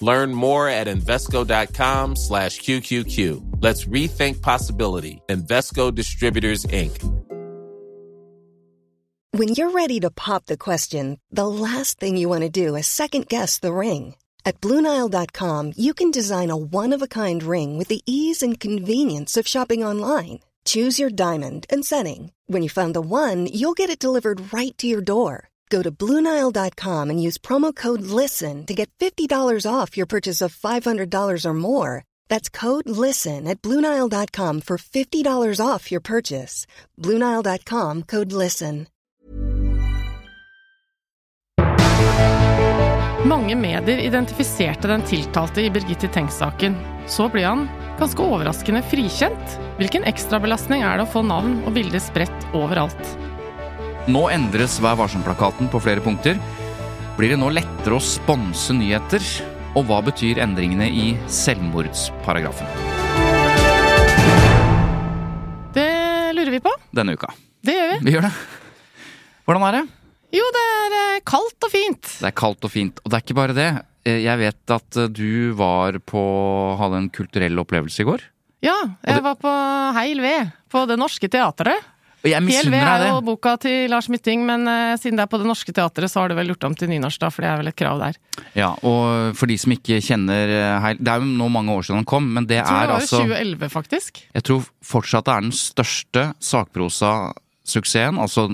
Learn 0.00 0.34
more 0.34 0.68
at 0.68 0.86
Invesco.com 0.86 2.16
slash 2.16 2.60
QQQ. 2.60 3.62
Let's 3.62 3.84
rethink 3.84 4.42
possibility. 4.42 5.22
Invesco 5.28 5.94
Distributors, 5.94 6.66
Inc. 6.66 6.96
When 9.32 9.50
you're 9.50 9.70
ready 9.70 10.00
to 10.00 10.10
pop 10.10 10.46
the 10.46 10.56
question, 10.56 11.20
the 11.30 11.46
last 11.46 12.00
thing 12.00 12.16
you 12.16 12.28
want 12.28 12.42
to 12.42 12.50
do 12.50 12.74
is 12.74 12.88
second 12.88 13.28
guess 13.28 13.60
the 13.60 13.72
ring. 13.72 14.16
At 14.44 14.60
Bluenile.com, 14.60 15.74
you 15.76 15.94
can 15.94 16.10
design 16.10 16.50
a 16.50 16.56
one 16.56 16.92
of 16.92 17.00
a 17.00 17.06
kind 17.06 17.42
ring 17.42 17.78
with 17.78 17.86
the 17.88 18.02
ease 18.06 18.42
and 18.42 18.58
convenience 18.58 19.36
of 19.36 19.46
shopping 19.46 19.84
online. 19.84 20.40
Choose 20.64 20.98
your 20.98 21.10
diamond 21.10 21.66
and 21.70 21.84
setting. 21.84 22.32
When 22.46 22.62
you 22.62 22.68
find 22.68 22.92
the 22.92 23.00
one, 23.00 23.46
you'll 23.46 23.74
get 23.74 23.88
it 23.90 23.98
delivered 24.02 24.52
right 24.52 24.76
to 24.78 24.88
your 24.88 25.00
door. 25.00 25.49
Go 25.70 25.82
to 25.82 25.90
Bluenile.com 25.90 27.10
and 27.10 27.22
use 27.22 27.38
promo 27.38 27.74
code 27.74 28.02
LISTEN 28.02 28.66
to 28.66 28.74
get 28.74 28.90
$50 28.98 29.66
off 29.66 29.96
your 29.96 30.06
purchase 30.06 30.42
of 30.42 30.54
$500 30.54 31.46
or 31.46 31.54
more. 31.54 32.04
That's 32.28 32.48
code 32.50 32.88
LISTEN 32.88 33.46
at 33.46 33.62
Bluenile.com 33.62 34.62
for 34.62 34.76
$50 34.76 35.64
off 35.64 35.92
your 35.92 36.00
purchase. 36.00 36.66
Bluenile.com 36.98 38.02
code 38.02 38.32
LISTEN. 38.32 38.88
Mange 43.24 43.54
medier 43.54 43.98
identifiserte 43.98 44.88
den 44.88 45.02
tiltalte 45.06 45.62
i 45.62 45.70
Birgitte 45.70 46.08
Tengs-saken. 46.08 46.74
Så 47.06 47.28
ble 47.30 47.44
han 47.44 47.66
ganske 48.00 48.24
overraskende 48.24 48.80
frikjent. 48.90 49.58
Hvilken 49.78 50.06
ekstrabelastning 50.08 50.82
er 50.82 50.98
det 50.98 51.04
å 51.06 51.12
få 51.12 51.22
navn 51.28 51.60
og 51.66 51.76
bilder 51.76 52.02
spredt 52.02 52.48
overalt? 52.56 53.29
Nå 54.08 54.22
endres 54.32 54.78
Vær 54.82 54.96
varsom-plakaten 54.98 55.68
på 55.70 55.80
flere 55.82 56.00
punkter. 56.04 56.38
Blir 57.18 57.34
det 57.34 57.40
nå 57.40 57.50
lettere 57.52 57.98
å 57.98 58.02
sponse 58.02 58.72
nyheter? 58.76 59.20
Og 59.76 59.84
hva 59.86 60.00
betyr 60.02 60.40
endringene 60.42 60.88
i 60.88 61.10
selvmordsparagrafen? 61.30 62.66
Det 65.76 65.86
lurer 66.34 66.50
vi 66.56 66.62
på. 66.64 66.72
Denne 66.96 67.14
uka. 67.14 67.30
Det 67.62 67.76
gjør 67.76 67.92
vi. 67.92 67.98
Vi 68.08 68.14
gjør 68.16 68.26
det. 68.26 68.32
Hvordan 69.46 69.66
er 69.68 69.76
det? 69.78 69.84
Jo, 70.40 70.46
det 70.54 70.64
er 70.72 70.96
eh, 71.02 71.20
kaldt 71.26 71.66
og 71.66 71.72
fint. 71.72 72.10
Det 72.22 72.28
er 72.30 72.36
kaldt 72.38 72.66
og 72.66 72.72
fint. 72.72 73.00
Og 73.04 73.10
det 73.10 73.18
er 73.18 73.24
ikke 73.26 73.38
bare 73.38 73.56
det. 73.56 73.68
Eh, 74.06 74.20
Jeg 74.24 74.40
vet 74.40 74.74
at 74.74 74.98
eh, 75.04 75.08
du 75.10 75.52
var 75.58 75.98
på 76.06 76.22
hadde 76.80 77.00
en 77.04 77.08
kulturell 77.14 77.58
opplevelse 77.62 78.02
i 78.02 78.08
går. 78.08 78.24
Ja, 78.64 78.76
jeg 79.06 79.22
var 79.24 79.38
på 79.40 79.50
Heil 79.96 80.20
Ved 80.20 80.50
på 80.70 80.82
Det 80.90 80.98
Norske 81.00 81.30
Teatret. 81.32 81.86
Og 82.20 82.28
jeg 82.28 82.44
misunner 82.44 82.84
er 82.84 83.06
jo 83.08 83.20
boka 83.24 83.54
til 83.60 83.88
Lars 83.88 84.10
Mytting, 84.12 84.42
men 84.44 84.68
uh, 84.68 84.92
siden 85.00 85.16
det 85.16 85.24
er 85.24 85.30
på 85.32 85.40
Det 85.40 85.48
Norske 85.48 85.72
Teatret, 85.72 86.12
så 86.12 86.20
har 86.20 86.32
det 86.32 86.36
vel 86.36 86.52
gjort 86.52 86.66
om 86.68 86.76
til 86.76 86.90
nynorsk, 86.92 87.20
da, 87.22 87.30
for 87.32 87.44
det 87.44 87.50
er 87.50 87.60
vel 87.62 87.70
et 87.72 87.78
krav 87.80 88.00
der. 88.02 88.18
Ja, 88.58 88.70
og 88.84 89.36
for 89.38 89.48
de 89.48 89.56
som 89.60 89.72
ikke 89.72 90.00
kjenner 90.04 90.50
eh, 90.52 90.76
Heil 90.80 91.00
Det 91.00 91.12
er 91.12 91.20
jo 91.22 91.28
nå 91.38 91.48
mange 91.52 91.74
år 91.76 91.84
siden 91.86 92.00
han 92.00 92.08
kom, 92.08 92.26
men 92.36 92.48
det 92.48 92.58
er 92.62 92.64
altså 92.64 92.70
Jeg 92.70 92.72
tror 92.72 92.80
det 92.80 92.92
var 92.92 93.04
altså 93.04 93.22
2011, 93.22 93.72
faktisk. 93.74 94.22
Jeg 94.36 94.46
tror 94.48 94.70
fortsatt 94.92 95.28
det 95.28 95.34
er 95.34 95.46
den 95.46 95.56
største 95.56 96.24
sakprosasuksessen, 96.50 98.20
altså 98.20 98.48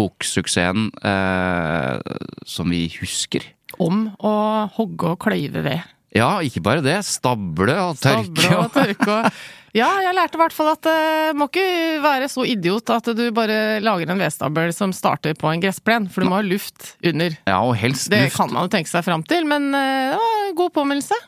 boksuksessen, 0.00 0.90
eh, 1.10 2.18
som 2.46 2.74
vi 2.74 2.84
husker. 3.00 3.46
Om 3.80 4.04
å 4.18 4.34
hogge 4.76 5.14
og 5.14 5.22
kløyve 5.26 5.64
ved. 5.66 5.88
Ja, 6.14 6.40
ikke 6.42 6.62
bare 6.62 6.82
det. 6.82 6.98
Stable 7.06 7.76
og 7.78 7.98
tørke. 8.02 8.26
Stable 8.34 8.58
og 8.64 8.72
tørke 8.74 9.10
og 9.14 9.42
Ja, 9.76 9.86
jeg 10.02 10.14
lærte 10.16 10.34
i 10.34 10.40
hvert 10.40 10.54
fall 10.54 10.72
at 10.72 10.82
det 10.82 11.34
må 11.38 11.46
ikke 11.46 11.64
være 12.02 12.28
så 12.32 12.42
idiot 12.48 12.90
at 12.90 13.10
du 13.14 13.22
bare 13.34 13.78
lager 13.84 14.10
en 14.10 14.22
vedstabel 14.22 14.72
som 14.74 14.90
starter 14.96 15.36
på 15.38 15.50
en 15.52 15.62
gressplen, 15.62 16.08
for 16.10 16.24
du 16.24 16.30
må 16.30 16.40
ha 16.40 16.46
luft 16.46 16.94
under. 17.06 17.36
Ja, 17.46 17.60
og 17.62 17.76
helst 17.78 18.08
luft. 18.10 18.16
Det 18.16 18.32
kan 18.34 18.50
man 18.50 18.66
jo 18.66 18.72
tenke 18.72 18.90
seg 18.90 19.06
fram 19.06 19.22
til, 19.30 19.46
men 19.46 19.70
uh, 19.70 20.16
det 20.16 20.18
var 20.18 20.40
en 20.48 20.56
god 20.58 20.74
påminnelse. 20.74 21.20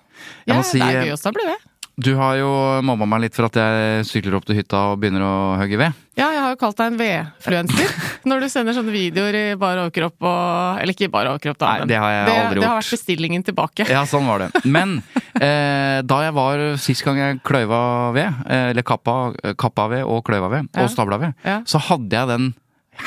Jeg 0.46 0.56
Ja, 0.56 0.62
si, 0.66 0.80
det 0.82 0.88
er 0.90 1.06
gøy 1.06 1.14
å 1.14 1.20
stable 1.20 1.46
ved. 1.52 1.68
Du 2.00 2.14
har 2.16 2.38
jo 2.40 2.48
mobba 2.86 3.04
meg 3.04 3.26
litt 3.26 3.34
for 3.36 3.44
at 3.50 3.56
jeg 3.60 4.04
sykler 4.08 4.38
opp 4.38 4.46
til 4.48 4.56
hytta 4.56 4.78
og 4.92 5.00
begynner 5.02 5.22
å 5.26 5.32
hogge 5.60 5.76
ved. 5.76 5.98
Ja, 6.16 6.30
jeg 6.32 6.40
har 6.40 6.54
jo 6.54 6.58
kalt 6.60 6.76
deg 6.80 6.90
en 6.92 6.96
vedfluenser 7.00 7.92
når 8.28 8.44
du 8.44 8.46
sender 8.52 8.76
sånne 8.76 8.92
videoer 8.94 9.36
i 9.36 9.42
bar 9.60 9.78
overkropp 9.80 10.24
og 10.28 10.80
Eller 10.82 10.92
ikke 10.96 11.06
i 11.08 11.12
bar 11.12 11.28
overkropp, 11.30 11.58
da. 11.60 11.70
Nei, 11.80 11.86
det 11.92 12.00
har 12.00 12.12
jeg 12.14 12.24
det, 12.28 12.34
aldri 12.46 12.60
Det 12.62 12.68
har 12.68 12.78
vært 12.80 12.94
bestillingen 12.96 13.44
tilbake. 13.46 13.86
Ja, 13.92 14.02
sånn 14.08 14.28
var 14.28 14.44
det. 14.44 14.50
Men 14.64 14.98
eh, 15.36 16.00
da 16.08 16.18
jeg 16.26 16.34
var 16.36 16.64
sist 16.80 17.04
gang 17.06 17.20
jeg 17.20 17.40
kløyva 17.44 17.82
ved, 18.16 18.40
eh, 18.48 18.70
eller 18.72 18.86
kappa, 18.88 19.18
kappa 19.60 19.88
ved 19.92 20.04
og 20.08 20.24
kløyva 20.28 20.48
ved, 20.52 20.68
Ja. 20.72 20.84
og 20.86 20.92
stabla 20.92 21.20
ved, 21.20 21.36
Ja. 21.44 21.60
så 21.68 21.80
hadde 21.90 22.12
jeg 22.16 22.28
den 22.32 22.52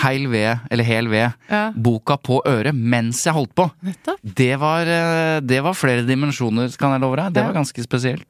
heil 0.01 0.28
ved, 0.28 0.59
eller 0.72 0.84
hel 0.84 1.07
ved, 1.07 1.34
Ja. 1.50 1.72
boka 1.72 2.18
på 2.18 2.41
øret 2.46 2.73
mens 2.75 3.23
jeg 3.25 3.34
holdt 3.34 3.53
på. 3.56 3.69
Det 4.23 4.56
var, 4.59 4.81
eh, 4.81 5.40
det 5.41 5.62
var 5.63 5.73
flere 5.73 6.01
dimensjoner, 6.06 6.75
kan 6.78 6.91
jeg 6.91 7.01
love 7.01 7.16
deg. 7.18 7.34
Det 7.34 7.41
Ja. 7.44 7.47
var 7.51 7.53
ganske 7.62 7.84
spesielt. 7.85 8.25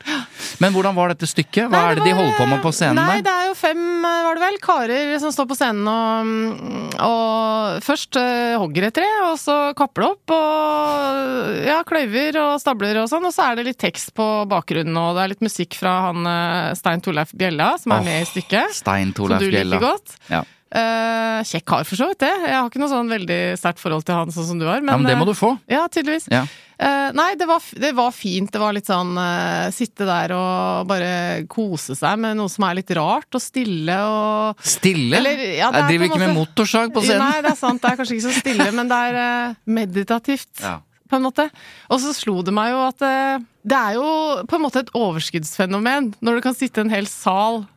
Men 0.59 0.73
hvordan 0.73 0.93
var 0.95 1.09
dette 1.09 1.25
stykket? 1.27 1.69
Hva 1.69 1.71
Nei, 1.71 1.91
er 1.91 1.95
det 1.95 2.03
det 2.03 2.11
de 2.11 2.15
holder 2.19 2.37
på 2.37 2.47
med 2.49 2.61
på 2.61 2.71
scenen 2.71 2.95
Nei, 2.95 3.21
der? 3.21 3.23
det 3.23 3.31
er 3.33 3.47
jo 3.47 3.53
fem, 3.55 4.05
eh, 4.05 4.23
var 4.23 4.35
det 4.35 4.43
vel, 4.43 4.57
karer 4.59 5.19
som 5.19 5.31
står 5.31 5.47
på 5.47 5.55
scenen 5.55 5.87
og, 5.87 6.99
og 6.99 7.81
først 7.83 8.15
uh, 8.19 8.57
hogger 8.59 8.83
et 8.87 8.93
tre, 8.93 9.07
og 9.23 9.37
så 9.39 9.73
kapper 9.75 10.01
det 10.03 10.11
opp, 10.11 10.31
og 10.35 11.65
ja, 11.65 11.81
kløyver 11.87 12.35
og 12.41 12.59
stabler 12.61 13.01
og 13.01 13.09
sånn, 13.11 13.25
og 13.25 13.33
så 13.35 13.51
er 13.51 13.55
det 13.59 13.65
litt 13.69 13.79
tekst 13.81 14.13
på 14.17 14.47
bakgrunnen, 14.51 14.95
og 14.97 15.15
det 15.15 15.23
er 15.23 15.31
litt 15.33 15.45
musikk 15.45 15.75
fra 15.79 15.95
han 16.11 16.75
Stein 16.75 17.01
Torleif 17.01 17.31
Bjella, 17.35 17.77
som 17.81 17.91
er 17.95 17.99
oh, 18.03 18.03
med 18.05 18.21
i 18.21 18.25
stykket. 18.29 18.75
Stein 18.75 19.13
Som 19.15 19.27
du 19.27 19.47
liker 19.47 19.51
Bjella. 19.51 19.79
godt. 19.79 20.17
Ja. 20.29 20.43
Eh, 20.73 21.39
kjekk 21.45 21.65
kar, 21.69 21.83
for 21.85 21.99
så 21.99 22.07
vidt 22.09 22.23
det. 22.23 22.31
Jeg 22.31 22.55
har 22.57 22.67
ikke 22.71 22.81
noe 22.81 22.89
sånn 22.91 23.11
veldig 23.11 23.39
sterkt 23.59 23.79
forhold 23.79 24.05
til 24.07 24.17
han 24.17 24.33
sånn 24.33 24.47
som 24.49 24.61
du 24.61 24.65
har. 24.65 24.81
Men, 24.81 24.95
ja, 24.95 24.97
men 24.97 25.11
det 25.11 25.17
må 25.19 25.27
eh, 25.27 25.31
du 25.31 25.37
få. 25.37 25.51
Ja, 25.71 25.83
tydeligvis. 25.91 26.25
Ja. 26.33 26.41
Uh, 26.75 27.13
nei, 27.15 27.29
det 27.39 27.45
var, 27.47 27.63
det 27.79 27.93
var 27.95 28.11
fint. 28.11 28.49
Det 28.51 28.59
var 28.59 28.73
litt 28.75 28.89
sånn 28.89 29.13
eh, 29.21 29.69
sitte 29.71 30.07
der 30.09 30.33
og 30.35 30.89
bare 30.89 31.45
kose 31.47 31.95
seg 31.95 32.17
med 32.19 32.35
noe 32.35 32.51
som 32.51 32.65
er 32.67 32.81
litt 32.81 32.91
rart 32.97 33.37
og 33.37 33.43
stille 33.43 33.95
og 34.09 34.65
Stille? 34.65 35.21
Eller, 35.21 35.45
ja, 35.55 35.69
det 35.71 35.85
jeg 35.85 35.93
driver 35.93 36.09
ikke 36.09 36.23
med 36.25 36.35
motorsag 36.35 36.91
på 36.95 37.05
scenen. 37.05 37.23
Nei, 37.23 37.45
det 37.45 37.53
er 37.53 37.61
sant. 37.61 37.79
Det 37.79 37.93
er 37.93 38.01
kanskje 38.01 38.17
ikke 38.17 38.27
så 38.27 38.35
stille, 38.41 38.67
men 38.75 38.91
det 38.91 38.99
er 39.11 39.21
eh, 39.21 39.55
meditativt. 39.77 40.51
Ja. 40.65 40.79
På 41.05 41.19
en 41.19 41.27
måte. 41.27 41.45
Og 41.93 42.01
så 42.01 42.11
slo 42.17 42.39
det 42.43 42.51
meg 42.55 42.71
jo 42.73 42.81
at 42.87 43.03
eh, 43.05 43.43
det 43.65 43.77
er 43.77 43.97
jo 43.99 44.09
på 44.49 44.57
en 44.57 44.63
måte 44.65 44.81
et 44.81 44.91
overskuddsfenomen 44.97 46.15
når 46.25 46.39
det 46.39 46.45
kan 46.47 46.57
sitte 46.57 46.81
en 46.81 46.91
hel 46.93 47.07
sal 47.09 47.61
eh, 47.61 47.74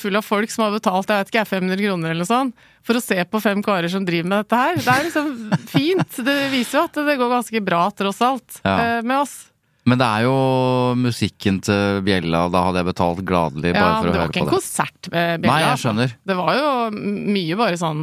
full 0.00 0.16
av 0.16 0.24
folk 0.24 0.50
som 0.50 0.64
har 0.66 0.72
betalt 0.76 1.10
jeg 1.12 1.24
vet 1.24 1.32
ikke, 1.34 1.44
500 1.50 1.82
kroner 1.84 2.10
eller 2.14 2.24
noe 2.24 2.30
sånt, 2.30 2.54
for 2.86 2.96
å 2.96 3.02
se 3.04 3.18
på 3.28 3.40
fem 3.44 3.60
karer 3.62 3.88
som 3.92 4.06
driver 4.08 4.28
med 4.30 4.44
dette 4.44 4.56
her. 4.62 4.80
Det 4.80 4.94
er 4.94 5.04
liksom 5.10 5.28
fint. 5.74 6.18
Det 6.24 6.36
viser 6.54 6.78
jo 6.80 6.84
at 6.88 6.98
det 7.10 7.18
går 7.20 7.32
ganske 7.36 7.62
bra, 7.66 7.82
tross 7.92 8.20
alt, 8.24 8.60
Ja. 8.64 8.76
eh, 8.78 9.02
med 9.02 9.18
oss. 9.24 9.36
Men 9.88 9.96
det 10.02 10.04
er 10.04 10.24
jo 10.26 10.32
musikken 11.00 11.62
til 11.64 12.02
Bjella, 12.04 12.42
da 12.52 12.60
hadde 12.66 12.82
jeg 12.82 12.88
betalt 12.90 13.22
gladelig 13.24 13.70
bare 13.72 13.84
Ja, 13.86 13.92
for 14.02 14.04
det 14.04 14.10
å 14.10 14.12
var 14.12 14.20
høre 14.20 14.28
ikke 14.28 14.40
på 14.40 14.44
en 14.44 14.50
det. 14.50 14.56
konsert 14.58 15.08
med 15.14 15.40
Bjella. 15.40 15.52
Nei, 15.54 15.60
jeg 15.62 15.70
altså. 15.70 15.84
skjønner. 15.86 16.12
Det 16.28 16.36
var 16.36 16.50
jo 16.58 16.66
mye 17.38 17.56
bare 17.62 17.78
sånn 17.80 18.02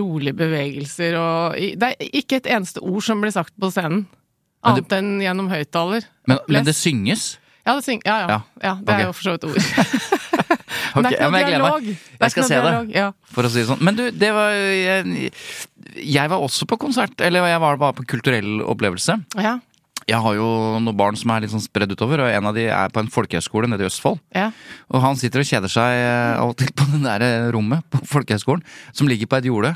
rolige 0.00 0.32
bevegelser 0.36 1.16
og 1.20 1.56
Det 1.80 1.88
er 1.92 2.10
ikke 2.20 2.36
et 2.42 2.46
eneste 2.52 2.80
ord 2.84 3.04
som 3.04 3.20
blir 3.24 3.32
sagt 3.32 3.52
på 3.60 3.70
scenen. 3.72 4.04
Annet 4.66 4.92
enn 4.96 5.10
gjennom 5.22 5.48
høyttaler. 5.52 6.04
Men, 6.26 6.40
men 6.48 6.64
det 6.68 6.74
synges? 6.76 7.36
Ja, 7.66 7.74
det 7.78 7.84
syng, 7.86 8.00
ja, 8.04 8.18
ja. 8.22 8.28
Ja, 8.28 8.40
ja. 8.62 8.74
Det 8.84 8.94
er 8.94 9.04
jo 9.08 9.12
for 9.16 9.26
så 9.26 9.34
vidt 9.36 9.48
ord. 9.48 9.56
Ok, 10.96 11.04
Men 11.04 11.12
det 11.12 11.18
er 11.18 11.22
ikke 11.22 11.30
noe 11.30 11.40
jeg 11.40 11.52
dialog. 11.52 11.86
Er 11.92 12.24
Jeg 12.26 12.34
skal 12.34 12.44
se 12.48 12.54
dialog. 12.56 12.88
det. 12.90 12.96
Ja. 12.96 13.06
For 13.36 13.46
å 13.48 13.52
si 13.52 13.60
det 13.62 13.68
sånn. 13.68 13.84
Men 13.84 13.96
du, 13.98 14.04
det 14.10 14.32
var 14.36 14.50
jeg, 14.56 15.30
jeg 16.02 16.32
var 16.32 16.44
også 16.48 16.66
på 16.70 16.78
konsert. 16.80 17.20
Eller 17.20 17.46
jeg 17.50 17.60
var 17.62 17.76
bare 17.80 17.96
på 18.00 18.06
kulturell 18.16 18.60
opplevelse. 18.64 19.18
Ja. 19.40 19.58
Jeg 20.06 20.20
har 20.22 20.36
jo 20.38 20.46
noen 20.78 20.94
barn 20.96 21.16
som 21.18 21.32
er 21.34 21.42
litt 21.42 21.50
sånn 21.50 21.64
spredd 21.64 21.90
utover, 21.90 22.20
og 22.22 22.30
en 22.30 22.46
av 22.46 22.54
de 22.54 22.68
er 22.70 22.92
på 22.94 23.00
en 23.02 23.08
folkehøyskole 23.10 23.66
nede 23.66 23.82
i 23.82 23.88
Østfold. 23.88 24.20
ja. 24.36 24.52
Og 24.94 25.00
han 25.02 25.16
sitter 25.18 25.42
og 25.42 25.48
kjeder 25.48 25.72
seg 25.72 25.96
eh, 25.98 26.36
av 26.38 26.52
og 26.52 26.56
til 26.60 26.70
på 26.78 26.86
det 26.92 27.00
der 27.02 27.24
eh, 27.26 27.48
rommet 27.50 27.82
på 27.90 27.98
folkehøyskolen, 28.06 28.62
som 28.94 29.08
ligger 29.10 29.26
på 29.26 29.40
et 29.40 29.48
jorde. 29.50 29.72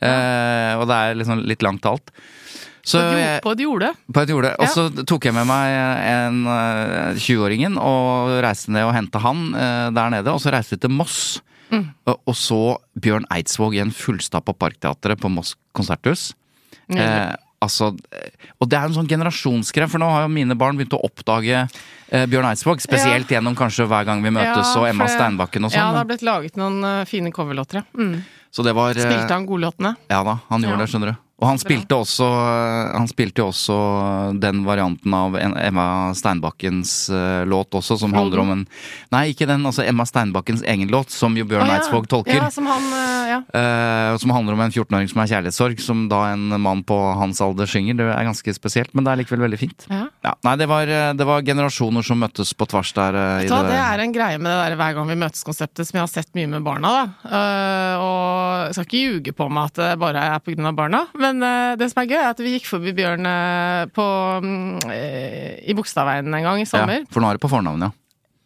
Eh, 0.00 0.72
og 0.80 0.88
det 0.88 0.96
er 0.96 1.18
liksom 1.20 1.44
litt 1.44 1.62
langt 1.62 1.82
til 1.84 1.92
alt. 1.98 2.10
Så 2.84 3.00
på 3.42 3.52
et 3.54 3.62
jorde. 3.64 3.92
på 4.12 4.20
et 4.22 4.28
jorde. 4.28 4.50
Og 4.58 4.66
Ja. 4.66 4.72
så 4.74 5.04
tok 5.08 5.24
jeg 5.24 5.34
med 5.34 5.46
meg 5.48 5.72
en 6.04 6.46
eh, 6.46 7.14
20-åringen 7.16 7.78
og 7.80 8.42
reiste 8.44 8.70
ned 8.74 8.84
og 8.84 8.92
henta 8.94 9.22
han 9.24 9.54
eh, 9.54 9.90
der 9.96 10.10
nede. 10.10 10.28
Og 10.34 10.40
så 10.40 10.52
reiste 10.52 10.76
vi 10.76 10.82
til 10.84 10.90
Moss. 10.90 11.40
Mm. 11.72 11.86
Og, 12.06 12.34
så 12.36 12.76
Bjørn 13.00 13.24
Eidsvåg 13.32 13.74
i 13.74 13.80
en 13.80 13.90
fullstappa 13.90 14.52
Parkteatret 14.52 15.18
på 15.18 15.30
Moss 15.32 15.54
konserthus. 15.74 16.32
Mm. 16.88 16.98
Eh, 17.00 17.34
Altså, 17.64 17.96
eh, 18.12 18.28
og 18.60 18.68
det 18.68 18.76
er 18.76 18.90
en 18.90 18.92
sånn 18.92 19.06
generasjonsgreie, 19.08 19.88
for 19.88 19.96
nå 20.02 20.04
har 20.04 20.26
jo 20.26 20.28
mine 20.28 20.52
barn 20.52 20.76
begynt 20.76 20.92
å 20.92 21.00
oppdage 21.06 21.62
eh, 22.12 22.26
Bjørn 22.28 22.44
Eidsvåg. 22.50 22.82
Spesielt 22.84 23.30
gjennom 23.32 23.54
kanskje 23.56 23.86
Hver 23.88 24.04
gang 24.04 24.20
vi 24.20 24.28
møtes 24.34 24.68
Ja, 24.74 24.82
og 24.82 24.88
Emma 24.90 25.06
Steinbakken 25.08 25.64
og 25.64 25.72
Ja, 25.72 25.78
det 25.78 25.86
sånn. 25.86 25.96
har 25.96 26.04
blitt 26.10 26.24
laget 26.28 26.58
noen 26.60 26.84
uh, 26.84 27.04
fine 27.08 27.32
coverlåter, 27.32 27.80
ja. 27.80 27.84
Mm. 27.96 28.18
så 28.52 28.62
det 28.66 28.74
var 28.76 28.90
eh, 28.92 29.00
Spilte 29.00 29.32
han 29.32 29.46
godlåtene? 29.48 29.94
Ja 30.12 30.20
da, 30.28 30.34
han 30.50 30.60
gjorde 30.66 30.76
Ja. 30.76 30.82
det, 30.84 30.90
skjønner 30.92 31.14
du. 31.14 31.16
Og 31.42 31.48
han 31.48 31.58
spilte 31.58 31.96
også 31.98 32.26
Han 32.94 33.08
spilte 33.10 33.42
jo 33.42 33.48
også 33.50 33.76
den 34.40 34.62
varianten 34.66 35.14
av 35.16 35.34
Emma 35.38 35.86
Steinbakkens 36.14 36.92
eh, 37.10 37.42
låt 37.50 37.74
også, 37.74 37.98
som 37.98 38.14
handler 38.14 38.42
om 38.44 38.52
en 38.54 38.62
Nei, 39.14 39.26
ikke 39.32 39.48
den, 39.50 39.64
altså 39.66 39.84
Emma 39.86 40.06
Steinbakkens 40.08 40.62
egen 40.62 40.90
låt, 40.92 41.10
som 41.14 41.34
jo 41.36 41.46
Bjørn 41.48 41.68
ja. 41.68 41.78
Eidsvåg 41.78 42.06
tolker. 42.10 42.38
Ja, 42.38 42.50
som 42.54 42.68
han 42.70 42.86
eh, 42.92 43.12
Ja. 43.34 43.40
Eh, 43.56 44.16
som 44.20 44.30
handler 44.34 44.54
om 44.54 44.62
en 44.64 44.72
14-åring 44.72 45.08
som 45.10 45.22
er 45.22 45.30
kjærlighetssorg, 45.30 45.80
som 45.82 46.04
da 46.10 46.20
en 46.32 46.54
mann 46.62 46.82
på 46.86 46.96
hans 47.18 47.40
alder 47.44 47.68
synger. 47.70 47.96
Det 47.98 48.06
er 48.12 48.26
ganske 48.28 48.54
spesielt, 48.56 48.92
men 48.94 49.06
det 49.06 49.12
er 49.12 49.20
likevel 49.22 49.44
veldig 49.46 49.60
fint. 49.60 49.86
nei, 49.88 50.54
det 50.60 50.68
var, 50.70 50.90
eh, 50.90 51.12
det 51.16 51.26
var 51.28 51.44
generasjoner 51.46 52.06
som 52.06 52.20
møttes 52.20 52.54
på 52.54 52.68
tvers 52.70 52.92
der. 52.96 53.18
eh, 53.20 53.44
i 53.46 53.50
hva, 53.50 53.62
det, 53.66 53.74
det 53.74 53.80
er 53.82 54.04
en 54.04 54.14
greie 54.14 54.40
med 54.40 54.50
det 54.50 54.58
der 54.60 54.78
hver 54.80 54.96
gang 54.98 55.10
vi 55.10 55.18
møtes-konseptet 55.24 55.88
som 55.88 55.98
jeg 55.98 56.04
har 56.04 56.12
sett 56.12 56.30
mye 56.38 56.50
med 56.54 56.66
barna. 56.66 56.92
da. 56.94 57.04
Uh, 57.24 57.94
og 58.04 58.66
jeg 58.68 58.76
skal 58.76 58.88
ikke 58.88 59.02
ljuge 59.02 59.36
på 59.36 59.48
meg 59.52 59.72
at 59.72 59.80
det 59.80 59.90
bare 60.02 60.24
er 60.34 60.44
pga. 60.44 60.72
barna, 60.76 61.04
men 61.18 61.33
eh, 61.42 61.76
det 61.80 61.90
som 61.90 62.02
er 62.02 62.06
gøy, 62.10 62.18
er 62.20 62.30
at 62.30 62.38
vi 62.38 62.52
gikk 62.58 62.66
forbi 62.70 62.92
Bjørn 62.94 63.26
eh, 63.26 63.86
på, 63.94 64.06
mm, 64.44 64.90
eh, 64.90 65.58
i 65.68 65.74
Bogstadveien 65.74 66.28
en 66.34 66.42
gang 66.46 66.60
i 66.60 66.64
sommer. 66.68 67.00
ja, 67.02 67.10
for 67.10 67.20
nå 67.20 67.30
er 67.30 67.38
det 67.38 67.40
på 67.44 67.50
fornavn, 67.50 67.80
ja. 67.88 67.90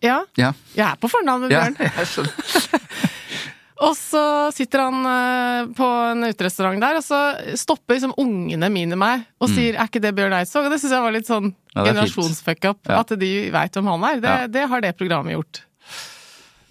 Ja. 0.00 0.18
Ja, 0.38 0.52
Jeg 0.76 0.86
er 0.92 0.96
på 1.02 1.08
fornavn 1.10 1.40
med 1.42 1.50
ja 1.50 1.64
Bjørn. 1.66 1.76
jeg 1.78 2.06
skjønner. 2.06 2.84
Og 3.86 3.94
så 3.94 4.20
sitter 4.50 4.80
han 4.82 5.70
på 5.78 5.86
en 6.10 6.24
uterestaurant 6.26 6.80
der, 6.82 6.96
og 6.98 7.04
så 7.06 7.18
stopper 7.54 7.94
liksom 7.94 8.10
ungene 8.18 8.66
mine 8.74 8.96
meg 8.98 9.22
og 9.38 9.48
sier 9.52 9.76
'er 9.78 9.86
ikke 9.86 10.00
det 10.02 10.10
Bjørn 10.16 10.34
Eidsvåg?' 10.34 10.66
Og 10.66 10.72
det 10.74 10.80
syns 10.82 10.94
jeg 10.96 11.02
var 11.04 11.12
litt 11.14 11.28
sånn 11.30 11.54
Mm. 11.54 11.54
Ja, 11.76 11.84
det 11.84 11.90
er 11.90 11.94
generasjonsfuck-up. 11.94 12.78
Ja. 12.88 12.98
At 13.04 13.08
de 13.20 13.50
veit 13.54 13.70
hvem 13.72 13.86
han 13.86 14.02
er. 14.04 14.20
Det, 14.20 14.28
Ja. 14.28 14.46
det 14.48 14.68
har 14.68 14.80
det 14.80 14.96
programmet 14.98 15.36
gjort. 15.36 15.60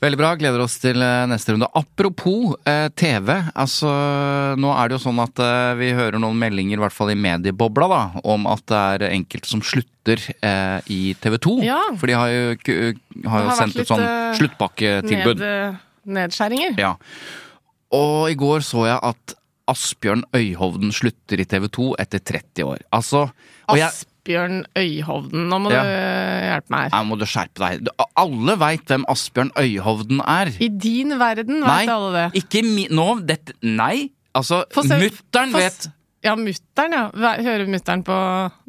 Veldig 0.04 0.18
bra. 0.20 0.30
Gleder 0.38 0.62
oss 0.62 0.76
til 0.78 1.02
eh, 1.02 1.24
neste 1.30 1.56
runde. 1.56 1.68
Apropos 1.80 2.54
eh, 2.70 2.86
TV. 3.00 3.32
Altså, 3.58 3.90
nå 4.62 4.70
er 4.78 4.92
det 4.92 4.98
jo 5.00 5.04
sånn 5.08 5.22
at 5.24 5.42
eh, 5.42 5.72
vi 5.80 5.88
hører 5.98 6.22
noen 6.22 6.38
meldinger, 6.38 6.78
i 6.78 6.84
hvert 6.84 6.94
fall 6.94 7.10
i 7.14 7.18
mediebobla, 7.18 7.88
da, 7.90 8.02
om 8.30 8.46
at 8.52 8.62
det 8.70 8.82
er 8.94 9.08
enkelte 9.10 9.50
som 9.50 9.64
slutter 9.66 10.22
eh, 10.38 10.92
i 10.94 11.00
TV 11.24 11.40
2. 11.48 11.56
Ja. 11.66 11.80
For 11.98 12.12
de 12.12 12.18
har 12.20 12.30
jo, 12.30 12.44
ku- 12.62 13.26
har 13.32 13.48
jo 13.48 13.58
sendt 13.58 13.80
ut 13.82 13.90
sånn 13.90 14.06
eh, 14.06 14.36
sluttpakketilbud. 14.38 15.42
Ned, 15.42 15.50
eh, 15.74 15.82
nedskjæringer. 16.20 16.78
Ja. 16.82 16.94
Og 17.98 18.30
i 18.30 18.38
går 18.38 18.62
så 18.68 18.86
jeg 18.92 19.02
at 19.10 19.34
Asbjørn 19.68 20.22
Øyhovden 20.38 20.94
slutter 20.96 21.42
i 21.42 21.48
TV 21.50 21.66
2 21.74 21.90
etter 22.00 22.22
30 22.24 22.64
år. 22.70 22.86
Altså 22.96 23.26
jeg, 23.76 23.90
Asbjørn 24.28 24.66
Øyhovden, 24.78 25.48
nå 25.50 25.58
må 25.64 25.72
Ja. 25.72 25.84
du 25.84 25.90
eh, 25.90 26.48
hjelpe 26.52 26.70
meg 26.74 26.82
her. 26.84 26.90
Nei, 26.92 27.04
må 27.08 27.18
du 27.20 27.26
skjerpe 27.26 27.60
deg. 27.64 27.84
Du- 27.86 28.06
Alle 28.18 28.56
veit 28.60 28.86
hvem 28.86 29.06
Asbjørn 29.08 29.52
Øyhovden 29.58 30.20
er. 30.28 30.52
I 30.60 30.68
din 30.70 31.10
verden 31.20 31.62
veit 31.64 31.90
alle 31.90 32.12
det. 32.32 32.44
ikke 32.44 32.64
mi... 32.66 32.88
Nå, 32.92 33.26
dette 33.26 33.54
Nei! 33.64 34.10
Altså, 34.36 34.66
mutter'n 34.76 35.54
vet 35.54 35.88
Ja, 36.24 36.36
mutter'n, 36.36 36.92
ja. 36.92 37.10
Hører 37.16 37.68
mutter'n 37.72 38.04
på 38.04 38.18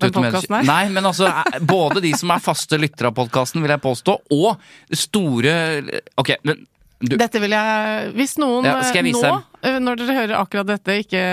den 0.00 0.12
podkasten 0.12 0.54
her? 0.60 0.62
Nei, 0.68 0.88
men 0.94 1.04
altså, 1.04 1.26
eh, 1.26 1.58
både 1.60 2.00
de 2.04 2.12
som 2.16 2.30
er 2.30 2.38
faste 2.44 2.78
lyttere 2.78 3.08
av 3.10 3.14
podkasten, 3.18 3.60
vil 3.62 3.70
jeg 3.74 3.80
påstå, 3.82 4.18
og 4.30 4.58
store 4.94 5.82
Ok, 6.16 6.36
men 6.44 6.66
du 6.98 7.14
Dette 7.14 7.38
vil 7.42 7.54
jeg 7.54 8.12
Hvis 8.18 8.36
noen 8.42 8.66
Ja, 8.66 8.78
eh, 8.82 9.10
nå, 9.14 9.32
eh, 9.62 9.78
når 9.82 10.00
dere 10.00 10.16
hører 10.16 10.36
akkurat 10.40 10.66
dette, 10.66 10.96
ikke 11.04 11.24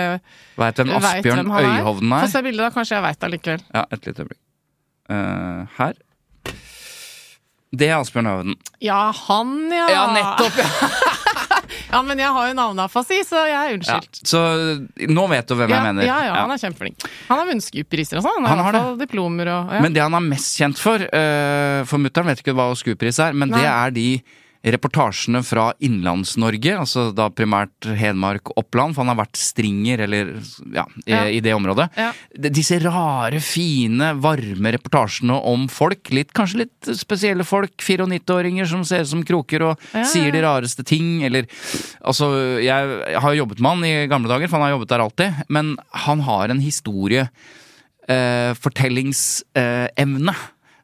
veit 0.60 0.78
hvem 0.78 0.92
vet 0.94 1.08
Asbjørn 1.10 1.50
han 1.50 1.70
er 1.72 2.20
Få 2.22 2.30
se 2.30 2.42
bildet, 2.46 2.62
da. 2.62 2.72
Kanskje 2.74 2.98
jeg 2.98 3.06
veit 3.06 3.18
det 3.18 3.30
allikevel. 3.30 3.64
Ja, 3.74 3.86
et 3.90 4.06
lite 4.06 4.24
øyeblikk. 4.24 4.42
Uh, 5.06 5.66
her. 5.78 5.98
Det 7.76 7.90
er 7.90 7.98
Asbjørn 7.98 8.30
Øyhovden. 8.30 8.56
Ja, 8.82 9.00
han, 9.26 9.56
ja. 9.74 9.88
Ja, 9.90 10.06
nettopp! 10.14 10.62
Ja. 10.62 11.02
Ja, 11.90 12.00
men 12.02 12.18
jeg 12.18 12.30
har 12.34 12.48
jo 12.48 12.54
navneafasi, 12.56 13.20
så 13.26 13.42
jeg 13.46 13.76
er 13.76 13.84
Ja, 13.86 13.98
så 14.26 14.40
nå 15.10 15.26
vet 15.30 15.48
du 15.48 15.54
hvem 15.58 15.70
Ja, 15.70 15.78
jeg 15.78 15.86
mener. 15.86 16.06
ja, 16.06 16.16
ja, 16.28 16.32
han 16.42 16.50
er 16.50 16.60
kjempeflink. 16.60 17.06
Han 17.28 17.40
har 17.40 17.46
vunnet 17.48 18.16
og 18.18 18.24
sånn. 18.26 18.42
Han 18.42 18.46
Han 18.46 18.64
har 18.64 18.78
fall 18.78 18.98
diplomer 19.00 19.50
og 19.52 19.72
ja. 19.76 19.82
Men 19.84 19.94
det 19.94 20.02
han 20.02 20.14
er 20.18 20.24
mest 20.26 20.58
kjent 20.58 20.80
for, 20.82 21.02
uh, 21.02 21.84
for 21.86 22.02
mutter'n 22.02 22.26
vet 22.30 22.42
ikke 22.42 22.56
hva 22.56 22.68
SKUP-pris 22.74 23.20
er, 23.22 23.38
men 23.38 23.54
det 23.54 23.64
er 23.64 23.94
de 23.94 24.08
reportasjene 24.66 25.40
fra 25.46 25.68
Innlands-Norge, 25.86 26.72
altså 26.80 27.04
da 27.14 27.28
primært 27.30 27.86
Hedmark 28.00 28.50
og 28.50 28.64
Oppland, 28.64 28.96
for 28.96 29.04
han 29.04 29.12
har 29.12 29.20
vært 29.20 29.38
stringer, 29.38 30.00
eller 30.06 30.32
ja, 30.74 30.82
i, 31.04 31.12
Ja. 31.12 31.20
i 31.30 31.40
det 31.44 31.52
området. 31.54 31.86
Ja. 31.96 32.08
Disse 32.50 32.80
rare, 32.82 33.38
fine, 33.44 34.08
varme 34.18 34.72
reportasjene 34.74 35.36
om 35.46 35.68
folk, 35.70 36.10
litt, 36.10 36.32
kanskje 36.34 36.64
litt 36.64 36.90
spesielle 36.98 37.46
folk, 37.46 37.76
94-åringer 37.78 38.66
som 38.66 38.82
ser 38.84 39.06
ut 39.06 39.12
som 39.12 39.22
kroker 39.26 39.62
og 39.68 39.86
Ja, 39.94 40.02
sier 40.10 40.34
de 40.34 40.42
rareste 40.42 40.82
ting, 40.86 41.22
eller 41.26 41.46
Altså, 42.06 42.32
jeg 42.62 43.20
har 43.22 43.34
jobbet 43.38 43.60
med 43.62 43.70
han 43.70 43.84
i 43.86 44.06
gamle 44.10 44.28
dager, 44.30 44.48
for 44.50 44.58
han 44.58 44.66
har 44.68 44.74
jobbet 44.76 44.90
der 44.92 45.02
alltid, 45.06 45.44
men 45.48 45.76
han 46.06 46.20
har 46.26 46.50
en 46.50 46.60
historie 46.62 47.28
eh, 48.08 48.52
fortellingsevne 48.58 50.34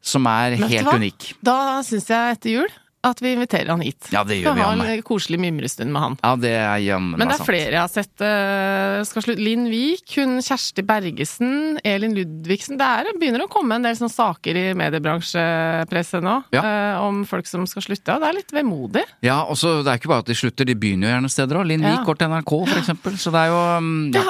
som 0.02 0.26
er 0.26 0.56
helt 0.58 0.88
unik. 0.99 1.29
Da 1.46 1.81
syns 1.87 2.08
jeg 2.11 2.37
etter 2.38 2.56
jul 2.56 2.73
at 3.05 3.19
vi 3.23 3.33
inviterer 3.35 3.67
han 3.73 3.81
hit. 3.83 4.07
Ja, 4.15 4.21
det 4.23 4.37
gjør 4.39 4.53
Skal 4.53 4.55
vi, 4.55 4.63
ha 4.63 4.93
en 4.95 5.03
koselig 5.03 5.39
mimrestund 5.43 5.91
med 5.91 6.03
han. 6.05 6.17
Ja, 6.23 6.37
det 6.39 6.53
er 6.55 6.77
jammen 6.85 7.19
Men 7.19 7.27
det 7.29 7.35
er 7.35 7.41
sant. 7.41 7.49
flere 7.49 7.73
jeg 7.75 7.81
har 7.83 7.91
sett. 7.91 8.13
Uh, 8.23 9.03
skal 9.09 9.25
slutte. 9.27 9.43
Linn 9.43 9.65
Vik, 9.73 10.05
hun 10.21 10.37
Kjersti 10.45 10.85
Bergesen, 10.87 11.81
Elin 11.83 12.15
Ludvigsen. 12.15 12.79
Det 12.79 12.87
er, 12.87 13.11
begynner 13.19 13.43
å 13.47 13.51
komme 13.51 13.75
en 13.81 13.83
del 13.89 13.97
sånne 13.99 14.15
saker 14.15 14.61
i 14.61 14.65
mediebransjepresset 14.79 16.23
nå 16.23 16.37
Ja. 16.55 16.63
uh, 16.63 17.03
om 17.09 17.25
folk 17.27 17.47
som 17.51 17.67
skal 17.67 17.83
slutte, 17.89 18.15
og 18.15 18.23
det 18.23 18.29
er 18.31 18.39
litt 18.39 18.55
vemodig. 18.55 19.03
Ja, 19.27 19.41
og 19.45 19.57
så 19.59 19.83
Det 19.83 19.91
er 19.91 19.99
ikke 19.99 20.13
bare 20.13 20.23
at 20.23 20.31
de 20.31 20.39
slutter, 20.39 20.65
de 20.69 20.75
begynner 20.79 21.09
jo 21.11 21.15
gjerne 21.17 21.33
steder 21.33 21.59
òg. 21.59 21.67
Linn 21.73 21.83
Ja. 21.83 21.97
Vik 21.97 22.07
går 22.07 22.19
til 22.23 22.29
NRK, 22.31 22.53
for 22.69 22.79
eksempel. 22.79 23.19
Så 23.19 23.33
det 23.35 23.41
er 23.43 23.51
jo 23.51 23.59
um, 23.79 24.13
ja. 24.15 24.23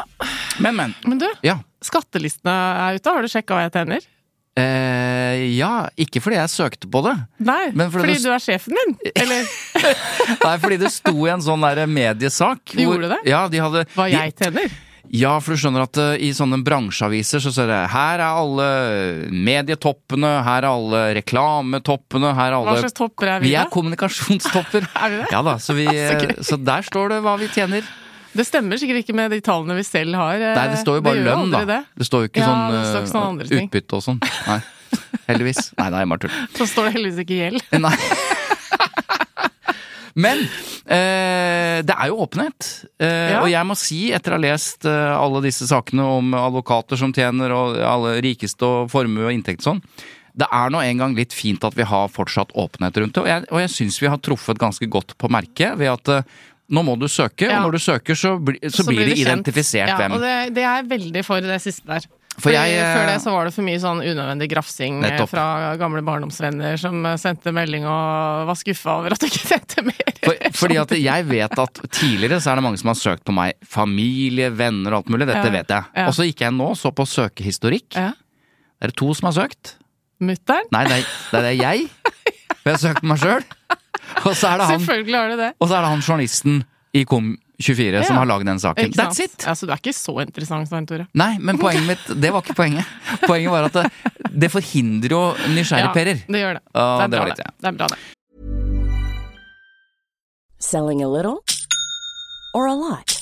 Men, 0.61 0.77
men. 0.77 0.95
Men 1.05 1.19
du, 1.21 1.29
Ja. 1.45 1.59
skattelistene 1.85 2.57
er 2.89 2.97
ute. 2.97 3.11
Har 3.13 3.21
du 3.23 3.29
sjekka 3.29 3.55
hva 3.59 3.67
jeg 3.69 3.73
tjener? 3.77 4.01
Eh, 4.52 5.56
ja, 5.56 5.87
ikke 5.96 6.20
fordi 6.20 6.37
jeg 6.37 6.52
søkte 6.52 6.88
på 6.93 7.00
det. 7.06 7.14
Nei, 7.40 7.70
Men 7.72 7.88
fordi 7.93 8.12
fordi 8.19 8.25
du 8.26 8.32
er 8.34 8.43
sjefen 8.43 8.76
min? 8.76 8.94
Eller 9.16 9.46
Nei, 10.46 10.56
fordi 10.60 10.76
det 10.82 10.90
sto 10.93 11.14
i 11.25 11.31
en 11.32 11.44
sånn 11.44 11.64
der 11.64 11.87
mediesak. 11.88 12.75
Gjorde 12.76 13.14
det? 13.14 13.22
Ja, 13.32 13.46
de 13.49 13.62
hadde 13.64 13.87
de, 13.88 14.08
jeg 14.12 14.34
tjener? 14.37 14.75
Ja, 15.12 15.32
for 15.44 15.52
du 15.52 15.60
skjønner 15.60 15.84
at 15.84 15.99
eh, 16.00 16.12
i 16.28 16.31
sånne 16.37 16.60
bransjeaviser 16.64 17.40
så 17.44 17.50
ser 17.52 17.69
det 17.69 17.81
Her 17.93 18.20
er 18.20 18.28
alle 18.28 18.69
medietoppene, 19.32 20.31
her 20.46 20.62
er 20.62 20.69
alle 20.70 21.02
reklametoppene, 21.19 22.31
her 22.37 22.52
er 22.54 22.69
Hva 22.69 22.76
slags 22.81 22.96
topper 22.96 23.32
er 23.34 23.43
vi, 23.43 23.50
da? 23.50 23.50
Vi 23.50 23.58
er 23.64 23.72
kommunikasjonstopper. 23.72 24.88
Er 25.02 25.12
vi 25.12 25.20
det? 25.25 25.26
Ja 25.32 25.43
da, 25.44 25.56
så, 25.60 25.76
vi, 25.76 25.88
Så 26.44 26.52
så 26.52 26.60
der 26.60 26.84
står 26.87 27.16
det 27.16 27.22
hva 27.25 27.38
vi 27.40 27.49
tjener. 27.52 27.88
Det 28.32 28.46
stemmer 28.49 28.78
sikkert 28.80 29.02
ikke 29.04 29.14
med 29.18 29.30
de 29.35 29.40
tallene 29.45 29.75
vi 29.76 29.83
selv 29.85 30.14
har. 30.16 30.35
eh, 30.40 30.54
Nei, 30.57 30.68
det 30.73 30.78
står 30.80 31.00
jo 31.00 31.04
bare 31.04 31.25
lønn, 31.26 31.50
da. 31.52 31.64
Det. 31.68 31.80
Det 32.00 32.07
står 32.09 32.25
jo 32.26 32.28
ikke 32.33 32.40
Ja, 32.40 33.04
sånn 33.04 33.40
ting. 33.47 33.68
utbytte 33.68 33.99
og 33.99 34.02
sånn. 34.07 34.21
Nei. 34.49 34.61
Heldigvis. 35.28 35.73
Nei, 35.78 35.88
det 35.92 35.99
er 36.00 36.07
bare 36.12 36.18
tull. 36.26 36.38
Så 36.57 36.66
står 36.68 36.88
det 36.88 36.95
heldigvis 36.97 37.21
ikke 37.26 37.38
gjeld. 37.42 37.62
Nei. 37.87 37.97
Men 40.14 40.42
eh, 40.92 41.78
det 41.88 41.95
er 41.97 42.11
jo 42.11 42.18
åpenhet. 42.26 42.66
Eh, 43.00 43.30
Ja. 43.33 43.38
Og 43.42 43.49
jeg 43.49 43.64
må 43.68 43.76
si, 43.80 44.00
etter 44.12 44.35
å 44.35 44.37
ha 44.37 44.42
lest 44.45 44.85
eh, 44.85 45.12
alle 45.16 45.40
disse 45.45 45.64
sakene 45.71 46.04
om 46.04 46.35
advokater 46.37 47.00
som 47.00 47.14
tjener, 47.16 47.52
og 47.57 47.78
alle 47.80 48.18
rikeste 48.25 48.66
og 48.68 48.90
formue 48.92 49.25
og 49.30 49.33
inntekt 49.33 49.64
og 49.64 49.71
sånn, 49.71 49.83
det 50.37 50.47
er 50.52 50.71
nå 50.73 50.80
en 50.80 51.00
gang 51.00 51.14
litt 51.16 51.33
fint 51.37 51.64
at 51.64 51.75
vi 51.76 51.85
har 51.85 52.09
fortsatt 52.12 52.52
åpenhet 52.57 52.97
rundt 53.00 53.16
det. 53.16 53.21
Og 53.25 53.28
jeg, 53.28 53.45
og 53.52 53.61
jeg 53.61 53.73
syns 53.73 53.99
vi 54.00 54.09
har 54.12 54.21
truffet 54.25 54.61
ganske 54.61 54.88
godt 54.88 55.16
på 55.21 55.28
merket 55.33 55.76
ved 55.80 55.90
at 55.92 56.12
eh, 56.12 56.23
nå 56.73 56.83
må 56.87 56.97
du 57.00 57.07
søke, 57.12 57.47
Ja. 57.50 57.59
og 57.61 57.69
når 57.69 57.76
du 57.79 57.83
søker 57.85 58.17
så, 58.19 58.35
bli, 58.41 58.59
så, 58.73 58.85
blir 58.88 59.05
det 59.05 59.19
kjent. 59.19 59.26
identifisert 59.29 59.88
ja, 59.93 59.97
hvem. 60.00 60.17
Og 60.17 60.21
det, 60.25 60.35
det 60.57 60.64
er 60.64 60.88
veldig 60.88 61.23
for 61.26 61.45
det 61.45 61.61
siste 61.62 61.87
der. 61.91 62.07
For 62.41 62.49
jeg, 62.49 62.79
eh, 62.81 62.95
Før 62.97 63.11
det 63.11 63.17
så 63.21 63.33
var 63.35 63.45
det 63.45 63.52
for 63.52 63.61
mye 63.67 63.76
sånn 63.83 63.99
unødvendig 64.00 64.47
grafsing 64.49 65.02
eh, 65.02 65.11
Nettopp. 65.11 65.29
fra 65.35 65.75
gamle 65.76 66.00
barndomsvenner 66.07 66.79
som 66.81 67.02
eh, 67.05 67.19
sendte 67.21 67.52
melding 67.52 67.85
og 67.85 68.47
var 68.49 68.57
skuffa 68.57 68.95
over 69.02 69.12
at 69.12 69.21
du 69.21 69.26
ikke 69.29 69.43
sendte 69.50 69.85
mer. 69.85 70.14
For, 70.25 70.41
fordi 70.62 70.79
at 70.81 70.95
jeg 70.97 71.26
vet 71.29 71.59
at 71.61 71.83
tidligere 71.93 72.38
så 72.41 72.55
er 72.55 72.57
det 72.62 72.64
mange 72.64 72.81
som 72.81 72.88
har 72.88 72.97
søkt 72.97 73.26
på 73.29 73.35
meg. 73.37 73.52
Familie, 73.69 74.49
venner 74.57 74.97
og 74.97 75.02
alt 75.02 75.12
mulig. 75.12 75.29
Dette 75.29 75.45
Ja, 75.45 75.52
vet 75.59 75.76
jeg. 75.76 75.91
ja. 76.00 76.07
Og 76.09 76.17
så 76.17 76.25
gikk 76.31 76.41
jeg 76.47 76.57
nå 76.57 76.71
så 76.81 76.95
på 76.97 77.05
søkehistorikk. 77.05 78.00
Ja. 78.00 78.14
Det 78.81 78.88
er 78.88 78.97
to 78.97 79.12
som 79.12 79.29
har 79.29 79.37
søkt. 79.43 79.75
Mutter'n? 80.25 80.73
Nei, 80.73 80.87
det 80.88 81.02
er, 81.02 81.12
det 81.37 81.45
er 81.52 81.61
jeg. 81.61 81.85
For 82.62 82.71
jeg 82.73 82.79
har 82.79 82.83
søkt 82.88 83.05
på 83.05 83.12
meg 83.12 83.21
sjøl. 83.21 83.45
Og 84.28 84.34
så 84.37 84.52
er 84.52 84.62
det 84.62 84.68
han 84.68 84.80
Selvfølgelig 84.80 85.18
har 85.18 85.32
du 85.32 85.40
det. 85.40 85.50
Og 85.58 85.68
så 85.68 85.76
er 85.76 85.84
det 85.84 85.90
han 85.92 86.04
journalisten 86.04 86.62
i 86.92 87.04
Kom24 87.08 88.02
som 88.06 88.18
har 88.20 88.28
lagd 88.28 88.49
den 88.49 88.61
saken. 88.61 88.90
Ikke 88.90 88.99
sant? 88.99 89.16
That's 89.16 89.25
it! 89.25 89.46
Altså, 89.49 89.68
du 89.68 89.72
er 89.72 89.80
ikke 89.80 89.94
så 89.96 90.16
interessant, 90.25 90.68
Svein 90.68 90.88
Tore. 90.88 91.06
Nei, 91.18 91.30
men 91.40 91.61
poenget 91.61 91.87
mitt 91.88 92.11
Det 92.20 92.32
var 92.34 92.44
ikke 92.44 92.56
poenget. 92.58 92.88
Poenget 93.28 93.54
var 93.54 93.68
at 93.70 93.78
det, 93.78 93.87
det 94.44 94.50
forhindrer 94.52 95.16
jo 95.16 95.22
nysgjerrigperer. 95.54 96.26
det 96.28 96.44
gjør 96.44 96.58
det. 96.58 96.64
Ja, 96.75 96.84
det, 96.84 97.04
er 97.04 97.14
det 97.14 97.22
bra, 97.22 97.30
litt 97.30 97.42
ja. 97.44 97.49
det. 97.49 97.56
det 97.62 97.72
er 97.72 97.80
bra, 97.80 97.88
det. 97.94 98.00
Selling 100.62 101.02
a 101.02 101.08
little 101.08 101.40
or 102.54 102.68
a 102.68 102.75
lot? 102.76 103.22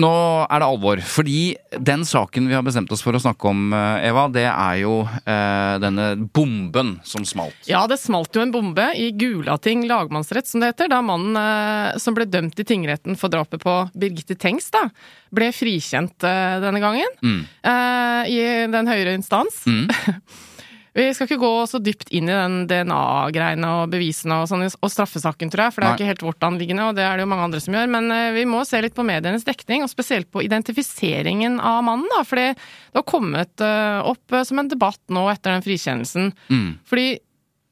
nå 0.00 0.12
er 0.46 0.62
det 0.62 0.66
alvor. 0.66 1.02
Fordi 1.04 1.40
den 1.78 2.04
saken 2.08 2.48
vi 2.50 2.56
har 2.56 2.64
bestemt 2.66 2.90
oss 2.94 3.02
for 3.04 3.16
å 3.16 3.22
snakke 3.22 3.50
om, 3.50 3.72
eh, 3.76 4.08
Eva, 4.08 4.26
det 4.32 4.46
er 4.48 4.80
jo 4.82 4.94
eh, 5.04 5.76
denne 5.82 6.08
bomben 6.34 6.96
som 7.06 7.24
smalt. 7.28 7.56
Ja, 7.70 7.84
det 7.90 8.00
smalt 8.02 8.34
jo 8.36 8.42
en 8.44 8.54
bombe 8.54 8.90
i 8.96 9.10
Gulating 9.12 9.86
lagmannsrett, 9.90 10.48
som 10.48 10.62
det 10.62 10.72
heter, 10.72 10.90
da 10.92 11.00
mannen 11.04 11.38
eh, 11.38 11.98
som 12.00 12.16
ble 12.16 12.28
dømt 12.30 12.58
i 12.60 12.66
tingretten 12.66 13.18
for 13.20 13.32
drapet 13.32 13.62
på 13.62 13.76
Birgitte 13.94 14.38
Tengs, 14.40 14.70
da, 14.74 14.86
ble 15.34 15.52
frikjent 15.54 16.26
eh, 16.26 16.58
denne 16.64 16.82
gangen. 16.82 17.18
Mm. 17.22 17.42
Eh, 17.62 18.22
I 18.30 18.40
den 18.72 18.90
høyere 18.90 19.16
instans. 19.18 19.64
Vi 20.96 21.06
skal 21.14 21.28
ikke 21.28 21.38
gå 21.42 21.52
så 21.70 21.78
dypt 21.82 22.10
inn 22.10 22.26
i 22.26 22.34
den 22.34 22.56
DNA-greiene 22.70 23.68
og 23.78 23.92
bevisene 23.92 24.40
og, 24.42 24.48
sånn, 24.50 24.66
og 24.66 24.90
straffesaken, 24.90 25.52
tror 25.52 25.68
jeg, 25.68 25.74
for 25.76 25.84
det 25.84 25.86
er 25.86 25.94
Nei. 25.94 26.00
ikke 26.00 26.10
helt 26.10 26.24
vårt 26.26 26.46
anliggende, 26.48 26.88
og 26.90 26.98
det 26.98 27.04
er 27.06 27.16
det 27.16 27.26
jo 27.26 27.30
mange 27.30 27.46
andre 27.46 27.62
som 27.62 27.76
gjør. 27.76 27.92
Men 27.94 28.10
eh, 28.14 28.32
vi 28.34 28.44
må 28.50 28.64
se 28.66 28.82
litt 28.82 28.96
på 28.96 29.06
medienes 29.06 29.46
dekning, 29.46 29.86
og 29.86 29.92
spesielt 29.92 30.30
på 30.34 30.42
identifiseringen 30.46 31.60
av 31.62 31.84
mannen, 31.86 32.10
da. 32.10 32.24
Fordi 32.26 32.48
det 32.50 32.98
har 32.98 33.06
kommet 33.08 33.64
eh, 33.64 33.98
opp 34.10 34.34
eh, 34.34 34.46
som 34.48 34.62
en 34.62 34.70
debatt 34.72 35.02
nå 35.14 35.28
etter 35.30 35.54
den 35.54 35.66
frikjennelsen. 35.66 36.32
Mm. 36.50 36.70
Fordi 36.90 37.08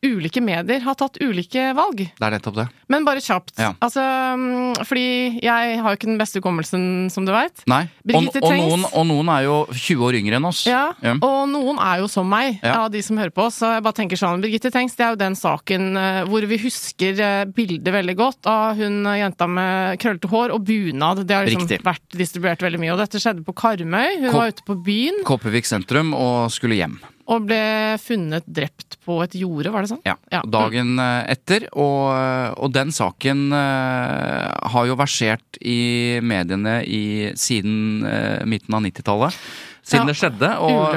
ulike 0.04 0.40
medier 0.44 0.80
har 0.84 0.94
tatt 0.94 1.16
ulike 1.20 1.72
valg. 1.74 2.04
Det 2.14 2.22
er 2.22 2.34
nettopp 2.36 2.54
det. 2.60 2.66
Men 2.88 3.04
bare 3.04 3.18
kjapt. 3.20 3.54
Ja. 3.58 3.72
Altså, 3.82 4.02
mm, 4.38 4.76
fordi 4.86 5.40
jeg 5.42 5.78
har 5.82 5.90
jo 5.90 5.98
ikke 5.98 6.06
den 6.10 6.20
beste 6.20 6.38
hukommelsen, 6.38 6.84
som 7.10 7.26
du 7.26 7.32
veit. 7.34 7.64
Og, 7.66 8.28
og, 8.38 8.86
og 8.94 9.06
noen 9.08 9.28
er 9.34 9.42
jo 9.48 9.56
20 9.74 10.04
år 10.06 10.18
yngre 10.20 10.38
enn 10.38 10.46
oss. 10.48 10.62
Ja, 10.68 10.92
Ja. 11.02 11.16
og 11.20 11.48
noen 11.50 11.80
er 11.82 11.98
jo 12.04 12.08
som 12.08 12.28
meg, 12.30 12.60
Ja. 12.62 12.84
av 12.84 12.92
de 12.94 13.02
som 13.02 13.18
hører 13.18 13.34
på 13.34 13.46
oss. 13.48 13.58
Så 13.58 13.72
jeg 13.74 13.82
bare 13.82 13.98
tenker 13.98 14.16
sånn, 14.20 14.40
Birgitte 14.40 14.70
Tengs, 14.70 14.94
det 14.94 15.04
er 15.04 15.10
jo 15.16 15.20
den 15.24 15.34
saken 15.34 15.96
eh, 15.98 16.22
hvor 16.30 16.46
vi 16.46 16.58
husker 16.62 17.18
eh, 17.20 17.44
bildet 17.50 17.92
veldig 17.92 18.16
godt 18.16 18.46
av 18.46 18.76
hun 18.78 19.04
eh, 19.06 19.18
jenta 19.24 19.48
med 19.50 19.98
krøllete 19.98 20.30
hår 20.30 20.54
og 20.54 20.64
bunad. 20.64 21.26
Det 21.26 21.34
har 21.34 21.44
liksom 21.50 21.66
Riktig. 21.66 21.82
vært 21.84 22.16
distribuert 22.16 22.62
veldig 22.62 22.78
mye. 22.80 22.94
Og 22.94 23.02
dette 23.02 23.18
skjedde 23.18 23.44
på 23.44 23.52
Karmøy. 23.58 24.20
Hun 24.22 24.30
Ko- 24.30 24.38
var 24.38 24.54
ute 24.54 24.62
på 24.64 24.78
byen 24.86 25.24
Kopervik 25.26 25.66
sentrum 25.66 26.14
og 26.14 26.50
skulle 26.54 26.78
hjem. 26.78 27.00
Og 27.28 27.44
ble 27.44 27.60
funnet 28.00 28.46
drept 28.48 28.96
på 29.04 29.18
et 29.24 29.34
jorde, 29.36 29.68
var 29.74 29.84
det 29.84 29.90
sånn? 29.92 30.00
Ja, 30.08 30.14
Ja. 30.32 30.40
dagen 30.48 30.94
eh, 30.98 31.28
etter. 31.34 31.66
Og, 31.76 32.08
og 32.56 32.72
den 32.72 32.88
saken 32.94 33.52
eh, 33.52 34.48
har 34.72 34.88
jo 34.88 34.96
versert 34.96 35.60
i 35.60 36.18
mediene 36.24 36.78
i, 36.88 37.32
siden 37.36 38.06
eh, 38.08 38.44
midten 38.48 38.78
av 38.78 38.84
90-tallet. 38.86 39.36
Siden 39.88 40.04
Ja, 40.04 40.12
det 40.12 40.18
skjedde. 40.20 40.48
Og, 40.60 40.96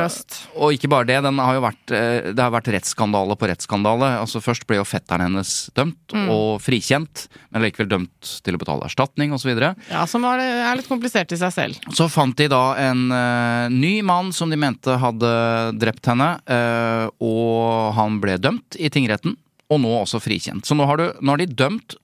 og 0.60 0.74
ikke 0.76 0.90
bare 0.92 1.08
det, 1.08 1.16
den 1.24 1.38
har 1.40 1.56
jo 1.56 1.62
vært, 1.64 1.92
eh, 1.96 2.32
det 2.36 2.44
har 2.44 2.52
vært 2.52 2.68
rettsskandale 2.76 3.38
på 3.40 3.48
rettsskandale. 3.48 4.10
Altså 4.20 4.42
Først 4.44 4.66
ble 4.68 4.82
jo 4.82 4.88
fetteren 4.88 5.24
hennes 5.30 5.54
dømt 5.78 5.98
Mm. 6.12 6.26
og 6.28 6.58
frikjent, 6.60 7.30
men 7.54 7.64
likevel 7.64 7.88
dømt 7.88 8.32
til 8.44 8.58
å 8.58 8.60
betale 8.60 8.84
erstatning 8.90 9.32
osv. 9.32 9.54
Ja, 9.88 10.02
som 10.12 10.26
var, 10.28 10.42
er 10.44 10.76
litt 10.76 10.90
komplisert 10.92 11.32
i 11.32 11.40
seg 11.40 11.54
selv. 11.56 11.80
Så 11.96 12.10
fant 12.12 12.36
de 12.36 12.50
da 12.52 12.76
en 12.84 13.06
uh, 13.16 13.70
ny 13.72 14.02
mann 14.04 14.34
som 14.36 14.52
de 14.52 14.60
mente 14.60 14.98
hadde 15.00 15.32
drept 15.80 16.12
henne, 16.12 16.34
uh, 16.52 17.08
og 17.24 17.94
han 17.96 18.20
ble 18.20 18.36
dømt 18.44 18.76
i 18.76 18.92
tingretten, 18.92 19.38
og 19.72 19.80
nå 19.86 19.94
også 20.02 20.20
frikjent. 20.20 20.68
Så 20.68 20.76
nå 20.76 20.84
har, 20.90 21.00
du, 21.00 21.08
nå 21.24 21.32
har 21.32 21.40
de 21.46 21.48
dømt 21.48 21.96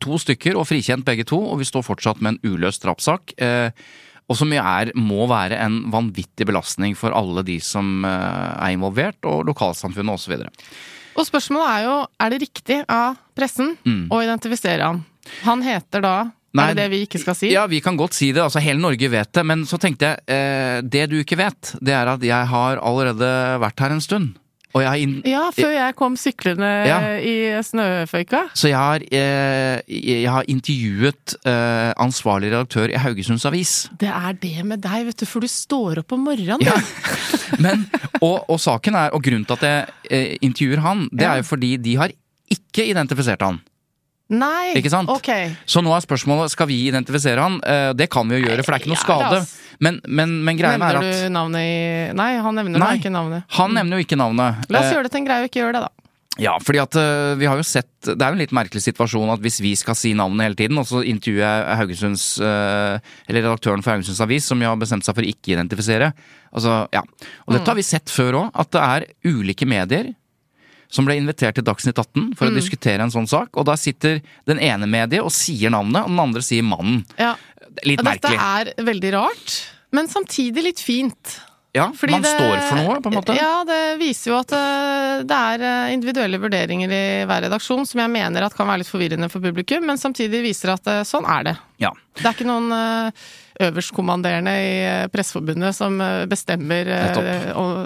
to 0.00 0.16
stykker 0.16 0.56
og 0.56 0.64
frikjent 0.64 1.04
begge 1.04 1.26
to, 1.28 1.36
og 1.36 1.58
vi 1.60 1.66
står 1.68 1.82
fortsatt 1.84 2.22
med 2.24 2.38
en 2.38 2.54
uløst 2.54 2.80
drapssak. 2.80 3.34
eh, 3.36 3.68
og 4.30 4.38
som 4.38 4.52
er, 4.54 4.92
må 4.94 5.26
være 5.30 5.58
en 5.58 5.80
vanvittig 5.90 6.46
belastning 6.46 6.94
for 6.98 7.14
alle 7.16 7.42
de 7.46 7.58
som 7.64 8.04
eh, 8.06 8.50
er 8.54 8.76
involvert, 8.76 9.18
og 9.26 9.42
lokalsamfunnet 9.50 10.14
osv. 10.14 10.36
Og 11.18 11.26
spørsmålet 11.26 11.70
er 11.74 11.86
jo, 11.88 11.96
er 12.22 12.30
det 12.32 12.42
riktig 12.44 12.82
av 12.86 13.18
pressen 13.34 13.74
å 13.82 14.20
identifisere 14.22 14.86
han? 14.86 15.02
Han 15.44 15.64
heter 15.66 16.04
da 16.06 16.14
Mm. 16.50 16.58
Nei, 16.58 16.64
Er 16.64 16.74
det 16.74 16.82
det 16.82 16.90
vi 16.90 16.98
ikke 17.06 17.18
skal 17.22 17.36
si? 17.38 17.48
Ja, 17.54 17.66
vi 17.70 17.78
kan 17.80 17.96
godt 17.98 18.16
si 18.16 18.32
det. 18.34 18.42
Altså, 18.42 18.58
hele 18.58 18.82
Norge 18.82 19.06
vet 19.12 19.32
det. 19.32 19.44
Men 19.46 19.62
så 19.70 19.78
tenkte 19.78 20.08
jeg, 20.08 20.22
eh, 20.26 20.80
det 20.82 21.04
du 21.12 21.20
ikke 21.20 21.38
vet, 21.38 21.76
det 21.78 21.94
er 21.94 22.10
at 22.10 22.22
jeg 22.26 22.48
har 22.50 22.80
allerede 22.82 23.28
vært 23.62 23.78
her 23.78 23.94
en 23.94 24.02
stund. 24.02 24.32
Ja, 25.26 25.48
før 25.54 25.72
jeg 25.74 25.94
kom 25.98 26.16
syklende 26.20 26.68
Ja. 26.86 26.98
i 27.18 27.34
snøføyka. 27.66 28.42
Så 28.54 28.68
jeg 28.70 28.76
har, 28.78 29.02
eh, 29.10 29.80
jeg 29.88 30.30
har 30.30 30.46
intervjuet 30.48 31.34
eh, 31.44 31.92
ansvarlig 31.98 32.52
redaktør 32.52 32.92
i 32.92 32.98
Haugesunds 33.00 33.44
Avis. 33.50 33.88
Det 33.98 34.08
er 34.08 34.32
det 34.40 34.64
med 34.64 34.80
deg, 34.84 35.06
vet 35.10 35.16
du, 35.24 35.26
for 35.26 35.40
du 35.40 35.48
står 35.50 35.98
opp 36.04 36.12
om 36.12 36.22
morgenen. 36.28 36.62
Ja. 36.62 36.76
Men, 37.64 37.88
og, 38.20 38.44
og 38.48 38.60
saken 38.62 38.94
er, 38.94 39.10
og 39.16 39.22
grunnen 39.26 39.44
til 39.48 39.58
at 39.58 39.66
jeg 39.66 39.86
eh, 40.10 40.36
intervjuer 40.40 40.84
han, 40.86 41.08
det 41.12 41.26
er 41.26 41.42
jo 41.42 41.48
fordi 41.50 41.74
de 41.76 41.96
har 41.98 42.14
ikke 42.50 42.86
identifisert 42.90 43.42
han. 43.42 43.60
Nei, 44.30 44.76
Ikke 44.78 44.92
sant? 44.92 45.10
ok. 45.10 45.30
Så 45.66 45.82
nå 45.82 45.90
er 45.96 46.04
spørsmålet 46.04 46.52
skal 46.52 46.68
vi 46.70 46.76
identifisere 46.86 47.42
han. 47.42 47.56
Eh, 47.66 47.90
det 47.98 48.06
kan 48.12 48.28
vi 48.30 48.38
jo 48.38 48.46
gjøre, 48.46 48.62
for 48.62 48.72
det 48.72 48.78
er 48.78 48.84
ikke 48.84 48.92
noe 48.94 49.02
skade. 49.02 49.40
Men, 49.82 49.96
men, 50.06 50.36
men 50.46 50.58
greia 50.60 50.76
er 50.76 50.82
Nevner 50.82 51.00
at 51.00 51.24
du 51.24 51.32
navnet 51.34 51.64
i 51.64 52.12
Nei, 52.14 52.28
han 52.44 52.54
nevner 52.60 52.78
Nei. 52.78 52.90
da 52.92 53.00
ikke 53.00 53.10
navnet. 53.14 53.48
han 53.56 53.74
nevner 53.74 53.98
jo 53.98 54.04
ikke 54.06 54.18
navnet. 54.20 54.68
La 54.70 54.84
oss 54.84 54.90
Eh, 54.90 54.94
gjøre 54.94 55.08
det 55.08 55.12
til 55.16 55.22
en 55.22 55.26
greie 55.30 55.42
å 55.42 55.48
ikke 55.50 55.62
gjøre 55.64 55.74
det, 55.78 55.82
da. 55.88 55.90
Ja, 56.40 56.52
fordi 56.62 56.78
at 56.78 56.94
uh, 56.94 57.34
vi 57.36 57.44
har 57.50 57.58
jo 57.58 57.64
sett 57.66 57.88
Det 58.06 58.14
er 58.22 58.30
jo 58.30 58.36
en 58.38 58.40
litt 58.40 58.52
merkelig 58.54 58.80
situasjon 58.84 59.32
at 59.34 59.42
hvis 59.42 59.58
vi 59.60 59.72
skal 59.76 59.96
si 59.98 60.12
navnet 60.16 60.46
hele 60.46 60.56
tiden, 60.56 60.78
og 60.78 60.86
så 60.88 61.02
intervjuer 61.04 61.42
jeg 61.42 61.76
Haugesunds 61.80 62.26
uh, 62.40 62.96
Eller 63.26 63.42
redaktøren 63.42 63.82
for 63.82 63.96
Haugesunds 63.96 64.22
Avis, 64.24 64.46
som 64.46 64.62
jo 64.62 64.70
har 64.70 64.78
bestemt 64.80 65.04
seg 65.04 65.16
for 65.18 65.26
å 65.26 65.32
ikke 65.32 65.56
identifisere. 65.56 66.12
Altså, 66.54 66.84
ja. 66.94 67.02
Og 67.48 67.56
dette 67.58 67.68
har 67.68 67.76
vi 67.76 67.84
sett 67.84 68.08
før 68.14 68.38
òg, 68.44 68.54
at 68.62 68.70
det 68.72 68.86
er 68.86 69.08
ulike 69.34 69.66
medier 69.68 70.12
som 70.90 71.06
ble 71.06 71.16
invitert 71.20 71.54
til 71.58 71.66
Dagsnytt 71.66 71.98
18 72.02 72.32
for 72.38 72.50
å 72.50 72.54
diskutere 72.54 73.04
en 73.06 73.12
sånn 73.14 73.28
sak, 73.30 73.54
og 73.54 73.68
da 73.68 73.76
sitter 73.78 74.18
den 74.50 74.58
ene 74.58 74.88
mediet 74.90 75.22
og 75.22 75.30
sier 75.34 75.70
navnet, 75.72 76.02
og 76.02 76.10
den 76.10 76.24
andre 76.24 76.42
sier 76.44 76.66
mannen. 76.66 77.04
Ja. 77.20 77.36
Litt 77.86 78.02
Dette 78.02 78.32
er 78.34 78.72
veldig 78.82 79.12
rart, 79.14 79.60
men 79.94 80.10
samtidig 80.10 80.66
litt 80.66 80.82
fint. 80.82 81.38
Ja, 81.72 81.92
Fordi 81.94 82.10
man 82.16 82.22
det- 82.22 82.32
står 82.34 82.56
for 82.66 82.76
noe, 82.80 83.00
på 83.00 83.06
en 83.06 83.14
måte. 83.14 83.34
Ja, 83.38 83.62
det 83.62 83.98
viser 84.00 84.32
jo 84.32 84.38
at 84.40 84.50
eh, 84.50 85.22
det 85.22 85.36
er 85.38 85.62
eh, 85.62 85.92
individuelle 85.94 86.40
vurderinger 86.42 86.90
i 86.90 87.24
hver 87.30 87.44
redaksjon 87.46 87.86
som 87.86 88.00
jeg 88.02 88.10
mener 88.10 88.42
at 88.42 88.56
kan 88.58 88.66
være 88.66 88.82
litt 88.82 88.90
forvirrende 88.90 89.30
for 89.30 89.38
publikum, 89.38 89.86
men 89.86 89.96
samtidig 89.96 90.42
viser 90.42 90.74
at 90.74 90.90
eh, 90.90 91.04
sånn 91.06 91.28
er 91.30 91.46
det. 91.46 91.56
Ja. 91.78 91.92
Det 92.18 92.26
er 92.26 92.34
ikke 92.34 92.48
noen 92.50 93.12
øverstkommanderende 93.60 94.50
i 94.50 95.08
Presseforbundet 95.14 95.76
som 95.76 95.98
bestemmer 96.26 96.90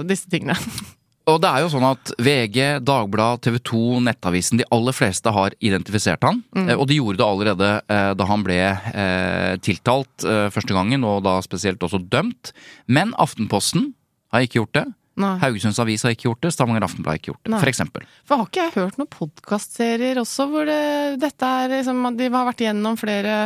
disse 0.08 0.30
tingene. 0.32 0.56
Og 1.30 1.38
det 1.40 1.48
er 1.48 1.62
jo 1.64 1.70
sånn 1.72 1.86
at 1.88 2.10
VG, 2.20 2.58
Dagbladet, 2.84 3.46
TV 3.46 3.56
2, 3.64 3.82
Nettavisen, 4.04 4.60
de 4.60 4.66
aller 4.74 4.92
fleste 4.96 5.32
har 5.32 5.54
identifisert 5.64 6.24
han. 6.26 6.42
Mm. 6.52 6.74
Og 6.76 6.84
de 6.90 6.98
gjorde 6.98 7.20
det 7.22 7.26
allerede 7.26 7.70
eh, 7.80 8.10
da 8.18 8.26
han 8.28 8.44
ble 8.44 8.58
eh, 8.60 9.54
tiltalt 9.64 10.26
eh, 10.28 10.50
første 10.52 10.76
gangen, 10.76 11.06
og 11.08 11.22
da 11.24 11.38
spesielt 11.44 11.84
også 11.84 12.02
dømt. 12.12 12.52
Men 12.92 13.16
Aftenposten 13.16 13.94
har 14.36 14.44
ikke 14.44 14.60
gjort 14.60 14.76
det. 14.76 14.84
Nei. 15.24 15.36
Haugesunds 15.38 15.78
Avis 15.80 16.02
har 16.04 16.12
ikke 16.12 16.28
gjort 16.28 16.44
det. 16.44 16.52
Stavanger 16.52 16.84
Aftenblad 16.84 17.14
har 17.14 17.22
ikke 17.22 17.32
gjort 17.32 17.44
det, 17.46 17.52
Nei. 17.54 17.62
for 17.62 17.70
eksempel. 17.70 18.06
For 18.26 18.42
har 18.42 18.50
ikke 18.50 18.66
jeg 18.66 18.76
hørt 18.76 19.00
noen 19.00 19.12
podkastserier 19.14 20.20
også 20.20 20.48
hvor 20.50 20.68
det, 20.68 20.82
dette 21.22 21.50
er 21.62 21.72
liksom 21.76 22.04
De 22.18 22.28
har 22.34 22.48
vært 22.50 22.64
gjennom 22.66 22.98
flere 23.00 23.38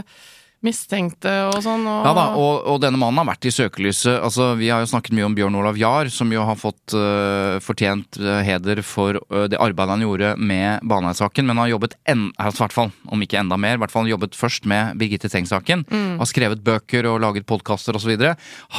mistenkte 0.65 1.31
og 1.53 1.61
sånn. 1.62 1.85
Og... 1.87 2.07
Ja 2.09 2.12
da, 2.17 2.25
og, 2.35 2.65
og, 2.67 2.81
denne 2.83 2.99
mannen 2.99 3.21
har 3.23 3.29
vært 3.29 3.47
i 3.47 3.53
søkelyset. 3.55 4.17
Altså, 4.17 4.50
Vi 4.59 4.71
har 4.73 4.83
jo 4.83 4.91
snakket 4.91 5.15
mye 5.15 5.29
om 5.29 5.37
Bjørn 5.37 5.59
Olav 5.61 5.79
Jahr, 5.79 6.11
som 6.11 6.33
jo 6.35 6.43
har 6.49 6.59
fått 6.59 6.97
uh, 6.99 7.59
fortjent 7.62 8.19
uh, 8.19 8.41
heder 8.47 8.83
for 8.87 9.21
uh, 9.31 9.45
det 9.50 9.61
arbeidet 9.62 9.95
han 9.95 10.03
gjorde 10.03 10.33
med 10.43 10.83
Baneheia-saken, 10.91 11.47
men 11.47 11.62
har 11.62 11.71
jobbet 11.71 11.95
en, 12.11 12.29
altså, 12.35 12.65
hvert 12.65 12.75
fall, 12.75 12.91
om 13.07 13.23
ikke 13.23 13.38
enda 13.38 13.59
mer, 13.61 13.79
i 13.79 13.83
hvert 13.85 13.95
fall 13.95 14.11
jobbet 14.11 14.35
først 14.38 14.67
med 14.71 14.99
Birgitte 14.99 15.31
Tengs-saken. 15.31 15.87
Mm. 15.87 16.19
Har 16.19 16.31
skrevet 16.31 16.65
bøker 16.67 17.07
og 17.07 17.21
laget 17.23 17.47
podkaster 17.47 17.95
osv. 17.95 18.17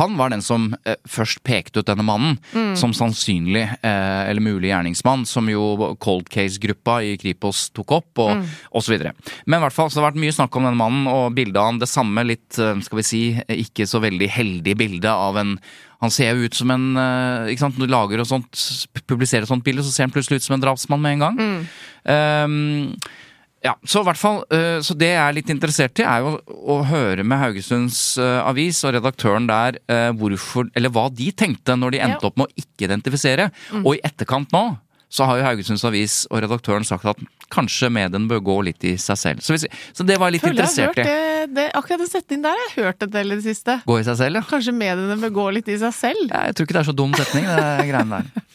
Han 0.02 0.20
var 0.20 0.34
den 0.36 0.44
som 0.44 0.74
først 1.08 1.42
pekte 1.48 1.80
ut 1.80 1.88
denne 1.88 2.04
mannen 2.06 2.36
mm. 2.52 2.76
som 2.80 2.92
sannsynlig 2.96 3.64
eller 3.84 4.44
mulig 4.44 4.70
gjerningsmann, 4.72 5.24
som 5.30 5.48
jo 5.52 5.96
Cold 6.02 6.28
Case-gruppa 6.32 7.00
i 7.06 7.16
Kripos 7.22 7.68
tok 7.76 7.96
opp, 8.00 8.12
og 8.20 8.36
mm. 8.40 8.46
osv. 8.80 8.98
Men 9.46 9.60
i 9.60 9.64
hvert 9.64 9.76
fall 9.76 9.90
så 9.90 10.00
har 10.00 10.10
det 10.10 10.10
vært 10.12 10.24
mye 10.26 10.36
snakk 10.36 10.60
om 10.60 10.68
denne 10.68 10.80
mannen 10.80 11.10
og 11.12 11.36
bildet 11.38 11.62
av 11.62 11.69
han 11.70 11.80
det 11.82 11.90
samme 11.90 12.26
litt, 12.28 12.58
eh, 12.60 12.82
skal 12.86 13.02
vi 13.02 13.06
si, 13.08 13.22
ikke 13.66 13.88
så 13.90 14.02
veldig 14.04 14.30
heldig 14.34 14.76
bilde 14.80 15.14
av 15.14 15.40
en 15.42 15.56
han 16.00 16.12
ser 16.16 16.32
jo 16.32 16.48
ut 16.48 16.56
som 16.56 16.70
en 16.72 16.84
eh, 16.96 17.50
ikke 17.52 17.66
sant, 17.66 17.80
Når 17.80 17.90
du 17.90 17.92
lager 17.92 18.22
og 18.24 18.28
sånt, 18.30 18.60
publiserer 19.04 19.44
et 19.44 19.52
sånt 19.52 19.66
bilde, 19.66 19.84
så 19.84 19.92
ser 19.92 20.08
han 20.08 20.14
plutselig 20.16 20.40
ut 20.40 20.46
som 20.48 20.56
en 20.56 20.64
drapsmann 20.64 21.02
med 21.04 21.18
en 21.18 21.26
gang. 21.26 21.40
Mm. 21.40 21.66
Um, 22.08 23.26
ja, 23.60 23.74
så 23.84 24.00
i 24.00 24.08
hvert 24.08 24.22
fall, 24.22 24.38
uh, 24.48 24.80
så 24.80 24.96
det 24.96 25.10
jeg 25.12 25.20
er 25.20 25.36
litt 25.36 25.52
interessert 25.52 26.00
i, 26.00 26.06
er 26.08 26.24
jo 26.24 26.38
å 26.48 26.78
høre 26.88 27.26
med 27.28 27.42
Haugesunds 27.42 28.00
Avis 28.22 28.80
og 28.88 28.96
redaktøren 28.96 29.50
der 29.50 29.82
hvorfor, 30.16 30.70
eller 30.80 30.94
hva 30.96 31.10
de 31.12 31.34
tenkte 31.36 31.76
når 31.76 31.98
de 31.98 32.04
endte 32.06 32.30
opp 32.30 32.40
med 32.40 32.48
å 32.48 32.64
ikke 32.64 32.88
identifisere. 32.88 33.50
Mm. 33.76 33.84
Og 33.84 33.98
i 33.98 34.04
etterkant 34.08 34.56
nå 34.56 34.64
så 35.10 35.26
har 35.26 35.40
jo 35.40 35.46
Haugesunds 35.48 35.84
Avis 35.90 36.22
og 36.30 36.44
redaktøren 36.44 36.86
sagt 36.86 37.08
at 37.10 37.22
kanskje 37.50 37.90
medien 37.90 38.28
bør 38.30 38.42
gå 38.46 38.58
litt 38.68 38.84
i 38.86 38.94
seg 39.02 39.18
selv. 39.18 39.42
Så, 39.42 39.56
hvis, 39.56 39.66
så 39.96 40.06
det 40.06 40.20
var 40.22 40.30
jeg 40.30 40.38
litt 40.38 40.46
Føler 40.46 40.60
interessert 40.62 41.00
i. 41.02 41.06
Det, 41.50 41.66
akkurat 41.74 42.04
den 42.04 42.12
setningen 42.12 42.44
der 42.46 42.60
jeg 42.60 42.68
har 42.68 42.76
jeg 42.76 42.88
hørt 42.92 43.06
en 43.08 43.14
del 43.16 43.34
i 43.34 43.38
det 43.40 43.46
siste. 43.48 43.80
Gå 43.90 43.98
i 43.98 44.06
seg 44.06 44.20
selv, 44.20 44.38
ja. 44.38 44.44
Kanskje 44.52 44.76
mediene 44.76 45.18
bør 45.22 45.34
gå 45.40 45.48
litt 45.58 45.72
i 45.72 45.80
seg 45.82 45.96
selv? 45.98 46.28
Ja, 46.30 46.44
jeg 46.50 46.58
tror 46.58 46.68
ikke 46.68 46.78
det 46.78 46.84
er 46.84 46.90
så 46.92 46.98
dum 47.00 47.16
setning, 47.18 47.50
det 47.50 47.88
greiene 47.90 48.20
der. 48.20 48.46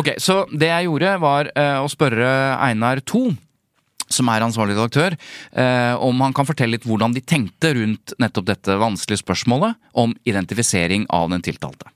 Ok, 0.00 0.14
så 0.22 0.40
det 0.52 0.72
jeg 0.72 0.88
gjorde 0.88 1.12
var 1.20 1.52
uh, 1.52 1.82
å 1.82 1.92
spørre 1.92 2.32
Einar 2.64 3.04
2 3.04 3.26
som 4.08 4.30
er 4.32 4.40
ansvarlig 4.40 4.72
redaktør, 4.72 5.12
eh, 5.52 5.94
om 6.00 6.20
han 6.24 6.32
kan 6.32 6.46
fortelle 6.48 6.78
litt 6.78 6.86
hvordan 6.88 7.12
de 7.12 7.20
tenkte 7.20 7.74
rundt 7.76 8.14
nettopp 8.16 8.46
dette 8.48 8.76
vanskelige 8.80 9.20
spørsmålet 9.20 9.76
om 10.00 10.14
identifisering 10.24 11.04
av 11.12 11.28
den 11.28 11.44
tiltalte. 11.44 11.90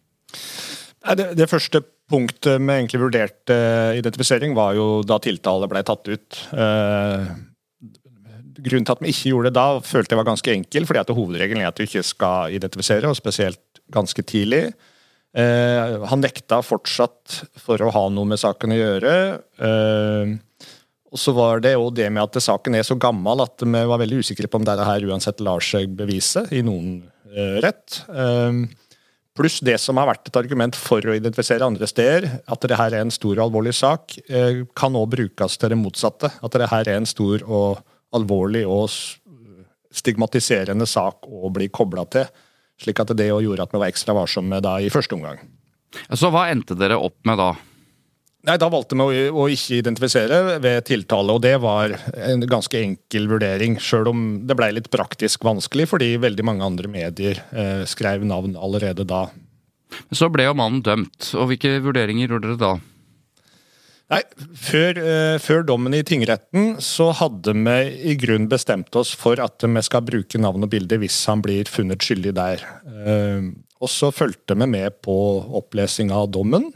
Det, 1.16 1.32
det 1.38 1.48
første 1.50 1.80
punktet 2.10 2.60
med 2.60 2.82
egentlig 2.82 3.00
vurdert 3.02 3.52
uh, 3.52 3.94
identifisering 3.98 4.56
var 4.56 4.76
jo 4.76 4.86
da 5.06 5.18
tiltale 5.22 5.68
ble 5.70 5.82
tatt 5.86 6.08
ut. 6.10 6.40
Uh, 6.52 7.30
grunnen 8.62 8.86
til 8.86 8.94
at 8.94 9.02
vi 9.02 9.12
ikke 9.12 9.32
gjorde 9.32 9.50
det 9.50 9.58
da, 9.58 9.66
følte 9.84 10.14
jeg 10.14 10.20
var 10.20 10.30
ganske 10.30 10.54
enkel, 10.54 10.86
fordi 10.88 11.02
at 11.02 11.12
hovedregelen 11.16 11.62
er 11.62 11.70
at 11.70 11.78
du 11.78 11.86
ikke 11.86 12.04
skal 12.06 12.54
identifisere, 12.54 13.08
og 13.08 13.18
spesielt 13.18 13.82
ganske 13.92 14.24
tidlig. 14.28 14.68
Uh, 15.32 16.04
han 16.10 16.20
nekta 16.24 16.60
fortsatt 16.64 17.42
for 17.62 17.80
å 17.80 17.92
ha 17.94 18.06
noe 18.12 18.28
med 18.28 18.40
saken 18.40 18.74
å 18.74 18.80
gjøre. 18.80 19.14
og 21.12 21.20
så 21.20 21.32
var 21.36 21.64
det 21.64 21.74
jo 21.74 21.88
det 21.92 22.10
med 22.12 22.24
at 22.24 22.42
saken 22.44 22.76
er 22.76 22.84
så 22.88 22.98
gammel 23.00 23.44
at 23.44 23.64
vi 23.64 23.86
var 23.88 24.00
veldig 24.00 24.20
usikre 24.20 24.48
på 24.48 24.60
om 24.60 24.68
dette 24.68 24.84
her 24.84 25.08
uansett 25.08 25.40
lar 25.44 25.64
seg 25.64 25.96
bevise 25.96 26.44
i 26.52 26.60
noen 26.64 27.00
rett. 27.64 28.02
Uh, 28.12 28.68
Pluss 29.38 29.62
det 29.64 29.78
som 29.80 29.96
har 29.96 30.10
vært 30.10 30.28
et 30.28 30.36
argument 30.36 30.76
for 30.76 31.00
å 31.08 31.14
identifisere 31.16 31.64
andre 31.64 31.88
steder, 31.88 32.26
at 32.52 32.66
det 32.68 32.76
her 32.76 32.92
er 32.92 33.06
en 33.06 33.14
stor 33.14 33.38
og 33.38 33.46
alvorlig 33.46 33.72
sak, 33.78 34.18
eh, 34.28 34.64
kan 34.76 34.92
òg 34.92 35.08
brukes 35.14 35.56
til 35.56 35.72
det 35.72 35.78
motsatte. 35.80 36.28
At 36.44 36.52
det 36.52 36.68
her 36.68 36.88
er 36.88 37.00
en 37.00 37.08
stor 37.08 37.40
og 37.48 37.80
alvorlig 38.12 38.66
og 38.68 38.90
stigmatiserende 39.92 40.86
sak 40.88 41.24
å 41.28 41.50
bli 41.52 41.68
kobla 41.72 42.04
til. 42.12 42.28
Slik 42.82 43.00
at 43.00 43.16
det 43.16 43.30
gjorde 43.30 43.64
at 43.64 43.72
vi 43.72 43.80
var 43.80 43.92
ekstra 43.92 44.16
varsomme 44.16 44.60
da 44.64 44.78
i 44.80 44.92
første 44.92 45.16
omgang. 45.16 45.40
Så 46.12 46.32
hva 46.32 46.48
endte 46.50 46.76
dere 46.76 47.00
opp 47.00 47.18
med 47.28 47.40
da? 47.40 47.52
Nei, 48.42 48.56
Da 48.58 48.66
valgte 48.72 48.96
vi 48.98 49.28
å, 49.30 49.44
ikke 49.54 49.78
identifisere 49.78 50.58
ved 50.62 50.82
tiltale, 50.88 51.36
og 51.36 51.44
det 51.44 51.54
var 51.62 51.94
en 52.10 52.42
ganske 52.50 52.80
enkel 52.80 53.28
vurdering. 53.30 53.76
Sjøl 53.78 54.10
om 54.10 54.24
det 54.48 54.56
ble 54.58 54.72
litt 54.74 54.90
praktisk 54.90 55.46
vanskelig, 55.46 55.86
fordi 55.92 56.16
veldig 56.22 56.46
mange 56.48 56.66
andre 56.66 56.90
medier 56.90 57.38
eh, 57.54 57.84
skrev 57.86 58.26
navn 58.26 58.56
allerede 58.58 59.06
da. 59.06 59.28
Så 60.10 60.26
ble 60.32 60.48
jo 60.48 60.56
mannen 60.58 60.82
dømt, 60.82 61.30
og 61.38 61.52
hvilke 61.52 61.76
vurderinger 61.84 62.34
gjorde 62.34 62.50
dere 62.50 62.62
da? 62.64 62.72
Nei, 64.12 64.20
før, 64.58 64.98
eh, 64.98 65.38
før, 65.40 65.62
dommen 65.64 65.94
i 65.96 66.02
tingretten 66.04 66.74
så 66.82 67.12
hadde 67.16 67.54
vi 67.56 67.78
i 68.10 68.16
grunn 68.20 68.50
bestemt 68.50 68.92
oss 68.98 69.14
for 69.16 69.40
at 69.40 69.62
vi 69.62 69.86
skal 69.86 70.04
bruke 70.04 70.40
navn 70.42 70.66
og 70.66 70.72
bilde 70.74 70.98
hvis 71.00 71.22
han 71.30 71.40
blir 71.44 71.70
funnet 71.70 72.02
skyldig 72.02 72.34
der. 72.36 72.66
Eh, 72.90 73.52
og 73.82 73.90
så 73.90 74.10
fulgte 74.14 74.58
vi 74.58 74.68
med 74.68 74.98
på 75.06 75.14
opplesing 75.62 76.10
av 76.14 76.28
dommen. 76.34 76.72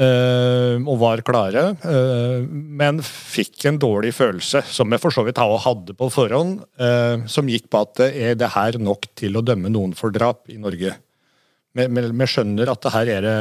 Uh, 0.00 0.80
og 0.88 0.94
var 1.02 1.20
klare, 1.20 1.62
uh, 1.84 2.40
men 2.48 3.02
fikk 3.04 3.66
en 3.68 3.76
dårlig 3.76 4.14
følelse, 4.16 4.62
som 4.64 4.88
jeg 4.94 5.02
for 5.02 5.12
så 5.12 5.26
vidt 5.26 5.36
hadde 5.36 5.92
på 5.98 6.08
forhånd, 6.08 6.62
uh, 6.80 7.26
som 7.28 7.50
gikk 7.52 7.66
på 7.68 7.82
at 7.84 8.00
er 8.06 8.38
det 8.40 8.48
her 8.54 8.78
nok 8.80 9.10
til 9.20 9.36
å 9.36 9.44
dømme 9.44 9.68
noen 9.68 9.92
for 9.98 10.14
drap 10.14 10.48
i 10.48 10.56
Norge? 10.56 10.94
Vi 11.76 12.30
skjønner 12.32 12.72
at 12.72 12.80
det 12.86 12.94
her 12.96 13.12
er 13.18 13.26
det 13.26 13.36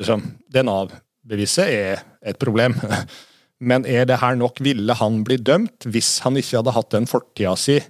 liksom, 0.00 0.24
DNA-beviset 0.48 1.68
er 1.68 2.04
et 2.24 2.40
problem. 2.40 2.78
Men 3.68 3.84
er 3.84 4.08
det 4.08 4.22
her 4.24 4.36
nok? 4.40 4.64
Ville 4.64 4.96
han 4.96 5.22
bli 5.28 5.36
dømt 5.40 5.86
hvis 5.92 6.18
han 6.24 6.40
ikke 6.40 6.62
hadde 6.62 6.76
hatt 6.76 6.92
den 6.96 7.08
fortida 7.10 7.52
si? 7.60 7.82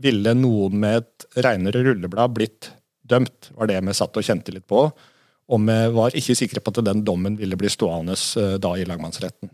Ville 0.00 0.32
noen 0.36 0.80
med 0.80 1.04
et 1.04 1.42
reinere 1.44 1.84
rulleblad 1.84 2.34
blitt 2.36 2.72
dømt? 3.04 3.52
Var 3.52 3.68
det 3.68 3.84
vi 3.84 4.00
satt 4.00 4.16
og 4.16 4.26
kjente 4.26 4.56
litt 4.56 4.66
på. 4.68 4.88
Og 5.52 5.60
vi 5.60 5.76
var 5.92 6.16
ikke 6.16 6.36
sikre 6.38 6.62
på 6.64 6.72
at 6.72 6.80
den 6.86 7.04
dommen 7.04 7.36
ville 7.36 7.58
bli 7.60 7.70
stående 7.72 8.16
eh, 8.16 8.56
da 8.62 8.74
i 8.78 8.86
lagmannsretten. 8.88 9.52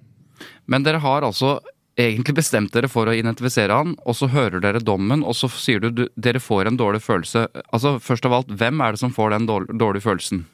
Men 0.70 0.86
dere 0.86 1.02
har 1.02 1.26
altså 1.26 1.58
egentlig 2.00 2.36
bestemt 2.38 2.72
dere 2.72 2.88
for 2.88 3.10
å 3.10 3.16
identifisere 3.16 3.74
han, 3.76 3.96
og 4.06 4.16
så 4.16 4.30
hører 4.30 4.62
dere 4.62 4.80
dommen, 4.80 5.24
og 5.26 5.36
så 5.36 5.50
sier 5.52 5.82
du, 5.82 5.90
du 5.90 6.06
dere 6.14 6.40
får 6.40 6.70
en 6.70 6.78
dårlig 6.80 7.02
følelse. 7.04 7.48
Altså, 7.68 7.98
Først 8.00 8.26
av 8.28 8.38
alt, 8.38 8.54
hvem 8.62 8.80
er 8.80 8.94
det 8.94 9.02
som 9.02 9.12
får 9.14 9.34
den 9.34 9.50
dårlige, 9.50 9.76
dårlige 9.82 10.06
følelsen? 10.06 10.46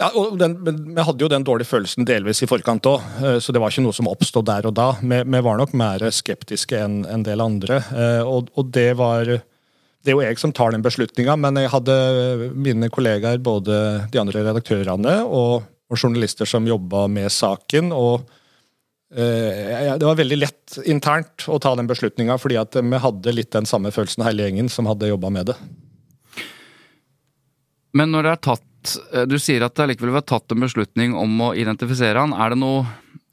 Ja, 0.00 0.08
og 0.16 0.38
den, 0.40 0.54
Vi 0.64 1.02
hadde 1.04 1.20
jo 1.20 1.28
den 1.28 1.44
dårlige 1.44 1.68
følelsen 1.68 2.06
delvis 2.08 2.40
i 2.40 2.48
forkant 2.48 2.86
òg, 2.88 3.02
eh, 3.20 3.38
så 3.42 3.52
det 3.52 3.60
var 3.60 3.72
ikke 3.72 3.84
noe 3.84 3.96
som 3.96 4.08
oppstod 4.08 4.48
der 4.48 4.70
og 4.70 4.76
da. 4.78 4.92
Vi, 5.02 5.22
vi 5.26 5.44
var 5.44 5.60
nok 5.60 5.74
mer 5.76 6.06
skeptiske 6.14 6.78
enn 6.78 7.02
en 7.10 7.26
del 7.26 7.42
andre. 7.44 7.82
Eh, 7.90 8.22
og, 8.24 8.52
og 8.56 8.70
det 8.72 8.92
var 9.00 9.34
det 10.00 10.12
er 10.12 10.16
jo 10.16 10.24
jeg 10.24 10.40
som 10.40 10.52
tar 10.56 10.72
den 10.72 10.84
beslutninga, 10.84 11.34
men 11.36 11.58
jeg 11.60 11.72
hadde 11.74 11.94
mine 12.56 12.88
kollegaer, 12.92 13.40
både 13.44 13.74
de 14.12 14.20
andre 14.20 14.44
redaktørene 14.46 15.16
og, 15.26 15.66
og 15.90 15.98
journalister 15.98 16.48
som 16.48 16.68
jobba 16.68 17.04
med 17.12 17.28
saken. 17.34 17.92
og 17.92 18.24
eh, 19.12 19.92
Det 19.92 20.08
var 20.08 20.16
veldig 20.22 20.38
lett 20.40 20.78
internt 20.88 21.44
å 21.52 21.58
ta 21.60 21.74
den 21.76 21.90
beslutninga, 21.90 22.38
fordi 22.40 22.56
at 22.62 22.80
vi 22.80 23.02
hadde 23.04 23.36
litt 23.36 23.52
den 23.52 23.68
samme 23.68 23.92
følelsen 23.92 24.24
hele 24.24 24.48
gjengen 24.48 24.72
som 24.72 24.88
hadde 24.88 25.10
jobba 25.12 25.32
med 25.36 25.52
det. 25.52 25.58
Men 27.92 28.12
når 28.14 28.24
det 28.24 28.32
er 28.32 28.42
tatt 28.46 28.96
eh, 29.12 29.26
Du 29.28 29.36
sier 29.42 29.66
at 29.66 29.76
det 29.76 29.90
likevel 29.90 30.14
var 30.14 30.24
tatt 30.24 30.54
en 30.54 30.64
beslutning 30.64 31.12
om 31.18 31.32
å 31.44 31.52
identifisere 31.58 32.22
han. 32.22 32.32
Er 32.32 32.54
det 32.54 32.60
noe 32.62 32.86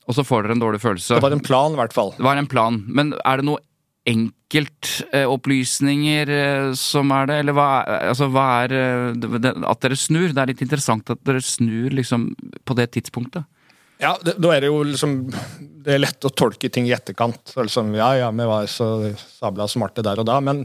Og 0.07 0.17
så 0.17 0.25
får 0.25 0.43
dere 0.43 0.57
en 0.57 0.65
dårlig 0.65 0.83
følelse. 0.83 1.15
Det 1.15 1.23
var 1.23 1.35
en 1.35 1.43
plan, 1.43 1.71
i 1.75 1.79
hvert 1.79 1.95
fall. 1.95 2.13
Det 2.17 2.27
var 2.27 2.39
en 2.39 2.49
plan. 2.49 2.83
Men 2.87 3.15
er 3.23 3.39
det 3.39 3.47
noe 3.47 3.63
enkeltopplysninger 4.07 6.29
eh, 6.31 6.71
som 6.79 7.11
er 7.15 7.27
det, 7.29 7.37
eller 7.43 7.53
hva, 7.57 7.67
altså, 8.11 8.25
hva 8.31 8.45
er 8.63 8.69
eh, 8.77 9.19
det, 9.19 9.51
At 9.67 9.81
dere 9.83 9.97
snur? 9.99 10.29
Det 10.31 10.41
er 10.41 10.51
litt 10.53 10.65
interessant 10.65 11.13
at 11.13 11.21
dere 11.27 11.41
snur 11.43 11.89
liksom 11.95 12.21
på 12.67 12.73
det 12.79 12.87
tidspunktet. 12.95 13.43
Ja, 14.01 14.11
det, 14.21 14.33
da 14.37 14.49
er 14.53 14.61
det 14.61 14.69
jo 14.69 14.83
liksom 14.85 15.11
Det 15.33 15.93
er 15.95 16.03
lett 16.03 16.25
å 16.27 16.29
tolke 16.29 16.69
ting 16.69 16.85
i 16.87 16.95
etterkant. 16.95 17.53
Liksom, 17.57 17.95
ja, 17.97 18.09
ja, 18.21 18.29
vi 18.35 18.45
var 18.49 18.65
så 18.71 18.87
sabla 19.39 19.67
smarte 19.71 20.01
der 20.05 20.17
og 20.21 20.27
da. 20.29 20.37
Men 20.43 20.57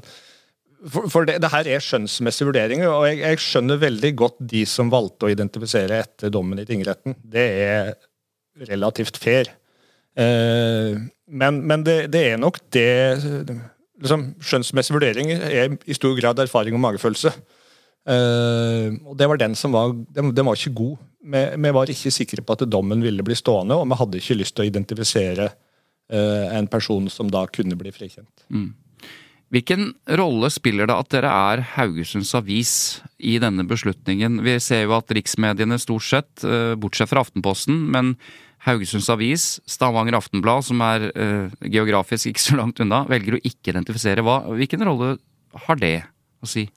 for, 0.83 1.07
for 1.11 1.29
det, 1.29 1.39
det, 1.43 1.51
her 1.53 1.69
er 1.71 1.83
skjønnsmessige 1.83 2.49
vurderinger, 2.49 2.91
og 2.91 3.07
jeg, 3.07 3.21
jeg, 3.23 3.43
skjønner 3.43 3.83
veldig 3.83 4.13
godt 4.19 4.39
de 4.53 4.65
som 4.69 4.91
valgte 4.93 5.29
å 5.29 5.33
identifisere 5.33 6.03
etter 6.05 6.33
dommen 6.35 6.59
i 6.59 6.67
tingretten. 6.69 7.17
Det 7.23 7.47
er 7.63 7.93
relativt 8.69 9.17
fair. 9.23 9.47
Eh, 10.19 10.99
men, 11.33 11.63
men 11.67 11.85
det, 11.87 12.13
det, 12.13 12.27
er 12.33 12.41
nok 12.41 12.59
det 12.75 12.89
liksom, 14.03 14.27
Skjønnsmessig 14.45 14.97
vurdering 14.97 15.33
er 15.33 15.77
i 15.89 15.97
stor 15.97 16.15
grad 16.19 16.43
erfaring 16.43 16.77
og 16.77 16.85
magefølelse. 16.85 17.33
Uh, 18.03 18.99
og 19.07 19.15
det 19.15 19.29
var 19.31 19.39
den 19.39 19.53
som 19.55 19.71
var 19.71 19.93
Den, 20.11 20.33
den 20.35 20.47
var 20.49 20.59
ikke 20.59 20.75
god. 20.75 21.03
Vi, 21.23 21.43
vi, 21.55 21.71
var 21.71 21.91
ikke 21.91 22.11
sikre 22.11 22.43
på 22.43 22.57
at 22.57 22.65
dommen 22.67 23.03
ville 23.05 23.23
bli 23.23 23.37
stående, 23.39 23.77
og 23.79 23.87
vi 23.87 23.99
hadde 24.01 24.19
ikke 24.19 24.39
lyst 24.41 24.57
til 24.57 24.65
å 24.65 24.71
identifisere 24.73 25.47
uh, 25.53 26.47
en 26.51 26.67
person 26.67 27.07
som 27.13 27.31
da 27.31 27.45
kunne 27.47 27.79
bli 27.79 27.95
frikjent. 27.95 28.49
Mm. 28.51 28.73
Hvilken 29.55 29.93
rolle 30.19 30.49
spiller 30.51 30.89
det 30.89 30.97
at 30.97 31.13
dere 31.13 31.31
er 31.53 31.63
Haugesunds 31.77 32.33
Avis 32.35 32.75
i 33.21 33.37
denne 33.39 33.69
beslutningen? 33.69 34.41
Vi 34.43 34.57
ser 34.65 34.87
jo 34.87 34.97
at 34.97 35.13
riksmediene 35.13 35.77
stort 35.79 36.09
sett, 36.09 36.47
bortsett 36.81 37.11
fra 37.11 37.21
Aftenposten, 37.21 37.77
men 37.93 38.15
Haugesunds 38.63 39.11
Avis, 39.11 39.47
Stavanger 39.67 40.15
Aftenblad, 40.19 40.63
som 40.69 40.83
er 40.87 41.09
uh, 41.17 41.67
geografisk 41.67 42.31
ikke 42.31 42.45
så 42.45 42.59
langt 42.61 42.81
unna, 42.83 43.03
velger 43.11 43.37
å 43.37 43.43
ikke 43.43 43.73
identifisere. 43.75 44.23
Hva, 44.23 44.39
hvilken 44.55 44.85
rolle 44.87 45.17
har 45.67 45.81
det 45.81 45.97
å 46.43 46.49
si? 46.51 46.69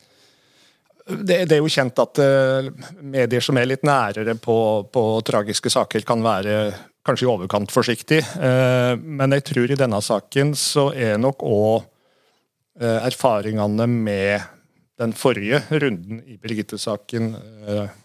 Det, 1.05 1.43
det, 1.45 1.53
er 1.53 1.61
jo 1.61 1.69
kjent 1.69 2.01
at 2.01 2.21
uh, 2.23 2.71
medier 3.05 3.43
som 3.45 3.57
er 3.61 3.69
litt 3.69 3.85
nærere 3.85 4.33
på, 4.41 4.57
på, 4.89 5.05
tragiske 5.27 5.69
saker, 5.69 6.01
kan 6.07 6.25
være 6.25 6.57
kanskje 7.05 7.27
i 7.27 7.29
overkant 7.29 7.73
forsiktig. 7.73 8.23
Uh, 8.33 8.97
men 8.97 9.37
jeg 9.37 9.45
tror 9.51 9.69
i 9.69 9.77
denne 9.77 10.01
saken 10.01 10.55
så 10.57 10.89
er 10.97 11.21
nok 11.21 11.45
òg 11.45 11.85
uh, 11.85 12.99
erfaringene 13.05 13.85
med 13.85 14.51
den 14.97 15.13
forrige 15.13 15.61
runden 15.69 16.23
i 16.23 16.37
Birgitte-saken, 16.39 17.33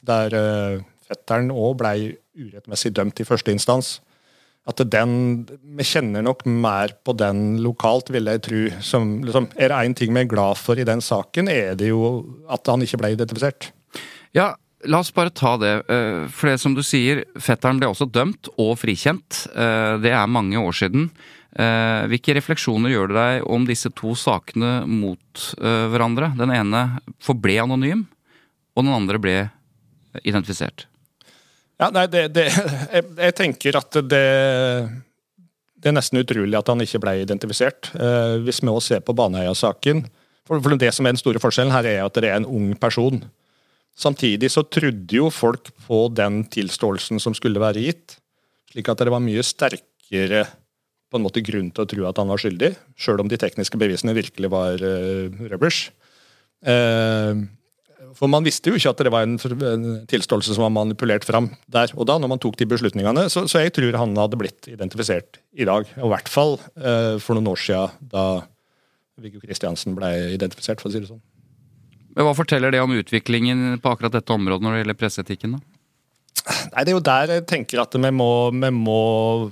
der 0.02 0.34
fetteren 1.06 1.52
òg 1.54 1.76
ble 1.78 1.92
urettmessig 2.38 2.92
dømt 2.96 3.20
i 3.20 3.26
første 3.26 3.52
instans, 3.54 3.98
at 4.68 4.82
den 4.92 5.46
Vi 5.48 5.84
kjenner 5.88 6.22
nok 6.22 6.44
mer 6.44 6.92
på 7.02 7.14
den 7.16 7.62
lokalt, 7.64 8.10
vil 8.12 8.28
jeg 8.28 8.42
tro. 8.44 8.64
Som, 8.84 9.22
liksom, 9.24 9.48
er 9.56 9.72
det 9.72 9.78
én 9.86 9.94
ting 9.96 10.12
vi 10.14 10.20
er 10.20 10.28
glad 10.30 10.58
for 10.60 10.78
i 10.78 10.84
den 10.84 11.00
saken, 11.00 11.48
er 11.48 11.74
det 11.74 11.88
jo 11.88 12.26
at 12.48 12.68
han 12.68 12.84
ikke 12.84 13.00
ble 13.00 13.14
identifisert. 13.16 13.72
Ja, 14.36 14.54
La 14.88 15.02
oss 15.02 15.12
bare 15.12 15.32
ta 15.32 15.56
det. 15.60 15.74
Eh, 15.92 16.26
for 16.32 16.48
det 16.48 16.60
som 16.62 16.74
du 16.76 16.80
sier, 16.86 17.24
fetteren 17.36 17.80
ble 17.80 17.90
også 17.90 18.08
dømt 18.08 18.48
og 18.56 18.78
frikjent. 18.80 19.42
Eh, 19.52 19.96
det 20.00 20.14
er 20.16 20.30
mange 20.30 20.56
år 20.56 20.76
siden. 20.76 21.10
Eh, 21.52 22.06
hvilke 22.08 22.36
refleksjoner 22.38 22.94
gjør 22.94 23.10
det 23.10 23.18
deg 23.18 23.48
om 23.50 23.66
disse 23.68 23.90
to 23.98 24.14
sakene 24.16 24.86
mot 24.88 25.44
hverandre? 25.60 26.30
Den 26.38 26.54
ene 26.54 26.84
forble 27.20 27.58
anonym, 27.60 28.06
og 28.72 28.86
den 28.86 28.94
andre 28.94 29.20
ble 29.20 29.36
identifisert. 30.24 30.86
Ja, 31.80 31.88
nei, 31.94 32.04
det, 32.12 32.26
det, 32.36 32.46
jeg, 32.94 33.06
jeg, 33.16 33.36
tenker 33.38 33.78
at 33.80 34.00
det, 34.04 34.24
det 35.80 35.90
er 35.90 35.96
nesten 35.96 36.20
utrolig 36.20 36.58
at 36.58 36.68
han 36.68 36.84
ikke 36.84 37.00
ble 37.02 37.16
identifisert. 37.22 37.92
Eh, 37.96 38.36
hvis 38.44 38.60
vi 38.60 38.68
også 38.68 38.96
ser 38.96 39.04
på 39.04 39.16
Baneheia-saken 39.16 40.04
for, 40.44 40.60
for, 40.60 40.76
Det 40.76 40.92
som 40.92 41.06
er 41.06 41.14
den 41.14 41.22
store 41.22 41.40
forskjellen 41.42 41.72
her, 41.72 41.88
er 41.88 42.02
at 42.04 42.18
det 42.20 42.28
er 42.28 42.40
en 42.40 42.48
ung 42.48 42.74
person. 42.80 43.22
Samtidig 43.96 44.50
så 44.52 44.64
trodde 44.68 45.16
jo 45.16 45.30
folk 45.32 45.72
på 45.86 46.06
den 46.12 46.42
tilståelsen 46.52 47.20
som 47.22 47.36
skulle 47.36 47.62
være 47.62 47.84
gitt. 47.84 48.18
Slik 48.70 48.90
at 48.90 49.00
det 49.02 49.12
var 49.12 49.24
mye 49.24 49.44
sterkere 49.46 50.44
på 51.10 51.18
en 51.18 51.24
måte 51.24 51.42
grunn 51.42 51.72
til 51.74 51.84
å 51.84 51.90
tro 51.90 52.04
at 52.06 52.20
han 52.22 52.30
var 52.30 52.38
skyldig, 52.38 52.70
sjøl 52.94 53.24
om 53.24 53.30
de 53.30 53.38
tekniske 53.40 53.78
bevisene 53.80 54.14
virkelig 54.14 54.50
var 54.52 54.78
uh, 54.78 55.26
rubbers. 55.50 55.88
Uh, 56.62 57.48
for 58.18 58.30
man 58.30 58.44
visste 58.46 58.70
jo 58.70 58.78
ikke 58.78 58.92
at 58.92 59.02
det 59.04 59.12
var 59.12 59.26
en, 59.26 59.36
en 59.38 59.88
tilståelse 60.10 60.56
som 60.56 60.64
var 60.66 60.72
manipulert 60.74 61.26
fram 61.26 61.50
der 61.70 61.92
og 61.96 62.08
da, 62.08 62.18
når 62.20 62.32
man 62.32 62.42
tok 62.42 62.58
de 62.60 62.68
beslutningene. 62.70 63.26
Så, 63.32 63.46
så 63.50 63.64
jeg 63.64 63.74
tror 63.76 63.98
han 64.00 64.16
hadde 64.18 64.38
blitt 64.40 64.68
identifisert 64.70 65.40
i 65.52 65.66
dag. 65.68 65.88
Og 66.00 66.08
i 66.08 66.12
hvert 66.14 66.30
fall 66.32 66.56
eh, 66.80 67.16
for 67.22 67.38
noen 67.38 67.50
år 67.52 67.60
siden, 67.62 67.98
da 68.12 68.24
Viggo 69.20 69.42
Kristiansen 69.42 69.96
ble 69.96 70.10
identifisert, 70.36 70.80
for 70.80 70.90
å 70.90 70.94
si 70.94 71.02
det 71.02 71.10
sånn. 71.10 71.22
Men 72.16 72.26
Hva 72.26 72.34
forteller 72.34 72.74
det 72.74 72.80
om 72.82 72.94
utviklingen 72.96 73.78
på 73.82 73.92
akkurat 73.92 74.16
dette 74.16 74.34
området 74.34 74.64
når 74.64 74.74
det 74.74 74.82
gjelder 74.82 75.00
presseetikken? 75.04 75.58
da? 75.58 75.62
Nei, 76.72 76.84
Det 76.84 76.90
er 76.90 76.96
jo 76.96 77.04
der 77.04 77.34
jeg 77.36 77.46
tenker 77.50 77.82
at 77.82 77.94
vi 77.94 78.12
må, 78.14 78.30
vi 78.54 78.70
må 78.74 79.00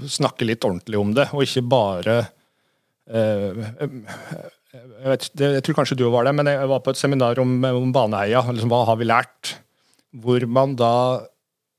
snakke 0.09 0.47
litt 0.49 0.65
ordentlig 0.67 0.99
om 0.99 1.13
det, 1.15 1.29
og 1.35 1.45
ikke 1.45 1.65
bare 1.69 2.17
eh, 3.07 3.69
jeg, 4.75 5.09
vet, 5.09 5.27
jeg, 5.41 5.65
tror 5.65 5.79
kanskje 5.81 5.97
du 5.97 6.05
var 6.13 6.29
det, 6.29 6.35
men 6.37 6.51
jeg 6.51 6.69
var 6.69 6.83
på 6.85 6.93
et 6.93 7.01
seminar 7.01 7.41
om, 7.41 7.57
om 7.65 7.93
Baneheia. 7.95 8.43
Liksom, 8.53 8.73
hva 8.73 8.85
har 8.91 8.99
vi 9.01 9.09
lært? 9.09 9.55
Hvor 10.13 10.45
man 10.51 10.75
da 10.79 10.93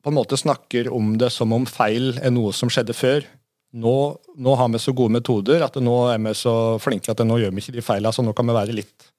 på 0.04 0.12
en 0.12 0.17
måte 0.17 0.39
snakker 0.39 0.89
om 0.95 1.13
det 1.19 1.30
som 1.36 1.52
om 1.54 1.67
feil 1.69 2.15
er 2.23 2.34
noe 2.34 2.54
som 2.56 2.71
skjedde 2.71 2.95
før. 2.95 3.25
Nå, 3.78 3.93
nå 4.41 4.56
har 4.58 4.71
vi 4.73 4.82
så 4.82 4.93
gode 4.97 5.13
metoder 5.19 5.62
at 5.62 5.78
nå 5.84 5.95
er 6.10 6.21
vi 6.23 6.34
så 6.38 6.54
flinke 6.82 7.13
at 7.13 7.21
nå 7.21 7.38
gjør 7.38 7.54
vi 7.54 7.62
ikke 7.62 7.75
de 7.75 7.86
feilene, 7.86 8.13
så 8.15 8.25
nå 8.25 8.34
kan 8.34 8.47
vi 8.49 8.58
være 8.58 8.78
litt 8.80 9.10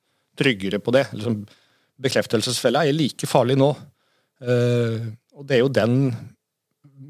tryggere 0.41 0.81
på 0.83 0.95
det. 0.97 1.05
Liksom, 1.15 1.43
bekreftelsesfella 2.01 2.87
er 2.87 2.97
like 2.97 3.29
farlig 3.31 3.59
nå. 3.61 3.71
Uh, 4.41 5.13
og 5.37 5.47
det 5.47 5.59
er 5.59 5.63
jo 5.63 5.73
den 5.73 5.99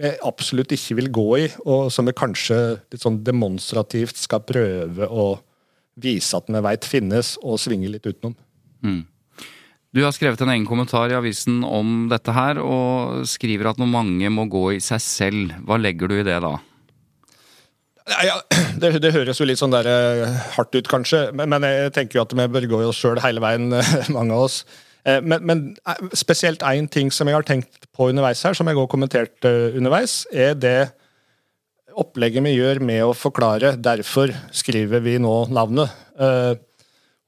vi 0.01 0.11
absolutt 0.27 0.73
ikke 0.75 0.97
vil 0.99 1.11
gå 1.15 1.29
i, 1.39 1.47
og 1.69 1.89
som 1.95 2.09
vi 2.09 2.17
kanskje 2.17 2.59
litt 2.91 3.03
sånn 3.03 3.21
demonstrativt 3.27 4.19
skal 4.19 4.43
prøve 4.47 5.09
å 5.09 5.33
vise 6.01 6.37
at 6.37 6.51
vi 6.51 6.63
veit 6.65 6.87
finnes, 6.89 7.35
og 7.43 7.61
svinge 7.63 7.91
litt 7.91 8.07
utenom. 8.07 8.37
Mm. 8.85 9.03
Du 9.91 10.05
har 10.05 10.15
skrevet 10.15 10.41
en 10.45 10.53
egen 10.53 10.67
kommentar 10.69 11.11
i 11.11 11.17
avisen 11.19 11.65
om 11.67 12.05
dette 12.11 12.35
her, 12.35 12.61
og 12.63 13.25
skriver 13.27 13.73
at 13.73 13.81
når 13.81 13.91
mange 13.91 14.31
må 14.31 14.47
gå 14.51 14.69
i 14.77 14.83
seg 14.85 15.03
selv. 15.03 15.57
Hva 15.67 15.81
legger 15.81 16.11
du 16.11 16.21
i 16.21 16.27
det 16.27 16.37
da? 16.45 16.53
Ja, 18.11 18.37
det, 18.81 18.93
det, 19.03 19.11
høres 19.15 19.41
jo 19.41 19.49
litt 19.49 19.61
sånn 19.61 19.75
der, 19.75 19.89
uh, 19.91 20.39
hardt 20.57 20.79
ut, 20.79 20.89
kanskje, 20.91 21.29
men, 21.37 21.51
men, 21.53 21.67
jeg 21.67 21.95
tenker 21.97 22.21
jo 22.21 22.25
at 22.25 22.37
vi 22.39 22.47
bør 22.55 22.69
gå 22.71 22.85
i 22.85 22.89
oss 22.91 23.03
sjøl 23.03 23.21
hele 23.23 23.43
veien, 23.43 23.69
mange 24.17 24.37
av 24.37 24.47
oss. 24.47 24.63
Uh, 25.03 25.19
men, 25.25 25.43
men 25.47 25.67
uh, 25.89 26.07
spesielt 26.15 26.63
én 26.67 26.87
ting 26.91 27.11
som 27.15 27.31
jeg 27.31 27.39
har 27.39 27.47
tenkt 27.47 27.91
på 27.97 28.11
underveis 28.13 28.43
her, 28.47 28.55
som 28.57 28.71
jeg 28.71 28.79
har 28.79 28.91
kommentert 28.91 29.51
underveis, 29.51 30.23
er 30.31 30.55
det 30.55 30.79
opplegget 32.01 32.45
vi 32.47 32.57
gjør 32.57 32.81
med 32.85 33.05
å 33.05 33.17
forklare. 33.17 33.75
Derfor 33.81 34.33
skriver 34.57 35.03
vi 35.05 35.19
nå 35.23 35.35
navnet. 35.53 35.93
Uh, 36.17 36.55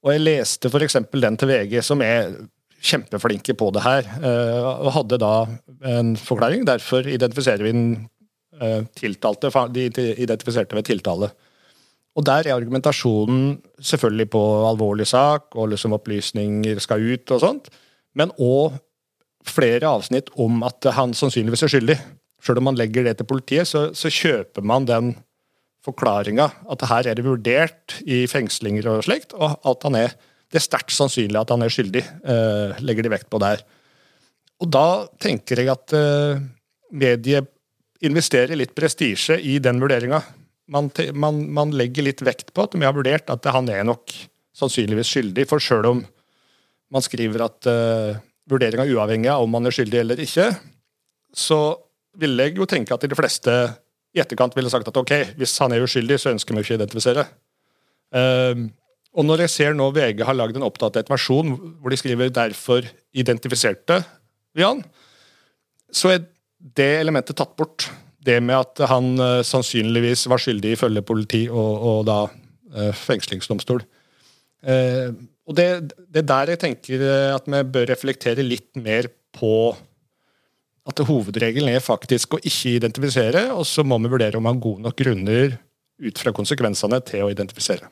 og 0.03 0.15
jeg 0.15 0.25
leste 0.25 0.71
f.eks. 0.71 0.99
den 1.13 1.39
til 1.39 1.51
VG, 1.53 1.79
som 1.85 2.03
er 2.05 2.35
kjempeflinke 2.83 3.55
på 3.59 3.69
det 3.75 3.85
her, 3.85 4.09
uh, 4.25 4.83
og 4.87 4.95
hadde 4.97 5.21
da 5.23 5.35
en 5.93 6.15
forklaring. 6.19 6.67
Derfor 6.69 7.07
identifiserer 7.07 7.65
vi 7.67 7.75
den 7.77 7.89
uh, 8.61 8.83
tiltalte. 8.99 9.53
De 9.75 9.89
identifiserte 10.13 10.79
ved 10.79 10.89
tiltale. 10.91 11.33
Og 12.13 12.25
der 12.29 12.45
er 12.45 12.59
argumentasjonen 12.59 13.55
selvfølgelig 13.81 14.29
på 14.35 14.43
alvorlig 14.69 15.07
sak, 15.09 15.55
og 15.57 15.71
liksom 15.73 15.95
opplysninger 15.97 16.81
skal 16.85 17.05
ut 17.15 17.33
og 17.33 17.41
sånt, 17.41 17.71
men 18.19 18.35
òg 18.37 18.77
flere 19.49 19.89
avsnitt 19.89 20.29
om 20.39 20.61
at 20.67 20.85
han 20.95 21.15
sannsynligvis 21.17 21.65
er 21.67 21.73
skyldig. 21.73 21.97
Sjøl 22.43 22.59
om 22.59 22.67
man 22.73 22.79
legger 22.79 23.07
det 23.07 23.19
til 23.21 23.29
politiet, 23.29 23.71
så, 23.71 23.91
så 23.95 24.11
kjøper 24.11 24.65
man 24.67 24.89
den 24.89 25.15
forklaringa 25.87 26.49
at 26.71 26.85
her 26.91 27.09
er 27.11 27.19
det 27.19 27.27
vurdert 27.27 27.97
i 28.03 28.25
fengslinger 28.31 28.89
og 28.91 29.05
slikt, 29.07 29.35
og 29.35 29.59
at 29.67 29.87
han 29.87 29.99
er 29.99 30.15
det 30.53 30.61
er 30.61 30.67
sterkt 30.67 30.93
sannsynlig 30.93 31.39
at 31.41 31.49
han 31.49 31.65
er 31.65 31.73
skyldig, 31.73 32.03
eh, 32.29 32.81
legger 32.85 33.07
de 33.07 33.13
vekt 33.15 33.31
på 33.33 33.41
der. 33.41 33.63
Og 34.61 34.69
da 34.69 35.07
tenker 35.23 35.63
jeg 35.63 35.71
at 35.73 35.95
eh, 35.97 36.43
mediet 36.93 37.49
investerer 38.05 38.59
litt 38.59 38.75
prestisje 38.77 39.39
i 39.41 39.57
den 39.63 39.81
vurderinga. 39.81 40.21
Man, 40.73 40.91
man, 41.17 41.41
man, 41.57 41.73
legger 41.73 42.05
litt 42.05 42.21
vekt 42.25 42.53
på 42.53 42.67
at 42.67 42.77
vi 42.77 42.85
har 42.85 42.93
vurdert 42.97 43.33
at 43.33 43.49
han 43.55 43.71
er 43.73 43.87
nok 43.89 44.13
sannsynligvis 44.57 45.15
skyldig, 45.15 45.47
for 45.49 45.63
sjøl 45.63 45.89
om 45.89 46.05
man 46.93 47.05
skriver 47.05 47.47
at 47.47 47.71
eh, 47.73 48.21
vurderinga 48.53 48.85
er 48.85 48.93
uavhengig 48.93 49.33
av 49.33 49.47
om 49.47 49.57
man 49.57 49.67
er 49.67 49.73
skyldig 49.73 50.03
eller 50.03 50.21
ikke, 50.21 50.51
så 51.33 51.63
ville 52.21 52.49
jeg 52.49 52.59
jo 52.59 52.69
tenke 52.69 52.95
at 52.95 53.05
de 53.09 53.17
fleste 53.17 53.55
i 54.13 54.21
etterkant 54.21 54.55
ville 54.57 54.71
sagt 54.73 54.89
at 54.89 54.99
ok, 55.01 55.13
hvis 55.41 55.57
han 55.63 55.73
er 55.73 55.85
uskyldig, 55.85 56.19
så 56.21 56.33
ønsker 56.35 56.55
vi 56.55 56.65
ikke 56.65 56.75
å 56.77 56.81
identifisere. 56.81 57.25
Um, 58.13 58.69
og 59.17 59.27
når 59.29 59.45
jeg 59.45 59.53
ser 59.55 59.77
nå 59.77 59.89
VG 59.93 60.21
har 60.25 60.37
lagd 60.37 60.57
en 60.57 60.67
oppdatert 60.67 61.09
versjon 61.13 61.55
hvor 61.81 61.93
de 61.93 61.99
skriver 62.01 62.33
'derfor 62.33 62.85
identifiserte 63.17 64.03
vi 64.57 64.65
han', 64.65 64.85
så 65.93 66.15
er 66.15 66.25
det 66.59 67.01
elementet 67.01 67.37
tatt 67.37 67.57
bort. 67.57 67.89
Det 68.23 68.39
med 68.41 68.55
at 68.55 68.89
han 68.89 69.19
uh, 69.19 69.43
sannsynligvis 69.43 70.29
var 70.31 70.41
skyldig 70.41 70.77
ifølge 70.77 71.03
politi 71.03 71.49
og, 71.49 71.73
og 71.83 72.07
da 72.07 72.19
uh, 72.29 72.93
fengslingsdomstol. 72.95 73.83
Uh, 74.63 75.11
og 75.49 75.57
det, 75.59 75.93
er 76.15 76.23
der 76.23 76.53
jeg 76.53 76.61
tenker 76.63 77.03
at 77.35 77.49
vi 77.51 77.63
bør 77.75 77.89
reflektere 77.91 78.45
litt 78.47 78.71
mer 78.79 79.09
på 79.35 79.75
at 80.89 81.03
hovedregelen 81.07 81.71
er 81.71 81.83
faktisk 81.83 82.37
å 82.37 82.41
ikke 82.43 82.77
identifisere, 82.79 83.47
og 83.55 83.67
så 83.69 83.85
må 83.87 84.01
vi 84.03 84.11
vurdere 84.11 84.39
om 84.39 84.47
man 84.47 84.57
har 84.57 84.65
gode 84.65 84.87
nok 84.89 84.97
grunner 84.99 85.59
ut 86.03 86.19
fra 86.19 86.33
konsekvensene 86.35 86.99
til 87.07 87.27
å 87.27 87.31
identifisere. 87.31 87.91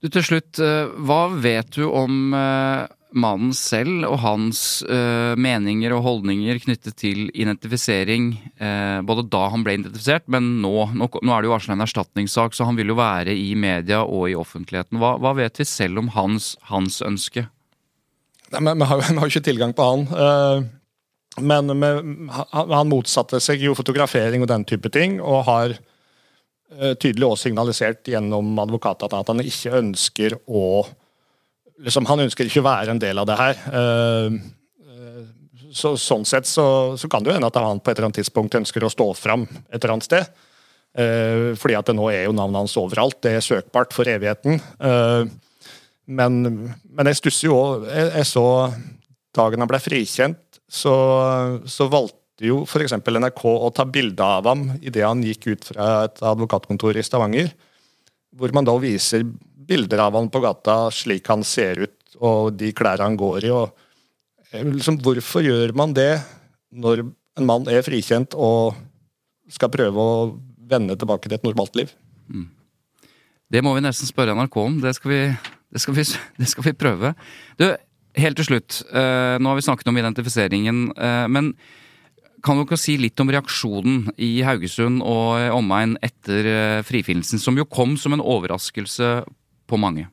Du, 0.00 0.08
Til 0.08 0.24
slutt, 0.24 0.56
eh, 0.64 0.88
hva 1.04 1.26
vet 1.36 1.76
du 1.76 1.84
om 1.84 2.32
eh, 2.32 2.86
mannen 3.10 3.52
selv 3.52 4.06
og 4.06 4.20
hans 4.22 4.60
uh, 4.86 5.34
meninger 5.34 5.90
og 5.96 6.04
holdninger 6.04 6.60
knyttet 6.62 6.94
til 7.02 7.24
identifisering, 7.34 8.28
både 9.02 9.24
da 9.26 9.40
han 9.50 9.64
ble 9.66 9.74
identifisert, 9.74 10.28
men. 10.30 10.60
Nå, 10.62 10.70
nå 10.94 11.08
er 11.10 11.42
det 11.42 11.48
jo 11.48 11.54
varsla 11.56 11.74
en 11.74 11.82
erstatningssak, 11.82 12.54
så 12.54 12.68
han 12.68 12.78
vil 12.78 12.92
jo 12.92 13.00
være 13.00 13.34
i 13.34 13.56
media 13.58 14.04
og 14.04 14.28
i 14.30 14.36
offentligheten. 14.38 15.00
Hva, 15.02 15.16
hva 15.18 15.34
vet 15.40 15.58
vi 15.58 15.66
selv 15.66 16.04
om 16.04 16.12
hans, 16.14 16.52
hans 16.70 17.00
ønske? 17.02 17.48
Nei, 18.50 18.60
men 18.60 18.78
Vi 18.82 18.88
har, 18.90 19.02
jo 19.20 19.30
ikke 19.30 19.46
tilgang 19.46 19.74
på 19.76 19.86
han. 19.86 20.06
Uh, 20.10 20.66
men 21.40 21.70
han 22.50 22.90
motsatte 22.90 23.38
seg 23.42 23.62
jo 23.62 23.76
fotografering 23.78 24.42
og 24.42 24.50
den 24.50 24.66
type 24.68 24.90
ting, 24.92 25.20
og 25.22 25.44
har 25.48 25.76
uh, 25.76 26.94
tydelig 27.00 27.28
også 27.28 27.48
signalisert 27.48 28.10
gjennom 28.10 28.58
advokaten 28.62 29.14
at 29.20 29.30
han 29.30 29.44
ikke 29.44 29.76
ønsker 29.78 30.40
å 30.50 30.64
liksom, 31.80 32.08
Han 32.10 32.26
ønsker 32.26 32.48
ikke 32.48 32.64
å 32.64 32.66
være 32.66 32.96
en 32.96 33.02
del 33.02 33.22
av 33.22 33.28
det 33.30 33.38
her. 33.38 33.62
Uh, 33.70 34.40
så, 35.70 35.94
sånn 35.94 36.26
sett 36.26 36.48
så, 36.50 36.98
så, 36.98 37.08
kan 37.08 37.22
det 37.22 37.30
jo 37.30 37.36
hende 37.36 37.46
at 37.46 37.58
han 37.62 37.78
på 37.78 37.92
et 37.92 37.94
eller 37.94 38.08
annet 38.08 38.18
tidspunkt 38.18 38.56
ønsker 38.58 38.82
å 38.82 38.90
stå 38.90 39.12
fram 39.14 39.44
et 39.70 39.78
eller 39.78 39.92
annet 39.94 40.08
sted. 40.08 40.32
Fordi 40.90 41.76
at 41.78 41.86
det 41.86 41.94
nå 41.94 42.08
er 42.10 42.24
jo 42.24 42.32
navnet 42.34 42.64
hans 42.64 42.72
overalt. 42.80 43.20
Det 43.22 43.36
er 43.36 43.44
søkbart 43.46 43.94
for 43.94 44.10
evigheten. 44.10 44.58
Uh, 44.82 45.30
men, 46.10 46.40
men 46.90 47.10
jeg 47.10 47.20
stusser 47.20 47.48
jo 47.48 47.58
òg 47.58 47.86
jeg, 47.86 48.08
jeg 48.18 48.28
så 48.30 48.46
dagen 49.36 49.62
han 49.62 49.70
ble 49.70 49.78
frikjent, 49.82 50.60
så, 50.70 50.94
så 51.70 51.86
valgte 51.90 52.48
jo 52.48 52.62
f.eks. 52.64 52.96
NRK 52.98 53.44
å 53.50 53.70
ta 53.74 53.86
bilde 53.86 54.24
av 54.24 54.48
ham 54.50 54.64
idet 54.80 55.04
han 55.06 55.22
gikk 55.24 55.52
ut 55.52 55.68
fra 55.70 55.90
et 56.08 56.22
advokatkontor 56.24 56.98
i 56.98 57.04
Stavanger. 57.06 57.52
Hvor 58.34 58.54
man 58.54 58.66
da 58.66 58.74
viser 58.82 59.24
bilder 59.70 60.02
av 60.06 60.18
ham 60.18 60.30
på 60.32 60.42
gata 60.42 60.76
slik 60.94 61.28
han 61.30 61.44
ser 61.46 61.84
ut, 61.84 61.96
og 62.18 62.54
de 62.58 62.72
klærne 62.74 63.06
han 63.06 63.18
går 63.18 63.46
i. 63.46 63.52
og 63.54 63.70
eh, 64.50 64.66
liksom, 64.66 64.98
Hvorfor 65.04 65.46
gjør 65.46 65.74
man 65.78 65.94
det 65.94 66.12
når 66.70 67.04
en 67.38 67.46
mann 67.46 67.70
er 67.70 67.84
frikjent 67.86 68.34
og 68.34 68.78
skal 69.50 69.70
prøve 69.72 70.02
å 70.02 70.18
vende 70.70 70.96
tilbake 70.98 71.28
til 71.28 71.38
et 71.38 71.46
normalt 71.46 71.78
liv? 71.78 71.92
Det 73.50 73.62
må 73.66 73.74
vi 73.74 73.82
nesten 73.82 74.06
spørre 74.06 74.34
NRK 74.38 74.60
om. 74.62 74.76
Det 74.82 74.94
skal 74.94 75.10
vi, 75.10 75.22
det 75.70 75.82
skal 75.82 75.96
vi, 75.96 76.06
det 76.40 76.48
skal 76.50 76.66
vi 76.66 76.76
prøve. 76.76 77.14
Du, 77.60 77.68
helt 78.18 78.40
til 78.40 78.48
slutt. 78.52 78.82
eh, 78.90 79.36
nå 79.38 79.52
har 79.52 79.58
vi 79.58 79.66
snakket 79.66 79.90
om 79.90 80.00
identifiseringen, 80.00 80.90
eh, 80.96 81.26
men 81.30 81.54
kan 82.42 82.56
du 82.56 82.64
ikke 82.64 82.78
si 82.80 82.96
litt 82.96 83.20
om 83.20 83.28
reaksjonen 83.30 84.14
i 84.16 84.40
Haugesund 84.46 85.02
og 85.04 85.36
omegn 85.52 85.98
etter 86.02 86.46
eh, 86.48 86.80
frifinnelsen, 86.86 87.42
som 87.42 87.58
jo 87.58 87.68
kom 87.68 87.98
som 88.00 88.16
en 88.16 88.24
overraskelse 88.24 89.12
på 89.68 89.80
mange? 89.80 90.08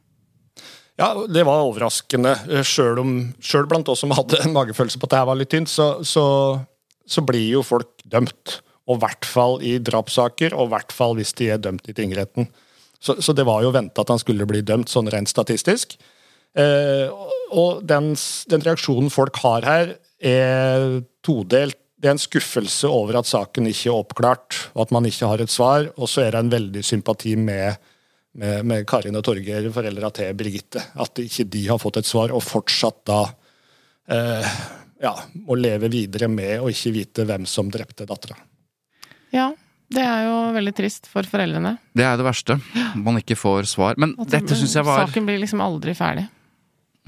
Ja, 0.98 1.14
det 1.30 1.44
var 1.46 1.62
overraskende. 1.62 2.34
Sjøl 2.66 3.68
blant 3.70 3.90
oss 3.92 4.02
som 4.02 4.16
hadde 4.18 4.42
en 4.44 4.56
magefølelse 4.56 5.00
på 5.00 5.08
at 5.08 5.14
det 5.14 5.20
her 5.22 5.30
var 5.30 5.38
litt 5.38 5.52
tynt, 5.54 5.70
så, 5.70 6.02
så, 6.02 6.26
så 7.06 7.22
blir 7.26 7.54
jo 7.54 7.62
folk 7.66 8.02
dømt. 8.04 8.60
Og 8.88 8.98
i 8.98 9.04
hvert 9.04 9.28
fall 9.28 9.60
i 9.68 9.76
drapssaker, 9.84 10.56
og 10.58 10.70
i 10.70 10.74
hvert 10.74 10.96
fall 10.96 11.14
hvis 11.20 11.36
de 11.38 11.52
er 11.54 11.62
dømt 11.62 11.90
i 11.92 11.96
tingretten. 11.96 12.50
Så, 13.00 13.18
så 13.22 13.34
det 13.38 13.46
var 13.48 13.64
jo 13.66 13.74
venta 13.76 14.04
at 14.04 14.14
han 14.14 14.22
skulle 14.22 14.48
bli 14.50 14.64
dømt, 14.66 14.90
sånn 14.92 15.10
rent 15.14 15.32
statistisk. 15.32 15.98
Eh, 16.58 17.12
og 17.54 17.84
den, 17.88 18.14
den, 18.50 18.64
reaksjonen 18.66 19.12
folk 19.14 19.38
har 19.44 19.68
her, 19.68 19.94
er 20.18 21.04
todelt. 21.26 21.78
Det 21.98 22.10
er 22.10 22.14
en 22.14 22.22
skuffelse 22.22 22.90
over 22.94 23.18
at 23.18 23.30
saken 23.30 23.70
ikke 23.70 23.90
er 23.90 24.00
oppklart, 24.00 24.58
og 24.76 24.84
at 24.86 24.92
man 24.94 25.06
ikke 25.10 25.30
har 25.30 25.42
et 25.42 25.54
svar. 25.54 25.88
Og 25.98 26.10
så 26.10 26.26
er 26.26 26.36
det 26.36 26.44
en 26.44 26.54
veldig 26.54 26.84
sympati 26.86 27.34
med 27.40 27.78
med, 28.38 28.66
med 28.66 28.86
Karin 28.88 29.18
og 29.18 29.26
Torgeir, 29.26 29.70
foreldra 29.74 30.12
til 30.14 30.34
Birgitte. 30.38 30.84
At 31.02 31.20
ikke 31.24 31.48
de 31.54 31.64
har 31.72 31.82
fått 31.82 32.02
et 32.02 32.10
svar, 32.10 32.34
og 32.36 32.46
fortsatt 32.46 33.00
da 33.10 33.22
eh, 34.14 34.58
ja, 35.04 35.14
må 35.48 35.58
leve 35.58 35.90
videre 35.94 36.30
med 36.32 36.62
å 36.62 36.70
ikke 36.72 36.94
vite 36.96 37.26
hvem 37.28 37.48
som 37.50 37.72
drepte 37.74 38.08
dattera. 38.10 38.38
Ja, 39.34 39.52
det 39.94 40.04
er 40.04 40.26
jo 40.28 40.36
veldig 40.58 40.74
trist 40.76 41.08
for 41.08 41.28
foreldrene. 41.28 41.78
Det 41.96 42.04
er 42.04 42.18
det 42.20 42.26
verste. 42.28 42.58
Man 43.00 43.22
ikke 43.22 43.38
får 43.40 43.70
svar. 43.72 43.96
Men 44.02 44.18
At 44.20 44.34
dette 44.36 44.58
syns 44.60 44.76
jeg 44.76 44.88
var 44.88 45.06
Saken 45.06 45.28
blir 45.28 45.40
liksom 45.40 45.64
aldri 45.64 45.96
ferdig. 45.96 46.26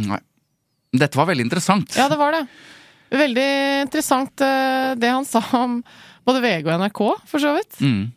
Nei. 0.07 0.21
Dette 0.95 1.19
var 1.19 1.27
veldig 1.29 1.45
interessant. 1.45 1.97
Ja, 1.99 2.07
det 2.09 2.17
var 2.17 2.33
det. 2.33 2.45
Veldig 3.09 3.49
interessant 3.83 4.41
eh, 4.45 4.93
det 4.97 5.11
han 5.11 5.27
sa 5.27 5.41
om 5.59 5.81
både 6.25 6.41
VG 6.45 6.69
og 6.69 6.79
NRK, 6.79 7.03
for 7.29 7.43
så 7.43 7.53
vidt. 7.57 7.77
Mm. 7.83 8.09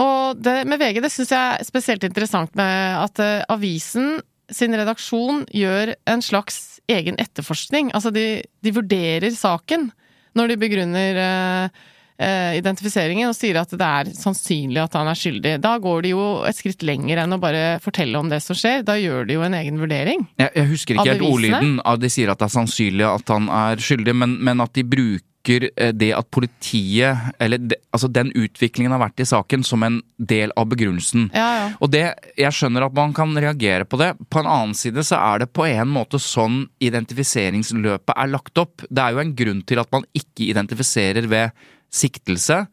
Og 0.00 0.40
det, 0.40 0.56
med 0.68 0.80
VG 0.80 1.02
det 1.04 1.12
syns 1.12 1.32
jeg 1.34 1.58
er 1.58 1.66
spesielt 1.66 2.04
interessant 2.06 2.54
med 2.56 3.00
at 3.02 3.20
uh, 3.20 3.42
avisen 3.52 4.20
sin 4.50 4.74
redaksjon 4.74 5.44
gjør 5.54 5.94
en 6.10 6.22
slags 6.24 6.80
egen 6.90 7.18
etterforskning. 7.20 7.90
Altså 7.96 8.12
de, 8.14 8.42
de 8.64 8.72
vurderer 8.74 9.30
saken 9.34 9.90
når 10.38 10.52
de 10.52 10.60
begrunner 10.62 11.20
uh, 11.20 11.82
uh, 12.20 12.52
identifiseringen 12.58 13.30
og 13.30 13.36
sier 13.38 13.60
at 13.60 13.72
det 13.72 13.86
er 13.86 14.12
sannsynlig 14.16 14.82
at 14.82 14.98
han 14.98 15.10
er 15.10 15.18
skyldig. 15.18 15.56
Da 15.64 15.76
går 15.82 16.04
de 16.06 16.14
jo 16.14 16.26
et 16.48 16.58
skritt 16.58 16.84
lenger 16.86 17.22
enn 17.24 17.36
å 17.36 17.40
bare 17.42 17.78
fortelle 17.84 18.20
om 18.20 18.30
det 18.32 18.42
som 18.44 18.58
skjer. 18.58 18.84
Da 18.86 18.98
gjør 19.00 19.28
de 19.28 19.38
jo 19.38 19.46
en 19.46 19.56
egen 19.60 19.80
vurdering. 19.80 20.26
Jeg, 20.40 20.54
jeg 20.56 20.70
husker 20.74 20.98
ikke 20.98 21.14
helt 21.14 21.28
ordlyden 21.30 21.78
de 22.00 22.10
sier 22.12 22.32
at 22.32 22.40
det 22.40 22.48
er 22.48 22.56
sannsynlig 22.58 23.06
at 23.08 23.32
han 23.32 23.48
er 23.52 23.82
skyldig, 23.82 24.14
men, 24.16 24.36
men 24.44 24.62
at 24.64 24.72
de 24.76 24.84
bruker 24.86 25.66
eh, 25.70 25.92
det 25.96 26.10
at 26.16 26.28
politiet, 26.32 27.32
eller 27.42 27.60
de, 27.70 27.78
altså 27.94 28.10
den 28.12 28.32
utviklingen 28.36 28.94
har 28.94 29.02
vært 29.02 29.22
i 29.22 29.28
saken, 29.28 29.64
som 29.66 29.84
en 29.86 30.00
del 30.16 30.54
av 30.60 30.68
begrunnelsen. 30.72 31.28
Ja, 31.36 31.48
ja. 31.58 31.66
Og 31.80 31.92
det, 31.94 32.04
jeg 32.40 32.56
skjønner 32.56 32.88
at 32.88 32.96
man 32.96 33.14
kan 33.16 33.34
reagere 33.36 33.88
på 33.88 34.00
det. 34.00 34.12
På 34.32 34.42
en 34.42 34.50
annen 34.50 34.76
side 34.78 35.04
så 35.06 35.20
er 35.20 35.44
det 35.44 35.52
på 35.56 35.66
en 35.68 35.92
måte 35.92 36.20
sånn 36.22 36.64
identifiseringsløpet 36.82 38.16
er 38.16 38.32
lagt 38.32 38.62
opp. 38.62 38.86
Det 38.88 39.04
er 39.04 39.16
jo 39.16 39.24
en 39.24 39.36
grunn 39.36 39.62
til 39.66 39.82
at 39.82 39.92
man 39.94 40.08
ikke 40.16 40.50
identifiserer 40.50 41.30
ved 41.30 41.68
siktelse. 41.90 42.66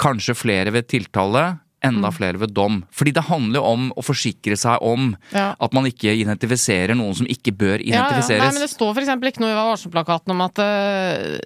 Kanskje 0.00 0.34
flere 0.38 0.72
ved 0.72 0.88
tiltale. 0.88 1.58
Enda 1.82 2.10
flere 2.12 2.36
ved 2.36 2.50
dom. 2.52 2.82
Fordi 2.92 3.12
det 3.16 3.22
handler 3.24 3.64
om 3.64 3.86
å 3.96 4.02
forsikre 4.04 4.52
seg 4.60 4.82
om 4.84 5.14
Ja. 5.32 5.54
at 5.58 5.72
man 5.72 5.86
ikke 5.88 6.12
identifiserer 6.12 6.92
noen 6.94 7.14
som 7.16 7.24
ikke 7.26 7.54
bør 7.56 7.80
Ja, 7.80 7.94
ja. 7.94 8.02
Nei, 8.02 8.08
identifiseres. 8.10 8.52
men 8.52 8.60
det 8.60 8.68
står 8.68 9.00
eksempel 9.00 9.30
ikke 9.30 9.40
noe 9.40 9.54
i 9.54 9.56
varselplakaten 9.56 10.30
om 10.34 10.42
at, 10.44 10.58
uh, 10.58 11.38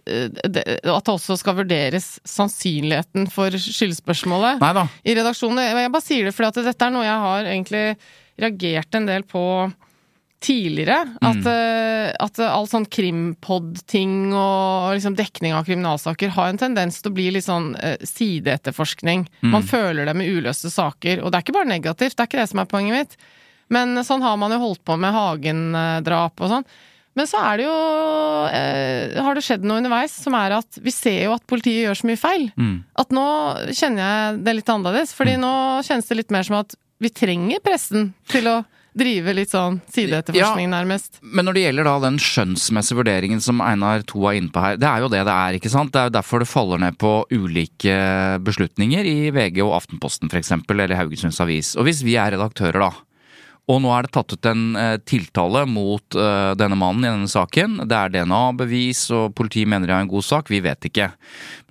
det, 0.51 0.65
at 0.83 1.05
det 1.07 1.15
også 1.15 1.39
skal 1.39 1.55
vurderes 1.55 2.19
sannsynligheten 2.27 3.31
for 3.31 3.49
skyldspørsmålet. 3.51 4.59
Neida. 4.59 4.89
i 5.07 5.15
redaksjonen. 5.15 5.63
Jeg 5.71 5.93
bare 5.93 6.03
sier 6.03 6.25
det 6.25 6.35
fordi 6.35 6.49
at 6.51 6.65
dette 6.67 6.83
er 6.83 6.91
noe 6.91 7.05
jeg 7.07 7.21
har 7.29 7.45
egentlig 7.45 7.97
reagert 8.37 8.95
en 8.99 9.07
del 9.07 9.23
på 9.23 9.73
tidligere. 10.45 11.01
At, 11.25 11.41
mm. 11.41 12.17
at 12.27 12.41
all 12.45 12.69
sånn 12.69 12.87
krimpod-ting 12.93 14.33
og 14.37 14.95
liksom 14.97 15.17
dekning 15.19 15.57
av 15.57 15.65
kriminalsaker 15.69 16.35
har 16.37 16.53
en 16.53 16.61
tendens 16.61 17.01
til 17.01 17.13
å 17.13 17.17
bli 17.17 17.31
litt 17.35 17.47
sånn 17.49 17.73
sideetterforskning. 18.05 19.25
sideetterforskning. 19.25 19.53
Man 19.55 19.67
føler 19.67 20.09
det 20.09 20.17
med 20.19 20.29
uløste 20.29 20.71
saker. 20.73 21.23
Og 21.23 21.31
det 21.31 21.39
er 21.39 21.47
ikke 21.47 21.59
bare 21.59 21.73
negativt, 21.73 22.17
det 22.17 22.25
er 22.25 22.31
ikke 22.31 22.43
det 22.43 22.51
som 22.53 22.63
er 22.63 22.71
poenget 22.71 22.99
mitt. 22.99 23.17
Men 23.73 23.97
sånn 24.05 24.25
har 24.25 24.37
man 24.41 24.53
jo 24.53 24.61
holdt 24.61 24.85
på 24.85 24.97
med 25.01 25.15
Hagen-drap 25.15 26.45
og 26.45 26.53
sånn. 26.53 26.69
Men 27.15 27.29
så 27.31 27.41
er 27.47 27.61
det 27.61 27.67
jo 27.69 27.75
eh, 28.51 29.21
Har 29.23 29.37
det 29.37 29.45
skjedd 29.47 29.63
noe 29.63 29.79
underveis 29.79 30.17
som 30.19 30.35
er 30.35 30.57
at 30.57 30.81
vi 30.83 30.91
ser 30.91 31.21
jo 31.29 31.37
at 31.37 31.45
politiet 31.47 31.87
gjør 31.87 32.01
så 32.01 32.09
mye 32.11 32.21
feil. 32.21 32.49
Mm. 32.59 32.77
At 32.99 33.15
nå 33.15 33.27
kjenner 33.71 34.03
jeg 34.03 34.41
det 34.47 34.57
litt 34.59 34.73
annerledes. 34.75 35.15
Fordi 35.17 35.37
nå 35.41 35.53
kjennes 35.87 36.11
det 36.11 36.19
litt 36.19 36.35
mer 36.35 36.47
som 36.47 36.59
at 36.61 36.75
vi 37.03 37.11
trenger 37.15 37.63
pressen 37.63 38.13
til 38.31 38.51
å 38.51 38.57
drive 38.99 39.35
litt 39.37 39.53
sånn 39.53 39.81
sideetterforskning, 39.93 40.71
nærmest. 40.73 41.19
Men 41.23 41.49
når 41.49 41.57
det 41.57 41.65
gjelder 41.67 41.89
da 41.89 41.95
den 42.07 42.19
skjønnsmessige 42.23 42.99
vurderingen 43.01 43.43
som 43.45 43.63
Einar 43.65 44.05
To 44.11 44.27
er 44.31 44.39
inne 44.39 44.53
på 44.55 44.63
her, 44.63 44.79
det 44.81 44.89
er 44.89 45.05
jo 45.05 45.11
det 45.13 45.25
det 45.27 45.35
er, 45.35 45.59
ikke 45.59 45.73
sant? 45.73 45.93
Det 45.95 46.03
er 46.03 46.11
jo 46.11 46.17
derfor 46.19 46.45
det 46.45 46.51
faller 46.51 46.83
ned 46.83 46.99
på 47.01 47.15
ulike 47.35 47.97
beslutninger 48.47 49.09
i 49.11 49.17
VG 49.35 49.63
og 49.67 49.75
Aftenposten 49.81 50.31
f.eks., 50.31 50.55
eller 50.75 50.97
Haugesunds 50.99 51.43
Avis. 51.43 51.75
Og 51.79 51.89
hvis 51.89 52.05
vi 52.07 52.17
er 52.21 52.35
redaktører, 52.37 52.87
da, 52.87 52.93
og 53.65 53.81
nå 53.81 53.93
er 53.97 54.05
det 54.05 54.13
tatt 54.13 54.35
ut 54.35 54.49
en 54.51 54.65
eh, 54.77 54.97
tiltale 55.09 55.63
mot 55.71 56.17
eh, 56.21 56.51
denne 56.61 56.77
mannen 56.77 57.07
i 57.07 57.09
denne 57.09 57.31
saken. 57.31 57.79
Det 57.89 57.97
er 57.97 58.13
DNA-bevis, 58.13 59.07
og 59.17 59.33
politiet 59.39 59.71
mener 59.71 59.89
det 59.89 59.97
er 59.97 60.05
en 60.05 60.11
god 60.11 60.27
sak. 60.27 60.53
Vi 60.53 60.61
vet 60.65 60.85
ikke. 60.91 61.09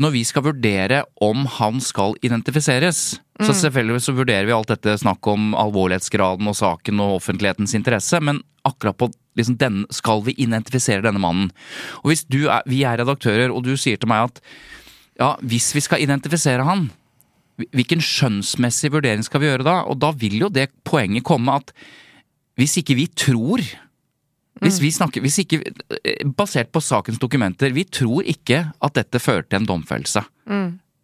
Når 0.01 0.15
vi 0.15 0.23
skal 0.25 0.47
vurdere 0.47 1.03
om 1.21 1.45
han 1.59 1.77
skal 1.85 2.17
identifiseres, 2.25 3.03
så 3.43 3.53
selvfølgelig 3.57 4.05
så 4.05 4.13
vurderer 4.15 4.45
vi 4.49 4.55
alt 4.55 4.69
dette 4.69 4.95
snakk 5.01 5.25
om 5.29 5.53
alvorlighetsgraden 5.57 6.49
og 6.49 6.57
saken 6.57 7.01
og 7.01 7.17
offentlighetens 7.17 7.73
interesse, 7.77 8.19
men 8.21 8.41
akkurat 8.65 8.97
på 8.97 9.09
liksom 9.37 9.57
den, 9.61 9.83
skal 9.93 10.21
vi 10.25 10.35
identifisere 10.41 11.05
denne 11.05 11.21
mannen. 11.21 11.49
Og 12.01 12.11
hvis 12.13 12.25
du 12.29 12.45
er, 12.45 12.65
vi 12.69 12.83
er 12.87 13.01
redaktører, 13.01 13.53
og 13.53 13.65
du 13.65 13.73
sier 13.77 14.01
til 14.01 14.09
meg 14.09 14.29
at 14.29 14.43
ja, 15.19 15.33
hvis 15.45 15.73
vi 15.75 15.81
skal 15.83 16.01
identifisere 16.01 16.65
han, 16.65 16.87
Hvilken 17.61 18.01
skjønnsmessig 18.01 18.89
vurdering 18.95 19.23
skal 19.25 19.43
vi 19.43 19.49
gjøre 19.51 19.65
da? 19.67 19.75
Og 19.89 19.99
da 20.01 20.09
vil 20.17 20.39
jo 20.41 20.49
det 20.49 20.71
poenget 20.87 21.25
komme 21.27 21.53
at 21.61 21.73
hvis 22.57 22.79
ikke 22.81 22.97
vi 22.97 23.07
tror 23.09 23.61
hvis 24.61 24.77
vi 24.79 24.91
snakker, 24.93 25.23
hvis 25.23 25.41
ikke, 25.41 25.59
Basert 26.37 26.69
på 26.71 26.79
sakens 26.83 27.19
dokumenter, 27.19 27.73
vi 27.73 27.83
tror 27.83 28.23
ikke 28.29 28.61
at 28.69 28.95
dette 28.95 29.19
fører 29.19 29.43
til 29.47 29.59
en 29.59 29.67
domfellelse. 29.67 30.21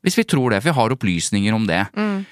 Hvis 0.06 0.16
vi 0.16 0.24
tror 0.24 0.54
det, 0.54 0.62
for 0.62 0.70
vi 0.70 0.76
har 0.78 0.94
opplysninger 0.96 1.56
om 1.58 1.66
det, 1.68 1.82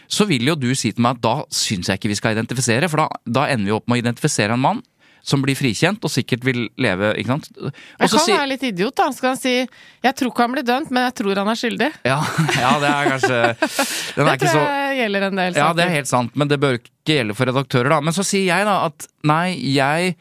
så 0.07 0.27
vil 0.29 0.45
jo 0.47 0.55
du 0.55 0.69
si 0.77 0.93
til 0.93 1.03
meg 1.03 1.17
at 1.17 1.23
da 1.25 1.33
syns 1.51 1.89
jeg 1.89 1.99
ikke 1.99 2.13
vi 2.13 2.19
skal 2.19 2.37
identifisere, 2.37 2.87
for 2.87 3.03
da, 3.03 3.07
da 3.25 3.47
ender 3.51 3.65
vi 3.65 3.75
opp 3.75 3.89
med 3.89 3.99
å 3.99 4.03
identifisere 4.05 4.55
en 4.55 4.63
mann 4.63 4.83
som 5.27 5.41
blir 5.43 5.57
frikjent 5.59 6.05
og 6.07 6.11
sikkert 6.13 6.45
vil 6.47 6.61
leve, 6.79 7.09
ikke 7.19 7.33
sant. 7.33 7.49
Jeg 7.59 8.09
kan 8.13 8.21
si, 8.23 8.31
være 8.31 8.47
litt 8.53 8.63
idiot, 8.69 8.95
da. 8.95 9.09
Så 9.11 9.25
kan 9.25 9.33
han 9.35 9.39
si 9.41 9.55
'jeg 9.59 10.15
tror 10.15 10.31
ikke 10.31 10.45
han 10.45 10.53
blir 10.55 10.63
dømt, 10.63 10.91
men 10.95 11.03
jeg 11.09 11.15
tror 11.19 11.35
han 11.41 11.51
er 11.51 11.59
skyldig'. 11.59 11.91
ja, 12.07 12.19
ja, 12.63 12.71
det 12.79 12.89
er 12.93 13.09
kanskje 13.11 13.39
er 13.43 13.55
Det 13.59 14.27
ikke 14.37 14.39
tror 14.47 14.55
så 14.55 14.63
jeg 14.71 14.97
gjelder 15.01 15.21
en 15.27 15.35
del 15.35 15.53
Ja, 15.53 15.59
saker. 15.67 15.75
det 15.75 15.83
er 15.85 15.95
helt 15.97 16.07
sant, 16.07 16.35
men 16.35 16.47
det 16.47 16.59
bør 16.63 16.79
ikke 16.79 16.91
gjelde 17.05 17.35
for 17.35 17.45
redaktører, 17.51 17.89
da. 17.89 17.99
Men 18.01 18.13
så 18.15 18.23
sier 18.23 18.45
jeg 18.55 18.65
da 18.65 18.85
at 18.87 19.07
nei, 19.23 19.47
jeg, 19.75 20.15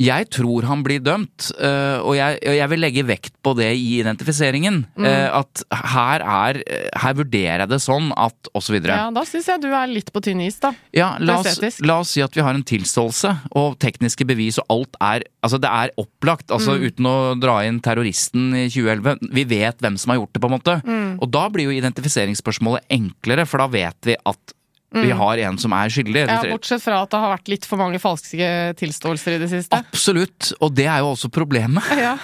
jeg 0.00 0.30
tror 0.32 0.64
han 0.64 0.80
blir 0.86 1.02
dømt, 1.04 1.50
øh, 1.60 1.98
og 2.00 2.14
jeg, 2.16 2.38
jeg 2.56 2.68
vil 2.72 2.80
legge 2.80 3.02
vekt 3.04 3.34
på 3.44 3.52
det 3.58 3.68
i 3.76 3.98
identifiseringen. 4.00 4.78
Mm. 4.96 5.04
øh, 5.04 5.28
at 5.40 5.62
her 5.92 6.24
er 6.24 6.60
Her 7.00 7.14
vurderer 7.18 7.62
jeg 7.64 7.68
det 7.68 7.78
sånn 7.84 8.08
at 8.16 8.48
Og 8.54 8.62
så 8.64 8.72
videre. 8.72 8.96
Ja, 8.96 9.10
da 9.14 9.22
syns 9.28 9.48
jeg 9.50 9.60
du 9.62 9.68
er 9.68 9.90
litt 9.90 10.08
på 10.12 10.22
tynn 10.24 10.40
is, 10.44 10.56
da. 10.62 10.72
Ja, 10.96 11.12
la 11.20 11.38
oss, 11.42 11.80
la 11.84 11.98
oss 12.00 12.14
si 12.16 12.22
at 12.24 12.34
vi 12.36 12.42
har 12.44 12.56
en 12.56 12.64
tilståelse, 12.66 13.34
og 13.60 13.78
tekniske 13.82 14.24
bevis, 14.28 14.58
og 14.62 14.66
alt 14.78 14.96
er 15.00 15.26
Altså, 15.40 15.56
det 15.60 15.70
er 15.72 15.92
opplagt, 15.96 16.50
altså 16.52 16.74
Mm. 16.76 16.82
uten 16.86 17.06
å 17.08 17.14
dra 17.40 17.54
inn 17.64 17.78
terroristen 17.80 18.50
i 18.54 18.66
2011. 18.68 19.30
Vi 19.32 19.44
vet 19.48 19.78
hvem 19.80 19.96
som 19.96 20.12
har 20.12 20.18
gjort 20.20 20.32
det, 20.34 20.40
på 20.42 20.48
en 20.50 20.56
måte. 20.56 20.74
Mm. 20.84 21.18
Og 21.22 21.30
da 21.32 21.48
blir 21.48 21.64
jo 21.70 21.76
identifiseringsspørsmålet 21.80 22.84
enklere, 22.92 23.46
for 23.48 23.58
da 23.62 23.66
vet 23.72 23.96
vi 24.04 24.16
at 24.26 24.54
vi 24.92 25.10
har 25.14 25.38
en 25.38 25.56
som 25.62 25.72
er 25.72 25.88
skyldig. 25.92 26.24
Ja, 26.26 26.40
bortsett 26.50 26.82
fra 26.82 27.02
at 27.04 27.10
det 27.12 27.18
har 27.22 27.30
vært 27.36 27.48
litt 27.52 27.64
for 27.68 27.78
mange 27.78 28.00
falske 28.02 28.48
tilståelser 28.80 29.36
i 29.36 29.38
det 29.38 29.48
siste. 29.52 29.78
Absolutt, 29.78 30.52
og 30.60 30.74
det 30.74 30.86
er 30.90 30.98
jo 31.04 31.12
også 31.14 31.30
problemet. 31.30 31.84
Ja. 32.00 32.16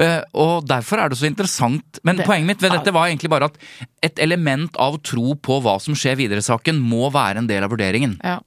Eh, 0.00 0.22
og 0.40 0.64
derfor 0.70 1.02
er 1.04 1.08
det 1.12 1.18
så 1.20 1.26
interessant. 1.28 2.00
Men 2.02 2.16
Det- 2.16 2.26
poenget 2.26 2.46
mitt 2.46 2.62
ved 2.64 2.72
dette 2.72 2.92
var 2.94 3.08
egentlig 3.10 3.28
bare 3.30 3.50
at 3.50 3.56
et 4.02 4.18
element 4.24 4.74
av 4.80 4.96
tro 5.02 5.34
på 5.34 5.60
hva 5.60 5.76
som 5.80 5.94
skjer 5.94 6.16
videre 6.16 6.38
i 6.40 6.46
saken, 6.46 6.78
må 6.80 7.10
være 7.12 7.38
en 7.42 7.46
del 7.50 7.62
av 7.64 7.70
vurderingen. 7.70 8.16
Ja. 8.24 8.38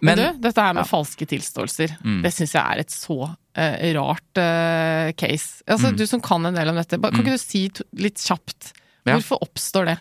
Men, 0.00 0.18
Men- 0.18 0.34
du, 0.36 0.40
dette 0.48 0.60
her 0.60 0.74
med 0.76 0.84
falske 0.86 1.26
tilståelser, 1.26 1.96
Mm. 2.04 2.22
det 2.22 2.32
syns 2.32 2.52
jeg 2.52 2.62
er 2.62 2.80
et 2.80 2.90
så 2.92 3.16
uh, 3.58 3.92
rart 3.96 4.36
uh, 4.40 5.12
case. 5.16 5.62
Altså, 5.66 5.92
Mm. 5.92 5.96
Du 5.96 6.06
som 6.06 6.20
kan 6.20 6.44
en 6.46 6.54
del 6.54 6.68
om 6.68 6.76
dette, 6.76 6.98
kan 7.00 7.12
ikke 7.12 7.32
du 7.32 7.38
si 7.38 7.70
litt 7.96 8.16
kjapt 8.20 8.72
Ja. 9.06 9.14
hvorfor 9.16 9.38
oppstår 9.40 9.86
det? 9.86 9.98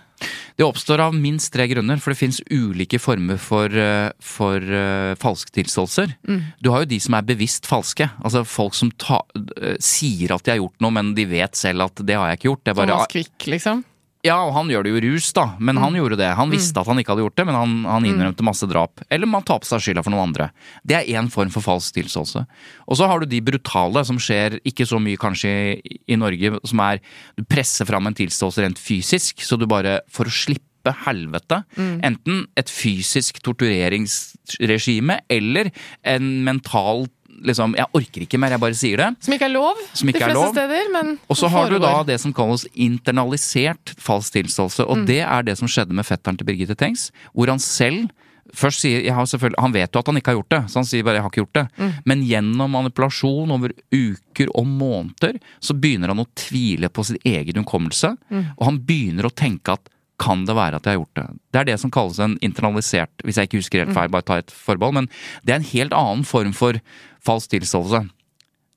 Det 0.56 0.64
oppstår 0.64 1.02
av 1.04 1.16
minst 1.16 1.52
tre 1.52 1.66
grunner, 1.68 2.00
for 2.00 2.14
det 2.14 2.20
finnes 2.22 2.40
ulike 2.48 3.00
former 3.02 3.40
for, 3.42 3.72
eh, 3.76 4.12
for 4.24 4.64
uh, 4.64 5.12
falske 5.20 5.52
tilståelser. 5.58 6.14
Mm. 6.30 6.40
Du 6.64 6.70
har 6.72 6.86
jo 6.86 6.92
de 6.94 7.00
som 7.04 7.18
er 7.18 7.28
bevisst 7.28 7.68
falske. 7.68 8.08
Altså 8.24 8.46
folk 8.48 8.78
som 8.78 8.94
ta, 9.02 9.20
uh, 9.36 9.76
sier 9.84 10.32
at 10.32 10.46
de 10.46 10.54
har 10.54 10.62
gjort 10.62 10.80
noe, 10.86 10.96
men 10.96 11.12
de 11.18 11.28
vet 11.28 11.60
selv 11.60 11.90
at 11.90 12.06
det 12.08 12.16
har 12.16 12.32
jeg 12.32 12.40
ikke 12.40 12.50
gjort. 12.54 12.64
Det 12.64 12.72
er 12.72 12.80
bare, 12.80 12.94
Thomas 12.94 13.12
Quick, 13.12 13.50
liksom? 13.52 13.84
Ja, 14.26 14.40
og 14.42 14.56
han 14.56 14.70
gjør 14.72 14.86
det 14.88 14.92
jo 14.94 15.02
rus, 15.06 15.28
da. 15.38 15.44
Men 15.62 15.78
han 15.78 15.96
gjorde 15.98 16.18
det. 16.18 16.32
Han 16.38 16.50
visste 16.54 16.82
at 16.82 16.90
han 16.90 16.98
ikke 17.02 17.14
hadde 17.14 17.26
gjort 17.28 17.38
det, 17.38 17.46
men 17.46 17.58
han, 17.58 17.74
han 17.86 18.08
innrømte 18.10 18.46
masse 18.48 18.66
drap. 18.70 19.04
Eller 19.14 19.30
man 19.30 19.46
tar 19.46 19.62
på 19.62 19.70
seg 19.70 19.84
skylda 19.86 20.02
for 20.06 20.14
noen 20.16 20.32
andre. 20.32 20.50
Det 20.82 20.98
er 20.98 21.12
én 21.20 21.30
form 21.34 21.52
for 21.54 21.66
falsk 21.66 22.00
tilståelse. 22.00 22.46
Og 22.90 22.98
så 22.98 23.10
har 23.12 23.22
du 23.22 23.30
de 23.30 23.42
brutale, 23.46 24.02
som 24.08 24.18
skjer 24.22 24.58
ikke 24.66 24.88
så 24.90 24.98
mye 25.02 25.20
kanskje 25.22 25.52
i, 25.78 26.00
i 26.10 26.18
Norge, 26.18 26.56
som 26.66 26.82
er 26.88 27.04
Du 27.38 27.44
presser 27.46 27.86
fram 27.86 28.08
en 28.10 28.18
tilståelse 28.18 28.64
rent 28.66 28.82
fysisk, 28.82 29.44
så 29.46 29.60
du 29.62 29.68
bare 29.70 30.00
For 30.12 30.26
å 30.26 30.34
slippe 30.34 30.94
helvete. 31.06 31.64
Enten 32.06 32.44
et 32.58 32.70
fysisk 32.70 33.40
tortureringsregime 33.46 35.20
eller 35.34 35.72
en 36.06 36.28
mental 36.46 37.08
liksom 37.44 37.76
Jeg 37.76 37.86
orker 37.94 38.26
ikke 38.26 38.40
mer, 38.40 38.56
jeg 38.56 38.64
bare 38.64 38.78
sier 38.78 39.02
det. 39.02 39.10
Som 39.26 39.36
ikke 39.36 39.48
er 39.50 39.56
lov 39.56 39.80
Som 39.94 40.10
ikke 40.10 40.20
de 40.20 40.26
fleste 40.26 40.40
lov. 40.40 40.52
steder, 40.54 40.92
men 40.94 41.16
Og 41.30 41.40
så 41.40 41.50
har 41.52 41.70
du 41.70 41.80
da 41.80 42.04
det 42.04 42.20
som 42.22 42.34
kalles 42.34 42.68
internalisert 42.74 43.96
falsk 43.98 44.34
tilståelse, 44.38 44.86
og 44.88 45.06
det 45.08 45.22
er 45.22 45.42
det 45.44 45.58
som 45.58 45.68
skjedde 45.68 45.94
med 45.94 46.06
fetteren 46.06 46.38
til 46.38 46.48
Birgitte 46.48 46.76
Tengs, 46.76 47.12
hvor 47.34 47.52
han 47.52 47.60
selv 47.60 48.10
Først 48.56 48.84
sier, 48.84 49.02
jeg 49.02 49.12
har 49.12 49.26
selvfølgelig, 49.26 49.58
Han 49.60 49.74
vet 49.74 49.92
jo 49.92 50.00
at 50.00 50.08
han 50.08 50.18
ikke 50.20 50.32
har 50.32 50.38
gjort 50.38 50.54
det, 50.54 50.60
så 50.70 50.78
han 50.78 50.86
sier 50.86 51.04
bare 51.04 51.16
'jeg 51.16 51.24
har 51.24 51.30
ikke 51.32 51.44
gjort 51.44 51.58
det'. 51.58 51.94
Men 52.06 52.22
gjennom 52.22 52.72
manipulasjon 52.72 53.52
over 53.52 53.72
uker 53.92 54.48
og 54.54 54.68
måneder, 54.68 55.40
så 55.60 55.74
begynner 55.74 56.14
han 56.14 56.20
å 56.20 56.28
tvile 56.36 56.88
på 56.90 57.04
sin 57.04 57.18
egen 57.26 57.56
hukommelse. 57.64 58.16
Og 58.32 58.64
han 58.66 58.80
begynner 58.80 59.26
å 59.26 59.34
tenke 59.34 59.74
at 59.74 59.90
kan 60.18 60.46
det 60.46 60.56
være 60.56 60.76
at 60.80 60.84
jeg 60.84 60.96
har 60.96 61.02
gjort 61.04 61.16
det? 61.20 61.28
Det 61.52 61.60
er 61.60 61.66
det 61.66 61.80
som 61.80 61.92
kalles 61.92 62.20
en 62.20 62.38
internalisert, 62.42 63.12
hvis 63.24 63.36
jeg 63.36 63.50
ikke 63.50 63.60
husker 63.60 63.84
helt 63.84 63.96
feil, 63.96 64.12
bare 64.14 64.22
ta 64.28 64.38
et 64.40 64.54
forbehold, 64.54 64.94
men 64.94 65.10
det 65.44 65.52
er 65.52 65.60
en 65.60 65.72
helt 65.74 65.92
annen 65.94 66.24
form 66.24 66.54
for 66.54 66.80
falsk 67.26 67.52
tilståelse. 67.56 68.04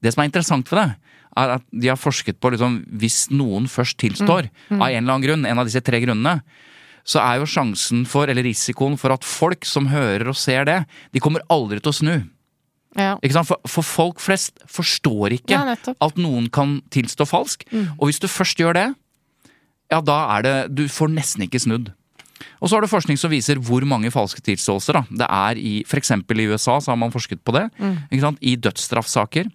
Det 0.02 0.12
som 0.14 0.22
er 0.22 0.30
interessant 0.30 0.68
for 0.70 0.80
det, 0.80 0.88
er 1.38 1.52
at 1.58 1.64
de 1.70 1.90
har 1.90 1.98
forsket 2.00 2.38
på 2.42 2.50
liksom, 2.54 2.80
hvis 2.98 3.28
noen 3.30 3.68
først 3.70 3.98
tilstår, 4.00 4.48
av 4.72 4.88
en 4.88 4.96
eller 5.02 5.12
annen 5.12 5.26
grunn, 5.26 5.46
en 5.46 5.61
av 5.62 5.68
disse 5.68 5.82
tre 5.87 6.00
grunnene, 6.02 6.40
så 7.08 7.22
er 7.22 7.38
jo 7.40 7.46
sjansen 7.48 8.02
for, 8.08 8.28
eller 8.28 8.44
risikoen 8.44 8.98
for 9.00 9.14
at 9.14 9.24
folk 9.24 9.64
som 9.68 9.87
hører 9.88 10.28
og 10.28 10.37
ser 10.37 10.66
det, 10.68 10.80
de 11.14 11.22
kommer 11.24 11.44
aldri 11.48 11.78
til 11.80 11.92
å 11.92 11.96
snu. 11.96 12.14
ja. 12.98 13.14
Ikke 13.22 13.37
sant? 13.38 13.48
For, 13.48 13.61
for 13.70 13.87
folk 13.87 14.20
flest 14.20 14.58
forstår 14.68 15.37
ikke 15.38 15.54
Ja, 15.54 15.76
at 15.76 16.18
noen 16.20 16.50
kan 16.52 16.80
tilstå 16.92 17.24
falsk. 17.28 17.64
Og 17.98 18.08
hvis 18.11 18.20
du 18.20 18.26
først 18.28 18.58
gjør 18.61 18.74
det, 18.76 18.88
ja 19.88 20.02
da 20.04 20.18
er 20.37 20.42
det 20.44 20.56
Du 20.76 20.82
får 20.92 21.08
nesten 21.08 21.46
ikke 21.46 21.61
snudd. 21.64 21.92
Og 22.61 22.68
så 22.68 22.77
har 22.77 22.85
du 22.85 22.90
forskning 22.90 23.18
som 23.20 23.33
viser 23.33 23.61
hvor 23.62 23.85
mange 23.88 24.12
falske 24.14 24.42
tilståelser 24.44 24.98
da. 25.01 25.05
det 25.24 25.29
er 25.29 25.61
i 25.61 25.74
f.eks. 25.87 26.12
i 26.14 26.48
USA, 26.48 26.79
så 26.81 26.92
har 26.92 27.01
man 27.01 27.14
forsket 27.14 27.42
på 27.44 27.55
det. 27.57 27.68
Sant? 28.20 28.40
I 28.40 28.57
dødsstraffsaker 28.57 29.51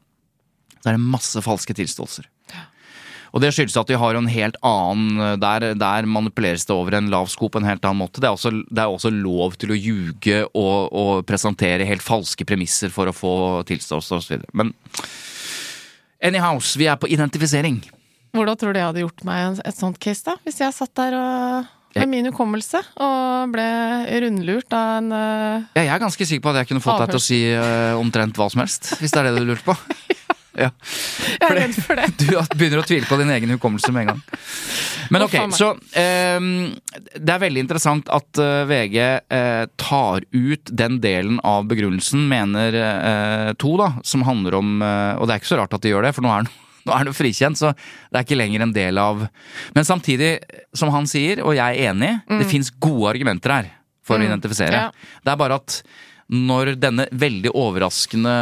så 0.84 0.92
er 0.92 0.98
det 0.98 1.12
masse 1.16 1.40
falske 1.44 1.76
tilståelser. 1.78 2.28
Og 3.34 3.42
det 3.42 3.50
skyldes 3.56 3.76
at 3.80 3.90
de 3.90 3.98
har 3.98 4.14
en 4.14 4.30
helt 4.30 4.58
annen 4.62 5.40
Der, 5.42 5.72
der 5.74 6.06
manipuleres 6.06 6.68
det 6.70 6.76
over 6.76 6.94
en 7.00 7.10
lav 7.10 7.32
sko 7.32 7.50
på 7.50 7.62
en 7.62 7.66
helt 7.66 7.86
annen 7.86 8.04
måte. 8.04 8.22
Det 8.22 8.30
er 8.30 8.36
også, 8.36 8.52
det 8.70 8.84
er 8.84 8.92
også 8.92 9.10
lov 9.10 9.58
til 9.58 9.74
å 9.74 9.78
ljuge 9.80 10.44
og, 10.54 10.94
og 10.94 11.26
presentere 11.26 11.88
helt 11.90 12.06
falske 12.06 12.46
premisser 12.46 12.94
for 12.94 13.10
å 13.10 13.16
få 13.16 13.34
tilståelse 13.70 14.20
osv. 14.20 14.46
Men 14.54 14.76
anyhows, 16.22 16.76
vi 16.78 16.86
er 16.92 17.00
på 17.02 17.10
identifisering. 17.10 17.82
Hvordan 18.34 18.60
tror 18.60 18.74
du 18.74 18.80
jeg 18.80 18.90
hadde 18.92 19.02
gjort 19.04 19.26
meg 19.26 19.64
et 19.66 19.78
sånt 19.78 19.98
case, 20.02 20.26
da? 20.26 20.38
Hvis 20.46 20.62
jeg 20.62 20.74
satt 20.74 20.94
der 20.98 21.18
og 21.18 21.74
med 22.00 22.10
min 22.10 22.30
hukommelse 22.32 22.82
og 23.02 23.54
ble 23.54 23.68
rundlurt 24.24 24.76
av 24.76 24.98
en 25.00 25.14
uh, 25.14 25.70
Ja, 25.78 25.86
jeg 25.86 25.94
er 25.96 26.04
ganske 26.04 26.28
sikker 26.30 26.46
på 26.46 26.54
at 26.54 26.64
jeg 26.64 26.72
kunne 26.72 26.84
fått 26.84 27.04
deg 27.04 27.14
til 27.14 27.22
å 27.22 27.24
si 27.24 27.42
uh, 27.54 28.00
omtrent 28.00 28.38
hva 28.40 28.50
som 28.52 28.64
helst. 28.64 28.96
Hvis 29.02 29.14
det 29.14 29.22
er 29.22 29.30
det 29.30 29.42
du 29.42 29.54
lurte 29.54 29.68
på. 29.68 29.78
Ja. 30.54 30.68
Jeg 31.42 31.48
er 31.48 31.56
redd 31.58 31.72
for 31.82 31.98
det. 31.98 32.12
Du 32.22 32.28
begynner 32.60 32.84
å 32.84 32.86
tvile 32.86 33.08
på 33.10 33.18
din 33.18 33.32
egen 33.34 33.50
hukommelse 33.56 33.90
med 33.90 34.04
en 34.04 34.12
gang. 34.12 34.20
Men 35.10 35.26
ok, 35.26 35.34
så 35.58 35.72
um, 35.74 36.52
Det 36.94 37.34
er 37.34 37.42
veldig 37.42 37.64
interessant 37.64 38.12
at 38.14 38.38
uh, 38.38 38.62
VG 38.70 39.00
eh, 39.02 39.64
tar 39.82 40.28
ut 40.30 40.70
den 40.70 41.00
delen 41.02 41.42
av 41.42 41.66
begrunnelsen, 41.72 42.28
mener 42.30 42.78
to, 43.58 43.74
da, 43.82 43.96
som 44.06 44.28
handler 44.30 44.60
om 44.60 44.78
Og 44.84 45.26
det 45.26 45.34
er 45.34 45.42
ikke 45.42 45.56
så 45.56 45.58
rart 45.64 45.74
at 45.74 45.82
de 45.82 45.90
gjør 45.90 46.06
det, 46.06 46.14
for 46.14 46.26
nå 46.26 46.30
er 46.30 46.44
han 46.44 46.54
nå 46.84 46.96
er 46.96 47.10
jo 47.10 47.16
frikjent, 47.16 47.60
så 47.60 47.72
det 47.74 48.20
er 48.20 48.26
ikke 48.26 48.40
lenger 48.40 48.66
en 48.66 48.76
del 48.76 49.00
av 49.02 49.26
Men 49.76 49.88
samtidig, 49.88 50.36
som 50.76 50.92
han 50.94 51.08
sier, 51.10 51.44
og 51.44 51.56
jeg 51.58 51.78
er 51.80 51.92
enig, 51.92 52.14
det 52.28 52.50
fins 52.52 52.72
gode 52.72 53.14
argumenter 53.14 53.56
her 53.56 53.70
for 54.04 54.20
å 54.20 54.26
identifisere. 54.26 54.76
Mm. 54.76 54.90
Ja. 54.90 55.20
Det 55.24 55.34
er 55.34 55.40
bare 55.40 55.60
at 55.62 55.78
når 56.34 56.74
denne 56.82 57.06
veldig 57.12 57.52
overraskende 57.56 58.34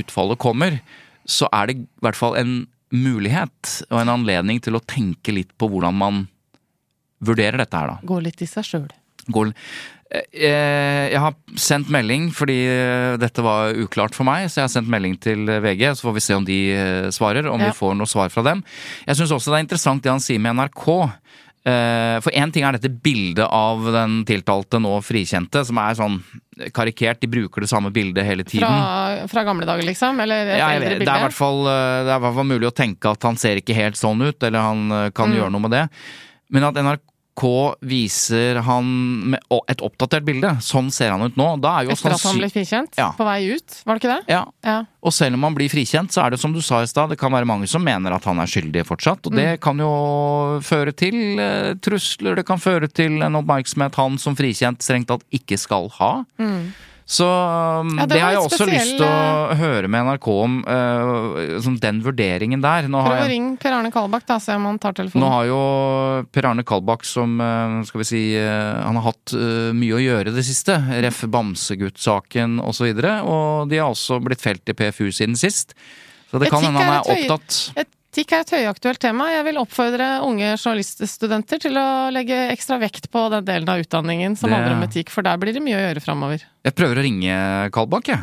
utfallet 0.00 0.40
kommer, 0.40 0.78
så 1.24 1.48
er 1.52 1.68
det 1.68 1.76
i 1.80 1.86
hvert 2.04 2.18
fall 2.18 2.36
en 2.40 2.54
mulighet 2.94 3.74
og 3.90 3.98
en 4.02 4.12
anledning 4.12 4.60
til 4.62 4.76
å 4.78 4.84
tenke 4.86 5.34
litt 5.34 5.52
på 5.58 5.68
hvordan 5.72 5.96
man 5.98 6.24
vurderer 7.24 7.58
dette 7.60 7.80
her, 7.80 7.94
da. 7.94 7.98
Gå 8.04 8.20
litt 8.22 8.42
i 8.44 8.48
seg 8.48 8.68
sjøl. 8.68 8.88
Går, 10.14 10.22
eh, 10.38 11.10
jeg 11.10 11.20
har 11.20 11.34
sendt 11.58 11.90
melding 11.90 12.28
fordi 12.34 12.58
eh, 12.70 13.16
dette 13.18 13.42
var 13.42 13.74
uklart 13.74 14.14
for 14.14 14.24
meg, 14.28 14.46
så 14.48 14.60
jeg 14.62 14.68
har 14.68 14.74
sendt 14.76 14.90
melding 14.92 15.16
til 15.20 15.44
VG. 15.46 15.88
Så 15.98 16.06
får 16.08 16.14
vi 16.14 16.22
se 16.24 16.34
om 16.38 16.44
de 16.46 16.58
eh, 16.72 17.08
svarer, 17.14 17.48
om 17.50 17.58
Ja. 17.60 17.72
vi 17.72 17.78
får 17.78 17.96
noe 17.98 18.06
svar 18.10 18.30
fra 18.30 18.42
dem. 18.46 18.62
Jeg 19.08 19.16
syns 19.18 19.32
også 19.34 19.50
det 19.50 19.58
er 19.60 19.66
interessant 19.66 20.02
det 20.04 20.12
han 20.14 20.22
sier 20.22 20.38
med 20.40 20.54
NRK. 20.54 20.86
Eh, 21.66 22.20
For 22.20 22.30
én 22.36 22.52
ting 22.52 22.62
er 22.62 22.76
dette 22.76 22.90
bildet 22.92 23.46
av 23.48 23.80
den 23.90 24.18
tiltalte 24.28 24.76
nå 24.78 24.98
frikjente, 25.02 25.64
som 25.64 25.78
er 25.80 25.94
sånn 25.96 26.18
karikert. 26.76 27.18
De 27.24 27.26
bruker 27.26 27.64
det 27.64 27.70
samme 27.70 27.90
bildet 27.90 28.22
hele 28.28 28.44
tiden. 28.44 28.68
Fra, 28.68 29.26
fra 29.32 29.44
gamle 29.48 29.64
dager, 29.66 29.82
liksom? 29.88 30.20
Eller 30.20 30.46
et 30.52 30.58
Ja, 30.60 30.68
eldre 30.76 30.90
bilde? 30.98 31.06
det 31.06 31.14
er 31.14 31.22
i 31.22 31.24
hvert 31.24 31.40
fall 31.40 31.66
eh, 31.66 32.44
mulig 32.44 32.68
å 32.68 32.74
tenke 32.76 33.10
at 33.10 33.22
han 33.26 33.36
ser 33.40 33.56
ikke 33.56 33.74
helt 33.74 33.96
sånn 33.96 34.20
ut, 34.22 34.42
eller 34.44 34.60
han 34.60 34.92
eh, 34.92 35.10
kan 35.10 35.30
Mm. 35.32 35.36
gjøre 35.40 35.50
noe 35.56 35.60
med 35.64 35.70
det. 35.72 35.88
Men 36.52 36.64
at 36.68 36.74
NRK 36.76 37.00
viser 37.84 38.60
han 38.62 38.84
med 39.34 39.40
et 39.68 39.82
oppdatert 39.82 40.24
bilde, 40.24 40.52
sånn 40.62 40.90
ser 40.94 41.10
han 41.10 41.22
ut 41.26 41.36
nå, 41.36 41.48
da 41.60 41.80
er 41.80 41.88
jo 41.88 41.94
Etter 41.94 42.14
at 42.14 42.22
han 42.22 42.38
ble 42.38 42.48
frikjent? 42.52 42.94
Ja. 42.96 43.10
På 43.16 43.26
vei 43.26 43.50
ut, 43.54 43.80
var 43.84 43.98
det 43.98 44.04
ikke 44.04 44.14
det? 44.14 44.34
ja. 44.34 44.44
Ja. 44.64 44.84
Og 45.04 45.12
selv 45.12 45.36
om 45.36 45.42
han 45.44 45.54
blir 45.56 45.68
frikjent, 45.68 46.14
så 46.14 46.22
er 46.24 46.32
det 46.32 46.40
som 46.40 46.54
du 46.54 46.62
sa 46.64 46.80
i 46.80 46.88
stad, 46.88 47.10
det 47.12 47.18
kan 47.20 47.32
være 47.34 47.44
mange 47.44 47.66
som 47.68 47.82
mener 47.84 48.14
at 48.16 48.24
han 48.24 48.38
er 48.40 48.48
skyldig 48.48 48.86
fortsatt. 48.88 49.26
Og 49.28 49.34
det 49.36 49.60
kan 49.60 49.76
jo 49.76 49.90
føre 50.64 50.94
til 50.96 51.38
eh, 51.42 51.74
trusler, 51.84 52.38
det 52.38 52.46
kan 52.48 52.62
føre 52.62 52.88
til 52.88 53.20
en 53.20 53.36
oppmerksomhet 53.42 53.98
han 54.00 54.16
som 54.22 54.38
frikjent 54.38 54.80
strengt 54.80 55.10
tatt 55.12 55.26
ikke 55.34 55.58
skal 55.60 55.90
ha. 55.98 56.12
Så 57.06 57.26
um, 57.28 57.98
Ja, 57.98 58.06
det 58.06 58.14
det, 58.14 58.20
har 58.22 58.32
jeg 58.32 58.40
også 58.40 58.62
også 58.62 58.68
lyst 58.70 58.94
til 58.96 59.04
å 59.04 59.56
høre 59.60 59.90
med 59.92 60.06
NRK 60.08 60.28
om, 60.32 60.54
uh, 60.64 61.58
som 61.64 61.76
den 61.80 62.00
vurderingen 62.04 62.62
der. 62.64 62.88
Nå 62.88 63.02
har 63.04 63.10
Prøv 63.10 63.18
å 63.18 63.24
jeg 63.26 63.32
ringe 63.34 63.58
Per 63.60 63.76
Arne 63.76 63.90
Kalbakk, 63.92 64.24
da, 64.30 64.38
se 64.40 64.56
om 64.56 64.68
han 64.70 64.80
tar 64.80 64.96
telefonen. 64.96 65.24
nå 65.24 65.32
har 65.34 65.48
jo 65.50 65.58
Per 66.32 66.48
Arne 66.48 66.64
Kalbakk 66.66 67.04
som, 67.08 67.36
uh, 67.42 67.82
skal 67.88 68.04
vi 68.04 68.08
si, 68.08 68.22
uh, 68.40 68.80
han 68.80 69.00
har 69.00 69.10
hatt 69.10 69.36
mye 69.76 69.98
å 69.98 70.00
gjøre 70.00 70.32
det 70.34 70.46
siste. 70.46 70.78
Ref. 71.04 71.24
Bamsegutt-saken 71.34 72.58
osv. 72.62 72.88
Og, 72.90 73.00
så 73.00 73.12
og 73.24 73.70
de 73.70 73.78
har 73.80 73.92
også 73.92 74.18
blitt 74.24 74.42
felt 74.44 74.68
i 74.70 74.76
PFU 74.76 75.08
siden 75.08 75.36
sist. 75.38 75.72
Så 76.30 76.40
det 76.42 76.50
kan 76.52 76.64
hende 76.64 76.82
han 76.82 76.98
er 76.98 77.12
opptatt. 77.14 77.58
et 77.80 77.90
Etikk 78.14 78.30
er 78.30 78.44
et 78.44 78.50
høyaktuelt 78.54 79.00
tema. 79.02 79.24
Jeg 79.34 79.42
vil 79.48 79.56
oppfordre 79.58 80.06
unge 80.22 80.52
journaliststudenter 80.54 81.58
til 81.64 81.74
å 81.80 81.86
legge 82.14 82.36
ekstra 82.52 82.76
vekt 82.78 83.08
på 83.10 83.24
den 83.32 83.42
delen 83.48 83.66
av 83.72 83.80
utdanningen 83.82 84.36
som 84.38 84.50
Det- 84.50 84.54
handler 84.54 84.76
om 84.76 84.84
etikk, 84.86 85.10
for 85.10 85.22
der 85.26 85.36
blir 85.36 85.52
det 85.52 85.60
mye 85.60 85.74
å 85.74 85.82
gjøre 85.82 86.00
framover. 86.00 86.44
Jeg 86.64 86.74
prøver 86.76 86.94
å 86.94 87.02
ringe 87.02 87.72
Kalbakk, 87.72 88.06
jeg. 88.06 88.22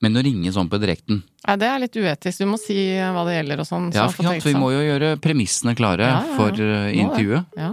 Men 0.00 0.16
å 0.16 0.22
ringe 0.22 0.50
sånn 0.52 0.68
på 0.68 0.78
direkten 0.78 1.22
ja, 1.48 1.56
det 1.56 1.66
er 1.66 1.78
litt 1.78 1.96
uetisk. 1.96 2.38
Du 2.38 2.44
må 2.46 2.58
si 2.60 2.74
hva 2.98 3.22
det 3.24 3.38
gjelder 3.38 3.60
og 3.62 3.66
sånn. 3.66 3.86
så 3.90 3.94
Ja, 3.94 4.08
for 4.08 4.22
vi 4.44 4.52
må 4.58 4.68
jo 4.74 4.82
gjøre 4.84 5.16
premissene 5.18 5.74
klare 5.74 6.04
Ja, 6.04 6.20
ja, 6.20 6.26
ja. 6.26 6.36
for 6.36 6.50
eh, 6.60 6.92
intervjuet. 6.92 7.46
Ja. 7.56 7.72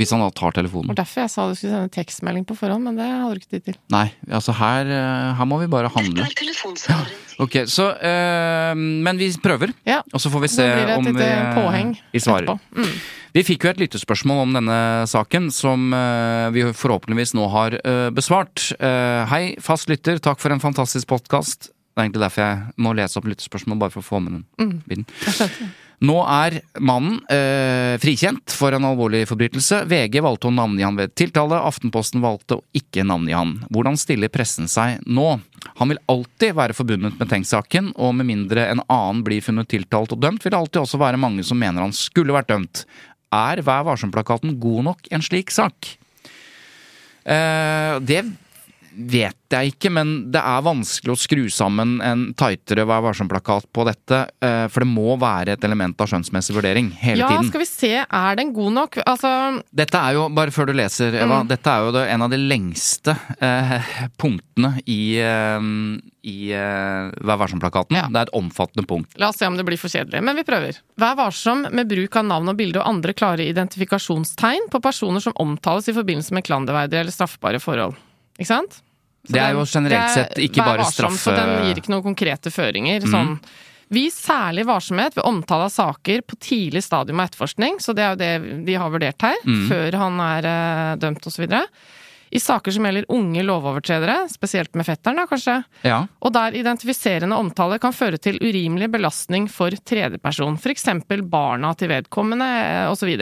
Hvis 0.00 0.14
han 0.14 0.22
da 0.24 0.30
tar 0.32 0.54
Det 0.54 0.62
telefonen. 0.62 0.88
var 0.88 1.02
derfor 1.02 1.26
jeg 1.26 1.30
sa 1.30 1.46
du 1.50 1.54
skulle 1.58 1.76
sende 1.76 1.92
tekstmelding 1.92 2.46
på 2.48 2.56
forhånd, 2.56 2.86
men 2.88 2.96
det 2.96 3.04
hadde 3.04 3.34
du 3.36 3.40
ikke 3.42 3.52
tid 3.52 3.64
til. 3.68 3.76
Nei, 3.92 4.06
altså 4.32 4.54
her, 4.56 4.88
eh, 4.88 5.34
her 5.36 5.48
må 5.50 5.60
vi 5.60 5.68
bare 5.68 5.92
handle. 5.92 6.24
Ok, 7.40 7.54
så 7.72 7.86
øh, 7.96 8.76
Men 8.76 9.16
vi 9.16 9.30
prøver, 9.40 9.72
Ja. 9.86 10.02
og 10.12 10.20
så 10.20 10.28
får 10.28 10.40
vi 10.44 10.48
se 10.48 10.62
det 10.62 10.96
om 10.98 11.04
vi, 11.04 11.96
vi 12.12 12.20
svarer. 12.20 12.58
Mm. 12.76 12.92
Vi 13.32 13.42
fikk 13.46 13.64
jo 13.64 13.70
et 13.70 13.80
lyttespørsmål 13.80 14.42
om 14.42 14.52
denne 14.58 15.06
saken, 15.08 15.50
som 15.54 15.92
øh, 15.94 16.50
vi 16.52 16.66
forhåpentligvis 16.74 17.32
nå 17.38 17.48
har 17.48 17.78
øh, 17.80 18.10
besvart. 18.12 18.72
Uh, 18.76 19.24
hei, 19.30 19.54
fast 19.62 19.88
lytter, 19.88 20.18
takk 20.18 20.40
for 20.42 20.52
en 20.52 20.60
fantastisk 20.60 21.08
podkast. 21.08 21.70
Det 21.70 22.02
er 22.02 22.08
egentlig 22.08 22.24
derfor 22.26 22.42
jeg 22.44 22.58
må 22.76 22.92
lese 22.98 23.16
opp 23.20 23.30
lyttespørsmål, 23.30 23.78
bare 23.78 23.94
for 23.94 24.02
å 24.02 24.08
få 24.08 24.20
med 24.20 24.42
den 24.58 24.82
biten. 24.88 25.06
Nå 26.00 26.16
er 26.24 26.54
mannen 26.80 27.18
eh, 27.28 27.98
frikjent 28.00 28.54
for 28.56 28.72
en 28.72 28.86
alvorlig 28.88 29.26
forbrytelse. 29.28 29.82
VG 29.90 30.22
valgte 30.24 30.48
å 30.48 30.54
navngi 30.56 30.86
han 30.86 30.96
ved 30.96 31.12
tiltale, 31.18 31.58
Aftenposten 31.60 32.22
valgte 32.24 32.56
å 32.56 32.64
ikke 32.76 33.04
navngi 33.04 33.34
han. 33.36 33.58
Hvordan 33.68 34.00
stiller 34.00 34.32
pressen 34.32 34.70
seg 34.70 35.04
nå? 35.04 35.34
Han 35.76 35.92
vil 35.92 36.00
alltid 36.08 36.56
være 36.56 36.76
forbundet 36.78 37.20
med 37.20 37.28
Tengs-saken, 37.28 37.92
og 38.00 38.16
med 38.16 38.30
mindre 38.30 38.64
en 38.70 38.80
annen 38.86 39.20
blir 39.26 39.44
funnet 39.44 39.68
tiltalt 39.68 40.16
og 40.16 40.24
dømt, 40.24 40.40
vil 40.40 40.54
det 40.54 40.62
alltid 40.62 40.80
også 40.86 41.02
være 41.04 41.20
mange 41.20 41.44
som 41.44 41.60
mener 41.60 41.84
han 41.84 41.96
skulle 41.96 42.36
vært 42.36 42.48
dømt. 42.48 42.86
Er 43.30 43.60
Vær 43.62 43.84
varsom-plakaten 43.92 44.56
god 44.62 44.86
nok 44.88 45.12
en 45.12 45.26
slik 45.26 45.52
sak? 45.52 45.98
Eh, 47.28 48.00
det 48.00 48.24
vet 49.10 49.36
jeg 49.50 49.72
ikke, 49.72 49.90
men 49.90 50.10
det 50.30 50.38
er 50.46 50.60
vanskelig 50.62 51.10
å 51.14 51.18
skru 51.18 51.42
sammen 51.50 51.96
en 52.06 52.20
tightere 52.38 52.84
Vær 52.86 53.00
varsom-plakat 53.02 53.66
på 53.74 53.84
dette. 53.88 54.20
eh, 54.42 54.66
For 54.70 54.84
det 54.84 54.88
må 54.92 55.16
være 55.18 55.56
et 55.56 55.64
element 55.66 55.98
av 56.00 56.06
skjønnsmessig 56.10 56.54
vurdering 56.54 56.90
hele 57.00 57.18
Ja, 57.24 57.28
tiden. 57.32 57.48
skal 57.48 57.60
vi 57.64 57.66
se, 57.66 57.90
er 58.06 58.36
den 58.38 58.52
god 58.54 58.72
nok? 58.76 58.98
Altså, 59.06 59.62
Dette 59.74 59.98
er 59.98 60.14
jo, 60.14 60.28
bare 60.28 60.50
før 60.54 60.66
du 60.70 60.72
leser, 60.78 61.14
Eva, 61.18 61.42
dette 61.44 61.66
er 61.66 61.84
jo 61.88 61.92
det, 61.96 62.04
en 62.10 62.22
av 62.22 62.30
de 62.30 62.36
lengste 62.38 63.16
eh, 63.40 63.90
punktene 64.18 64.76
i, 64.86 65.16
eh, 65.18 65.60
i 66.30 66.36
eh, 66.52 67.10
Vær 67.26 67.40
varsom-plakaten. 67.42 67.96
Ja. 67.98 68.06
Det 68.06 68.16
er 68.22 68.28
et 68.30 68.34
omfattende 68.38 68.86
punkt. 68.86 69.16
La 69.18 69.30
oss 69.30 69.38
se 69.40 69.46
om 69.50 69.56
det 69.58 69.66
blir 69.66 69.78
for 69.80 69.88
kjedelig, 69.90 70.22
men 70.22 70.36
vi 70.38 70.44
prøver. 70.46 70.78
Vær 71.00 71.16
varsom 71.18 71.66
med 71.72 71.88
bruk 71.90 72.14
av 72.20 72.24
navn 72.28 72.48
og 72.52 72.56
bilde 72.60 72.78
og 72.82 72.86
andre 72.86 73.12
klare 73.16 73.48
identifikasjonstegn 73.50 74.70
på 74.70 74.80
personer 74.82 75.20
som 75.24 75.34
omtales 75.42 75.88
i 75.90 75.96
forbindelse 75.96 76.32
med 76.36 76.44
klanderverdige 76.46 77.00
eller 77.02 77.14
straffbare 77.14 77.60
forhold. 77.62 77.96
Ikke 78.38 78.46
sant? 78.54 78.80
Så 79.26 79.32
Det 79.34 79.40
er 79.42 79.52
jo 79.52 79.64
generelt 79.68 80.06
er- 80.10 80.14
sett 80.14 80.38
ikke 80.38 80.64
bare 80.64 80.78
varsom, 80.84 81.12
straffe- 81.12 81.36
den 81.36 81.66
gir 81.66 81.80
ikke 81.82 81.92
noen 81.92 82.02
konkrete 82.14 82.50
føringer. 82.50 83.02
Sånn. 83.02 83.38
Vis 83.90 84.14
særlig 84.14 84.64
varsomhet 84.66 85.16
ved 85.16 85.24
omtale 85.26 85.64
av 85.66 85.70
saker 85.74 86.22
på 86.22 86.38
tidlig 86.38 86.82
stadium 86.82 87.18
av 87.20 87.26
etterforskning, 87.28 87.80
så 87.82 87.92
det 87.94 88.04
er 88.04 88.10
jo 88.14 88.20
det 88.22 88.64
de 88.66 88.74
har 88.78 88.88
vurdert 88.90 89.20
her, 89.20 89.36
før 89.68 89.92
han 89.98 90.20
er 90.20 90.46
eh, 90.46 90.96
dømt 90.96 91.26
osv. 91.26 91.48
I 92.32 92.38
saker 92.38 92.70
som 92.70 92.84
gjelder 92.86 93.08
unge 93.10 93.42
lovovertredere, 93.42 94.28
spesielt 94.30 94.72
med 94.78 94.86
fetteren 94.86 95.16
da, 95.18 95.26
kanskje, 95.26 95.64
Ja. 95.82 96.06
og 96.22 96.32
der 96.32 96.52
identifiserende 96.54 97.34
omtale 97.36 97.80
kan 97.80 97.90
føre 97.92 98.20
til 98.22 98.38
urimelig 98.38 98.88
belastning 98.92 99.48
for 99.50 99.68
tredjeperson, 99.70 100.54
f.eks. 100.56 100.84
barna 101.28 101.74
til 101.76 101.88
vedkommende 101.88 102.88
osv. 102.88 103.18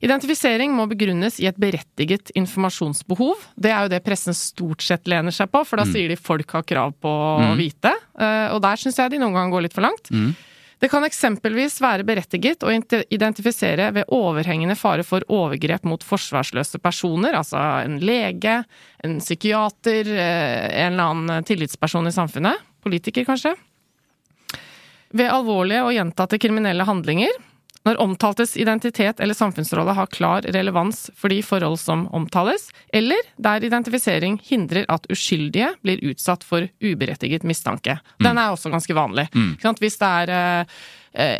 Identifisering 0.00 0.72
må 0.76 0.86
begrunnes 0.88 1.38
i 1.40 1.46
et 1.48 1.56
berettiget 1.60 2.30
informasjonsbehov. 2.36 3.34
Det 3.56 3.70
er 3.72 3.86
jo 3.86 3.92
det 3.92 4.02
pressen 4.04 4.36
stort 4.36 4.82
sett 4.84 5.08
lener 5.08 5.34
seg 5.34 5.50
på, 5.52 5.62
for 5.64 5.76
da 5.80 5.84
sier 5.88 6.08
de 6.12 6.16
folk 6.16 6.50
har 6.56 6.62
krav 6.68 6.92
på 7.00 7.08
å 7.08 7.54
vite. 7.58 7.92
Eh, 8.18 8.52
Og 8.54 8.60
der 8.62 8.76
syns 8.76 8.96
jeg 8.98 9.10
de 9.10 9.18
noen 9.18 9.34
ganger 9.36 9.52
går 9.56 9.66
litt 9.66 9.74
for 9.76 9.82
langt. 9.86 10.10
Det 10.78 10.90
kan 10.92 11.04
eksempelvis 11.04 11.78
være 11.80 12.04
berettiget 12.04 12.60
å 12.62 12.68
identifisere 13.08 13.86
ved 13.96 14.10
overhengende 14.12 14.76
fare 14.76 15.02
for 15.08 15.24
overgrep 15.32 15.84
mot 15.88 16.02
forsvarsløse 16.04 16.76
personer, 16.84 17.32
altså 17.32 17.56
en 17.86 17.96
lege, 18.04 18.58
en 19.02 19.16
psykiater, 19.18 20.04
eh, 20.12 20.84
en 20.84 20.92
eller 20.92 21.02
annen 21.14 21.44
tillitsperson 21.48 22.06
i 22.06 22.12
samfunnet, 22.12 22.60
politiker 22.84 23.24
kanskje. 23.24 23.54
Ved 25.16 25.30
alvorlige 25.32 25.84
og 25.86 25.94
gjentatte 25.96 26.38
kriminelle 26.42 26.84
handlinger, 26.84 27.32
når 27.86 28.00
omtaltes 28.02 28.56
identitet 28.58 29.20
eller 29.22 29.36
samfunnsrolle 29.38 29.94
har 29.94 30.10
klar 30.10 30.42
relevans 30.54 31.04
for 31.16 31.30
de 31.32 31.38
forhold 31.46 31.78
som 31.78 32.06
omtales, 32.16 32.68
eller 32.92 33.22
der 33.38 33.62
identifisering 33.66 34.40
hindrer 34.42 34.84
at 34.90 35.06
uskyldige 35.12 35.72
blir 35.86 36.02
utsatt 36.10 36.42
for 36.46 36.66
uberettiget 36.82 37.46
mistanke. 37.46 37.98
Den 38.22 38.38
er 38.42 38.50
også 38.52 38.72
ganske 38.74 38.94
vanlig. 38.96 39.28
Mm. 39.34 39.54
Hvis 39.78 39.98
det 40.02 40.08
er 40.08 40.32
eh, 40.34 40.64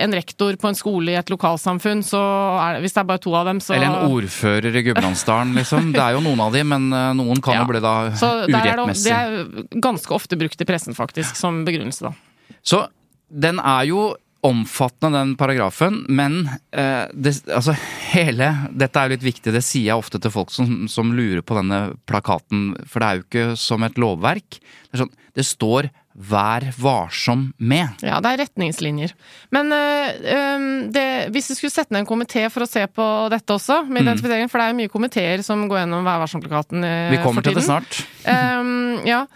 en 0.06 0.14
rektor 0.14 0.56
på 0.56 0.70
en 0.70 0.78
skole 0.78 1.12
i 1.12 1.18
et 1.18 1.28
lokalsamfunn, 1.32 2.04
så 2.06 2.20
er 2.62 2.76
det, 2.76 2.84
hvis 2.86 2.94
det 2.96 3.02
er 3.02 3.08
bare 3.10 3.22
to 3.26 3.34
av 3.36 3.48
dem, 3.50 3.58
så 3.60 3.74
Eller 3.76 3.90
en 3.90 4.14
ordfører 4.14 4.70
i 4.78 4.82
Gudbrandsdalen, 4.86 5.52
liksom. 5.58 5.90
Det 5.92 6.00
er 6.00 6.14
jo 6.16 6.22
noen 6.24 6.40
av 6.46 6.54
de, 6.54 6.62
men 6.64 6.86
eh, 6.92 7.10
noen 7.18 7.42
kan 7.42 7.58
Ja. 7.58 7.64
jo 7.64 7.72
bli 7.72 7.80
da 7.82 7.96
Så 8.16 8.46
det, 8.46 8.54
urettmessig. 8.54 9.10
det 9.10 9.18
er 9.18 9.80
ganske 9.82 10.14
ofte 10.14 10.38
brukt 10.38 10.60
i 10.62 10.68
pressen, 10.68 10.94
faktisk, 10.94 11.34
som 11.36 11.64
begrunnelse, 11.66 12.06
da. 12.08 12.14
Så 12.62 12.86
den 13.28 13.58
er 13.58 13.84
jo 13.90 14.14
omfattende, 14.46 15.18
den 15.18 15.34
paragrafen, 15.38 16.04
men 16.08 16.44
eh, 16.70 17.04
det, 17.12 17.34
altså 17.50 17.74
hele 18.12 18.52
Dette 18.70 19.00
er 19.00 19.08
jo 19.08 19.16
litt 19.16 19.26
viktig, 19.26 19.52
det 19.54 19.64
sier 19.66 19.90
jeg 19.90 20.00
ofte 20.00 20.20
til 20.22 20.32
folk 20.32 20.54
som, 20.54 20.86
som 20.90 21.12
lurer 21.16 21.42
på 21.46 21.58
denne 21.58 21.80
plakaten, 22.08 22.72
for 22.86 23.02
det 23.02 23.08
er 23.08 23.20
jo 23.20 23.26
ikke 23.26 23.46
som 23.60 23.86
et 23.86 24.00
lovverk. 24.00 24.58
Det, 24.90 25.02
sånn, 25.02 25.14
det 25.36 25.46
står 25.46 25.90
'vær 26.16 26.64
varsom 26.80 27.50
med'. 27.60 28.00
Ja, 28.00 28.22
det 28.24 28.30
er 28.30 28.40
retningslinjer. 28.46 29.12
Men 29.52 29.72
eh, 29.72 30.62
det, 30.88 31.04
hvis 31.34 31.50
vi 31.52 31.58
skulle 31.58 31.74
sette 31.74 31.92
ned 31.92 32.06
en 32.06 32.08
komité 32.08 32.46
for 32.52 32.64
å 32.64 32.70
se 32.70 32.86
på 32.88 33.04
dette 33.32 33.52
også, 33.52 33.82
med 33.84 34.06
identifisering, 34.06 34.48
for 34.48 34.58
det 34.58 34.64
er 34.64 34.72
jo 34.72 34.80
mye 34.80 34.92
komiteer 34.92 35.44
som 35.44 35.66
går 35.68 35.82
gjennom 35.82 36.06
Vær 36.06 36.22
varsom-plakaten 36.24 36.86
Mm. 36.86 37.12
Vi 37.12 37.20
kommer 37.22 37.44
til 37.44 37.56
det 37.56 37.64
snart. 37.66 38.00
Ehm, 38.30 39.04
ja. 39.06 39.26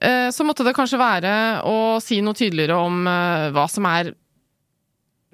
Eh, 0.00 0.28
så 0.34 0.44
måtte 0.44 0.64
det 0.66 0.74
kanskje 0.76 0.98
være 1.00 1.32
å 1.68 2.00
si 2.02 2.20
noe 2.24 2.36
tydeligere 2.36 2.76
om 2.76 3.06
eh, 3.08 3.50
hva 3.54 3.66
som 3.70 3.86
er 3.88 4.12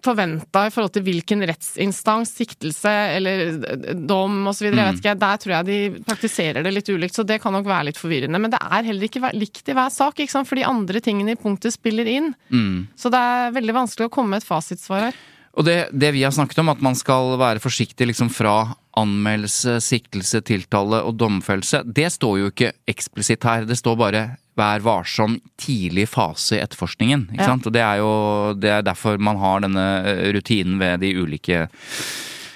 forventa 0.04 0.66
i 0.66 0.72
forhold 0.74 0.92
til 0.94 1.04
hvilken 1.06 1.44
rettsinstans, 1.48 2.32
siktelse 2.40 2.92
eller 3.16 3.94
dom 3.94 4.42
osv. 4.50 4.68
Mm. 4.70 4.78
Jeg 4.78 4.86
vet 4.88 5.00
ikke, 5.02 5.16
Der 5.24 5.42
tror 5.42 5.54
jeg 5.56 5.68
de 5.70 6.04
praktiserer 6.06 6.66
det 6.66 6.74
litt 6.74 6.92
ulikt, 6.92 7.16
så 7.16 7.26
det 7.26 7.40
kan 7.42 7.54
nok 7.56 7.68
være 7.68 7.90
litt 7.90 8.00
forvirrende. 8.00 8.40
Men 8.42 8.54
det 8.54 8.62
er 8.62 8.86
heller 8.90 9.08
ikke 9.08 9.32
likt 9.36 9.68
i 9.68 9.76
hver 9.76 9.92
sak, 9.94 10.20
ikke 10.20 10.34
sant? 10.34 10.48
for 10.50 10.58
de 10.58 10.66
andre 10.66 11.02
tingene 11.04 11.36
i 11.36 11.40
punktet 11.40 11.76
spiller 11.76 12.08
inn. 12.10 12.32
Mm. 12.50 12.88
Så 12.98 13.12
det 13.12 13.20
er 13.20 13.54
veldig 13.56 13.76
vanskelig 13.76 14.08
å 14.08 14.14
komme 14.14 14.34
med 14.34 14.42
et 14.42 14.48
fasitsvar 14.48 15.08
her. 15.08 15.20
Og 15.58 15.66
det, 15.66 15.90
det 15.90 16.12
vi 16.14 16.22
har 16.22 16.34
snakket 16.34 16.60
om, 16.62 16.70
at 16.70 16.82
man 16.84 16.96
skal 16.98 17.34
være 17.40 17.62
forsiktig 17.62 18.06
liksom 18.12 18.30
fra 18.32 18.70
anmeldelse, 18.98 19.78
siktelse, 19.82 20.42
tiltale 20.46 21.02
og 21.06 21.16
domfellelse, 21.18 21.82
det 21.86 22.08
står 22.14 22.38
jo 22.38 22.50
ikke 22.52 22.72
eksplisitt 22.90 23.46
her. 23.46 23.66
Det 23.66 23.78
står 23.78 23.98
bare 23.98 24.22
'vær 24.60 24.82
varsom 24.84 25.38
tidlig 25.58 26.06
fase 26.12 26.58
i 26.58 26.60
etterforskningen'. 26.62 27.30
Ikke 27.32 27.40
Ja. 27.40 27.46
sant? 27.46 27.66
Og 27.66 27.72
det 27.72 27.80
er 27.82 27.96
jo 28.02 28.54
det 28.54 28.70
er 28.70 28.82
derfor 28.82 29.18
man 29.18 29.36
har 29.40 29.60
denne 29.64 29.86
eh, 30.04 30.32
rutinen 30.32 30.78
ved 30.78 31.00
de 31.00 31.14
ulike 31.16 31.68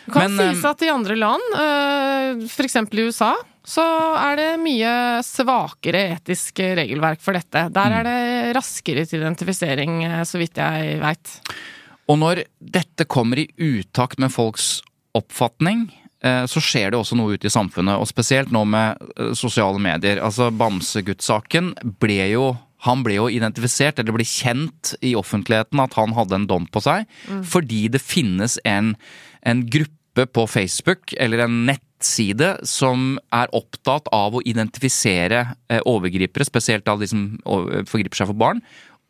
Det 0.06 0.12
kan 0.12 0.36
Men, 0.36 0.52
sies 0.54 0.64
eh, 0.64 0.70
at 0.70 0.82
i 0.82 0.90
andre 0.92 1.16
land, 1.16 1.40
f.eks. 1.54 2.52
for 2.54 2.64
eksempel 2.68 2.98
i 3.00 3.06
USA, 3.08 3.34
så 3.64 3.80
er 4.20 4.36
det 4.36 4.60
mye 4.60 5.22
svakere 5.24 6.18
etisk 6.18 6.60
regelverk 6.76 7.20
for 7.24 7.32
dette. 7.32 7.72
Der 7.72 7.88
Mm. 7.88 7.96
er 8.00 8.04
det 8.04 8.56
raskere 8.56 9.06
til 9.08 9.20
identifisering, 9.22 10.04
eh, 10.04 10.20
så 10.24 10.36
vidt 10.38 10.54
jeg 10.60 11.00
veit. 11.00 11.40
Og 12.06 12.18
når 12.18 12.44
dette 12.60 13.06
kommer 13.08 13.38
i 13.38 13.48
utakt 13.58 14.18
med 14.18 14.30
folks 14.30 14.82
oppfatning, 15.14 15.88
eh, 15.90 16.03
så 16.48 16.62
skjer 16.62 16.92
det 16.92 17.00
også 17.00 17.18
noe 17.18 17.36
ute 17.36 17.48
i 17.48 17.52
samfunnet, 17.52 17.98
og 18.00 18.08
spesielt 18.08 18.52
nå 18.54 18.64
med 18.68 19.00
eh, 19.18 19.32
sosiale 19.36 19.80
medier. 19.82 20.22
Altså 20.24 20.50
Bamsegutt-saken 20.54 21.74
ble 22.00 22.22
jo 22.34 22.54
han 22.84 23.00
ble 23.00 23.14
jo 23.16 23.30
identifisert, 23.32 23.96
eller 23.96 24.12
ble 24.12 24.26
kjent 24.28 24.90
i 25.00 25.14
offentligheten 25.16 25.80
at 25.80 25.94
han 25.96 26.12
hadde 26.12 26.36
en 26.36 26.48
dom 26.50 26.66
på 26.68 26.82
seg, 26.84 27.06
fordi 27.48 27.86
det 27.94 28.02
finnes 28.04 28.58
en, 28.68 28.90
en 29.40 29.62
gruppe 29.72 30.26
på 30.28 30.44
Facebook, 30.52 31.14
eller 31.16 31.46
en 31.46 31.62
nettside, 31.64 32.50
som 32.68 33.14
er 33.32 33.48
opptatt 33.56 34.10
av 34.12 34.36
å 34.36 34.44
identifisere 34.44 35.46
eh, 35.72 35.80
overgripere, 35.80 36.44
spesielt 36.44 36.90
av 36.92 37.00
de 37.00 37.08
som 37.08 37.24
forgriper 37.88 38.20
seg 38.20 38.28
for 38.34 38.42
barn, 38.44 38.60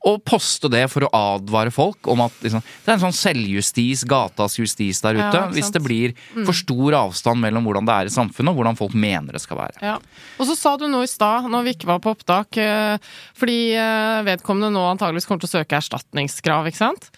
og 0.05 0.21
poste 0.29 0.69
det 0.73 0.83
for 0.93 1.07
å 1.07 1.11
advare 1.17 1.73
folk 1.73 2.09
om 2.13 2.21
at 2.27 2.45
liksom, 2.45 2.61
det 2.61 2.91
er 2.91 2.99
en 2.99 3.05
sånn 3.07 3.17
selvjustis, 3.17 4.05
gatas 4.09 4.59
justis 4.59 5.01
der 5.05 5.17
ute. 5.17 5.31
Ja, 5.33 5.47
hvis 5.55 5.73
det 5.73 5.81
blir 5.85 6.15
for 6.45 6.57
stor 6.57 6.99
avstand 6.99 7.41
mellom 7.41 7.65
hvordan 7.65 7.89
det 7.89 7.97
er 7.97 8.11
i 8.11 8.15
samfunnet 8.15 8.53
og 8.53 8.61
hvordan 8.61 8.79
folk 8.79 8.97
mener 8.97 9.37
det 9.37 9.43
skal 9.45 9.63
være. 9.63 9.81
Ja. 9.85 9.97
Og 10.37 10.51
så 10.51 10.59
sa 10.59 10.75
du 10.81 10.87
noe 10.93 11.09
i 11.09 11.11
stad, 11.11 11.49
når 11.51 11.67
vi 11.67 11.77
ikke 11.79 11.91
var 11.95 12.03
på 12.05 12.13
opptak, 12.13 12.61
eh, 12.61 13.13
fordi 13.39 13.59
eh, 13.81 14.21
vedkommende 14.29 14.75
nå 14.77 14.85
antageligvis 14.93 15.29
kommer 15.31 15.45
til 15.45 15.53
å 15.53 15.57
søke 15.61 15.81
erstatningskrav, 15.81 16.69
ikke 16.69 16.83
sant? 16.85 17.09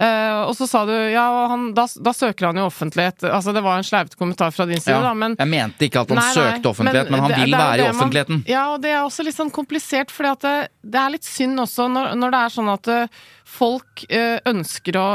Eh, 0.00 0.42
og 0.48 0.54
så 0.56 0.64
sa 0.64 0.86
du 0.88 0.92
ja, 1.12 1.26
han, 1.50 1.66
da, 1.76 1.84
da 2.00 2.12
søker 2.16 2.46
han 2.48 2.56
jo 2.56 2.62
offentlighet. 2.70 3.26
Altså 3.28 3.52
det 3.52 3.60
var 3.60 3.76
en 3.76 3.84
sleivete 3.84 4.16
kommentar 4.16 4.54
fra 4.56 4.64
din 4.68 4.80
side, 4.80 4.96
da, 5.04 5.10
men 5.12 5.34
jeg 5.36 5.50
mente 5.50 5.84
ikke 5.84 6.00
at 6.06 6.14
han 6.14 6.20
Nei, 6.22 6.28
nei, 6.30 6.36
søkte 6.38 6.70
offentlighet, 6.70 7.10
men, 7.12 7.20
han 7.20 7.34
det- 7.34 7.40
vil 7.42 7.52
det 7.52 7.60
være 7.60 7.82
i 7.82 7.90
offentligheten. 7.90 8.38
man-. 8.38 8.48
Ja, 8.48 8.62
og 8.72 8.80
det 8.80 8.94
er 8.94 9.02
også 9.02 9.26
litt 9.26 9.36
sånn 9.36 9.52
komplisert, 9.52 10.14
for 10.14 10.24
det, 10.40 10.54
det 10.80 11.02
er 11.02 11.12
litt 11.12 11.28
synd 11.28 11.60
også 11.60 11.90
når, 11.92 12.14
når 12.16 12.32
det 12.32 12.40
er 12.40 12.54
sånn 12.56 12.72
at 12.72 12.90
uh, 12.94 13.20
folk 13.44 14.06
uh, 14.08 14.38
ønsker 14.48 14.96
å 14.96 15.06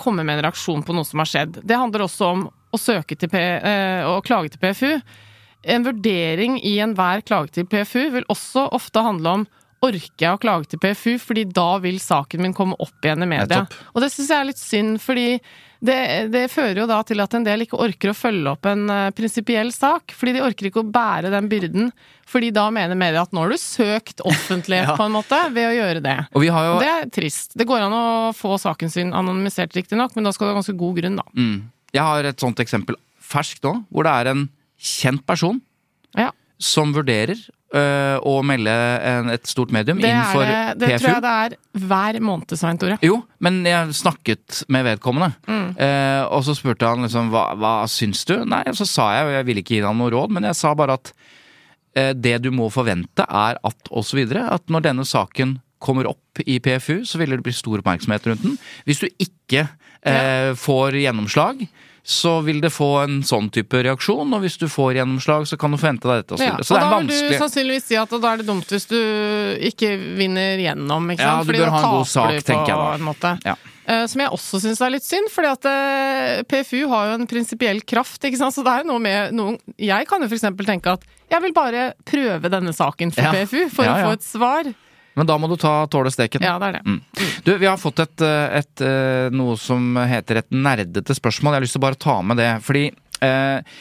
komme 0.00 0.24
med 0.24 0.38
en 0.38 0.46
reaksjon 0.48 0.84
på 0.86 0.96
noe 0.96 1.04
som 1.04 1.20
har 1.20 1.28
skjedd. 1.28 1.60
Det 1.68 1.76
handler 1.76 2.06
også 2.06 2.30
om 2.32 2.46
å 2.72 2.80
søke 2.80 3.18
til 3.20 3.28
P, 3.28 3.36
å 4.08 4.16
klage 4.24 4.54
til 4.54 4.62
PFU. 4.62 5.02
En 5.62 5.84
vurdering 5.84 6.56
i 6.64 6.78
enhver 6.80 7.20
klage 7.20 7.52
til 7.52 7.66
PFU 7.68 8.06
vil 8.14 8.24
også 8.32 8.64
ofte 8.72 9.04
handle 9.04 9.34
om 9.42 9.44
Orker 9.82 10.22
jeg 10.28 10.30
å 10.36 10.38
klage 10.38 10.68
til 10.70 10.78
PFU, 10.78 11.16
fordi 11.18 11.42
da 11.50 11.76
vil 11.82 11.98
saken 11.98 12.40
min 12.44 12.54
komme 12.54 12.76
opp 12.78 13.02
igjen 13.02 13.24
i 13.24 13.26
media. 13.26 13.64
Og 13.92 14.00
det 14.04 14.12
syns 14.14 14.28
jeg 14.30 14.38
er 14.38 14.48
litt 14.52 14.60
synd, 14.62 15.00
fordi 15.02 15.40
Det, 15.82 16.30
det 16.30 16.44
fører 16.52 16.78
jo 16.78 16.84
da 16.86 17.00
til 17.02 17.18
at 17.18 17.32
en 17.34 17.42
del 17.42 17.64
ikke 17.64 17.74
orker 17.82 18.12
å 18.12 18.14
følge 18.14 18.52
opp 18.52 18.66
en 18.70 18.84
uh, 18.86 19.08
prinsipiell 19.10 19.72
sak, 19.74 20.12
fordi 20.14 20.36
de 20.36 20.42
orker 20.46 20.68
ikke 20.68 20.78
å 20.84 20.86
bære 20.94 21.32
den 21.32 21.48
byrden. 21.50 21.88
Fordi 22.30 22.52
da 22.54 22.68
mener 22.70 22.94
media 22.94 23.24
at 23.26 23.32
nå 23.34 23.42
har 23.42 23.50
du 23.50 23.58
søkt 23.58 24.22
offentlighet 24.30 24.92
Ja. 24.92 24.94
på 24.94 25.08
en 25.08 25.16
måte 25.16 25.40
ved 25.50 25.66
å 25.66 25.74
gjøre 25.74 26.04
det. 26.04 26.14
Og 26.38 26.44
vi 26.44 26.52
har 26.54 26.68
jo 26.68 26.76
det 26.78 26.90
er 26.92 27.10
trist. 27.10 27.56
Det 27.58 27.66
går 27.66 27.82
an 27.88 27.96
å 27.98 28.04
få 28.38 28.54
saken 28.62 28.94
sin 28.94 29.10
anonymisert 29.10 29.74
riktignok, 29.74 30.14
men 30.14 30.22
da 30.22 30.30
skal 30.30 30.46
det 30.46 30.54
ha 30.54 30.60
ganske 30.60 30.76
god 30.84 31.00
grunn, 31.02 31.18
da. 31.18 31.26
mm, 31.34 31.58
Jeg 31.98 32.06
har 32.12 32.30
et 32.30 32.46
sånt 32.46 32.62
eksempel 32.62 33.00
ferskt 33.18 33.66
nå, 33.66 33.74
hvor 33.90 34.06
det 34.06 34.14
er 34.22 34.30
en 34.36 34.46
kjent 34.78 35.26
person 35.26 35.58
Ja. 36.14 36.30
som 36.62 36.94
vurderer 36.94 37.42
å 37.72 38.32
melde 38.44 38.72
en, 39.08 39.30
et 39.32 39.46
stort 39.48 39.70
medium 39.72 39.96
Det, 40.02 40.10
inn 40.12 40.24
for 40.28 40.44
det, 40.44 40.74
det 40.82 40.90
tror 41.00 41.14
jeg 41.14 41.22
det 41.24 41.34
er 41.46 41.54
hver 41.88 42.18
måned, 42.20 42.52
Svein 42.60 42.76
Tore. 42.80 42.98
Jo, 43.00 43.22
men 43.40 43.62
jeg 43.64 43.94
snakket 43.96 44.62
med 44.68 44.84
vedkommende, 44.90 45.30
Mm. 45.48 45.70
eh, 45.80 46.22
og 46.28 46.44
så 46.44 46.52
spurte 46.58 46.84
han 46.90 47.02
liksom 47.06 47.30
hva, 47.32 47.46
hva 47.56 47.74
syns 47.88 48.24
du? 48.28 48.34
Nei, 48.44 48.62
og 48.68 48.76
så 48.76 48.84
sa 48.88 49.06
jeg, 49.16 49.26
og 49.30 49.32
jeg 49.38 49.46
ville 49.48 49.62
ikke 49.64 49.76
gi 49.78 49.84
ham 49.86 49.96
noe 50.02 50.12
råd, 50.12 50.34
men 50.36 50.44
jeg 50.50 50.58
sa 50.60 50.74
bare 50.76 50.98
at 51.00 51.12
eh, 51.96 52.12
det 52.12 52.42
du 52.44 52.50
må 52.52 52.68
forvente 52.72 53.24
er 53.28 53.56
at 53.62 53.92
videre, 54.12 54.48
at 54.52 54.68
når 54.68 54.84
denne 54.90 55.04
saken 55.08 55.56
kommer 55.82 56.06
opp 56.12 56.38
i 56.46 56.58
PFU, 56.62 57.00
så 57.08 57.18
vil 57.18 57.30
det 57.34 57.40
bli 57.42 57.52
stor 57.56 57.80
oppmerksomhet 57.80 58.26
rundt 58.28 58.44
den. 58.44 58.58
Hvis 58.86 59.00
du 59.02 59.08
ikke 59.18 59.64
eh, 60.06 60.52
får 60.54 60.94
gjennomslag, 61.00 61.64
så 62.04 62.40
vil 62.42 62.60
det 62.60 62.72
få 62.74 63.04
en 63.04 63.20
sånn 63.22 63.46
type 63.54 63.78
reaksjon, 63.86 64.32
og 64.34 64.40
hvis 64.42 64.56
du 64.58 64.66
får 64.66 64.96
gjennomslag, 64.98 65.44
så 65.46 65.56
kan 65.56 65.70
du 65.70 65.78
forvente 65.78 66.08
deg 66.10 66.24
dette 66.24 66.34
og 66.34 66.38
så 66.40 66.44
Ja, 66.44 66.50
videre. 66.50 66.60
og 66.60 66.66
Så 66.66 66.74
vanskelig. 66.74 66.90
da 66.90 66.96
er 66.98 67.04
vil 67.06 67.30
du 67.30 67.38
sannsynligvis 67.44 67.84
si 67.86 67.96
at 67.96 68.10
da 68.10 68.32
er 68.32 68.36
det 68.42 68.46
dumt 68.48 68.66
hvis 68.74 68.86
du 68.90 68.98
ikke 69.70 69.90
vinner 70.18 70.58
gjennom, 70.58 71.06
ikke 71.14 71.22
Ja, 71.22 71.36
sant? 71.38 71.46
du 71.46 71.52
bør 71.60 71.70
ha 71.70 71.78
en 71.78 71.90
god 71.98 72.06
sak, 72.10 72.42
tenker 72.42 72.72
jeg 72.74 73.18
da. 73.22 73.38
Ja. 73.46 73.54
Eh, 73.86 74.06
Som 74.06 74.20
jeg 74.22 74.30
også 74.30 74.60
syns 74.62 74.80
er 74.80 74.90
litt 74.90 75.02
synd, 75.06 75.28
fordi 75.30 75.48
at 75.50 75.64
eh, 75.66 76.42
PFU 76.42 76.88
har 76.88 77.06
jo 77.08 77.14
en 77.20 77.26
prinsipiell 77.26 77.80
kraft, 77.86 78.20
ikke 78.22 78.38
sant. 78.38 78.54
Så 78.54 78.62
det 78.66 78.70
er 78.72 78.82
jo 78.84 78.90
noe 78.92 78.98
med 79.02 79.32
noen 79.34 79.58
Jeg 79.78 80.06
kan 80.06 80.20
jo 80.22 80.28
eksempel 80.28 80.66
tenke 80.66 80.92
at 80.92 81.02
jeg 81.30 81.40
vil 81.42 81.52
bare 81.52 81.92
prøve 82.04 82.50
denne 82.50 82.72
saken 82.74 83.12
for 83.14 83.22
Ja. 83.22 83.32
PFU, 83.32 83.68
for 83.70 83.84
Ja, 83.84 83.94
å 83.94 84.10
få 84.10 84.12
et 84.18 84.22
svar. 84.22 84.74
Men 85.18 85.28
da 85.28 85.36
må 85.40 85.48
du 85.50 85.56
ta 85.60 85.86
tåle 85.92 86.12
steken. 86.12 86.44
Ja, 86.44 86.54
det 86.60 86.70
er 86.70 86.78
det. 86.78 86.84
Mm. 86.88 87.00
Du, 87.44 87.50
vi 87.60 87.68
har 87.68 87.80
fått 87.80 88.00
et, 88.04 88.22
eh, 88.24 88.60
et, 88.62 88.84
eh, 88.84 89.32
noe 89.34 89.58
som 89.60 89.96
heter 89.96 90.40
et 90.40 90.54
nerdete 90.54 91.16
spørsmål. 91.18 91.52
Jeg 91.52 91.60
har 91.60 91.66
lyst 91.66 91.76
til 91.76 91.82
å 91.82 91.88
bare 91.88 92.00
ta 92.00 92.16
med 92.24 92.40
det, 92.40 92.52
fordi 92.64 92.86
eh, 93.20 93.76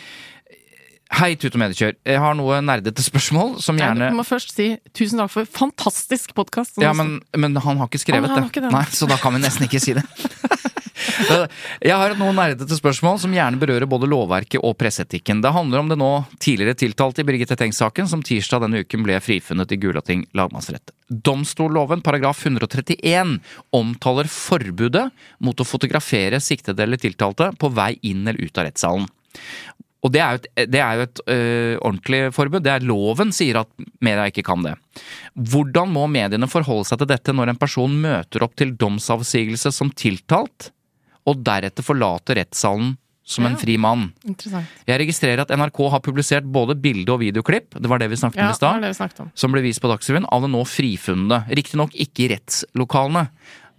Hei, 1.11 1.33
Tut 1.35 1.51
og 1.57 1.59
Mediekjør. 1.59 1.95
Jeg 2.07 2.19
har 2.23 2.35
noe 2.39 2.61
nerdete 2.63 3.03
spørsmål 3.03 3.57
som 3.59 3.75
Nei, 3.75 3.89
Du 3.99 4.15
må 4.15 4.23
først 4.23 4.53
si 4.55 4.69
tusen 4.95 5.19
takk 5.19 5.33
for 5.33 5.49
fantastisk 5.59 6.31
podkast. 6.37 6.79
Ja, 6.79 6.93
men, 6.95 7.17
men 7.35 7.57
han 7.59 7.81
har 7.81 7.89
ikke 7.91 7.99
skrevet 7.99 8.31
han, 8.31 8.31
han 8.31 8.45
har 8.45 8.47
det. 8.47 8.53
ikke 8.53 8.63
det. 8.63 8.71
Nei, 8.71 8.85
så 8.95 9.09
da 9.11 9.19
kan 9.19 9.35
vi 9.35 9.43
nesten 9.43 9.67
ikke 9.67 9.83
si 9.83 9.97
det. 9.99 10.05
Jeg 11.89 11.97
har 11.97 12.15
noen 12.19 12.37
nerdete 12.37 12.77
spørsmål 12.77 13.19
som 13.21 13.33
gjerne 13.35 13.59
berører 13.61 13.89
både 13.89 14.09
lovverket 14.11 14.61
og 14.61 14.75
presseetikken. 14.79 15.41
Det 15.43 15.53
handler 15.55 15.83
om 15.83 15.91
det 15.91 15.97
nå 16.01 16.11
tidligere 16.41 16.77
tiltalte 16.79 17.23
i 17.23 17.27
Birgitte 17.27 17.57
Tengs-saken, 17.59 18.09
som 18.09 18.23
tirsdag 18.25 18.65
denne 18.65 18.83
uken 18.85 19.05
ble 19.05 19.19
frifunnet 19.23 19.71
i 19.73 19.79
Gulating 19.81 20.25
lagmannsrett. 20.37 20.93
Domstolloven 21.11 22.03
paragraf 22.05 22.45
131 22.45 23.37
omtaler 23.75 24.31
forbudet 24.31 25.09
mot 25.43 25.59
å 25.59 25.67
fotografere 25.67 26.39
siktede 26.43 26.85
eller 26.85 27.01
tiltalte 27.01 27.51
på 27.59 27.71
vei 27.75 27.93
inn 28.07 28.25
eller 28.25 28.41
ut 28.41 28.61
av 28.61 28.69
rettssalen. 28.69 29.09
Og 30.01 30.09
det 30.13 30.21
er 30.21 30.33
jo 30.33 30.41
et, 30.41 30.75
er 30.75 30.97
jo 30.97 31.05
et 31.05 31.21
øh, 31.29 31.75
ordentlig 31.77 32.21
forbud. 32.33 32.63
Det 32.65 32.73
er 32.73 32.85
Loven 32.89 33.33
sier 33.35 33.61
at 33.61 33.69
media 34.01 34.25
ikke 34.31 34.45
kan 34.47 34.63
det. 34.65 34.73
Hvordan 35.37 35.91
må 35.93 36.07
mediene 36.09 36.49
forholde 36.49 36.89
seg 36.89 37.01
til 37.01 37.11
dette 37.11 37.35
når 37.35 37.53
en 37.53 37.61
person 37.61 37.93
møter 38.01 38.45
opp 38.45 38.55
til 38.57 38.73
domsavsigelse 38.81 39.73
som 39.75 39.93
tiltalt, 39.93 40.71
og 41.27 41.43
deretter 41.45 41.85
forlate 41.85 42.35
rettssalen 42.37 42.97
som 43.23 43.45
en 43.45 43.53
Ja. 43.53 43.57
fri 43.57 43.77
mann? 43.77 44.11
Jeg 44.87 44.99
registrerer 44.99 45.41
at 45.41 45.49
NRK 45.49 45.89
har 45.89 45.99
publisert 45.99 46.43
både 46.43 46.75
bilde- 46.75 47.13
og 47.13 47.19
videoklipp, 47.21 47.79
det 47.79 47.87
var 47.89 47.99
det 47.99 48.09
vi 48.09 48.15
snakket 48.15 48.37
Ja, 48.37 48.49
om 48.49 48.83
i 48.83 48.93
stad, 48.93 49.31
som 49.35 49.51
ble 49.51 49.61
vist 49.61 49.81
på 49.81 49.87
Dagsrevyen 49.87 50.25
av 50.31 50.41
det 50.41 50.49
nå 50.51 50.63
frifunne, 50.65 51.45
riktignok 51.49 51.93
ikke 51.93 52.25
i 52.25 52.29
rettslokalene. 52.35 53.29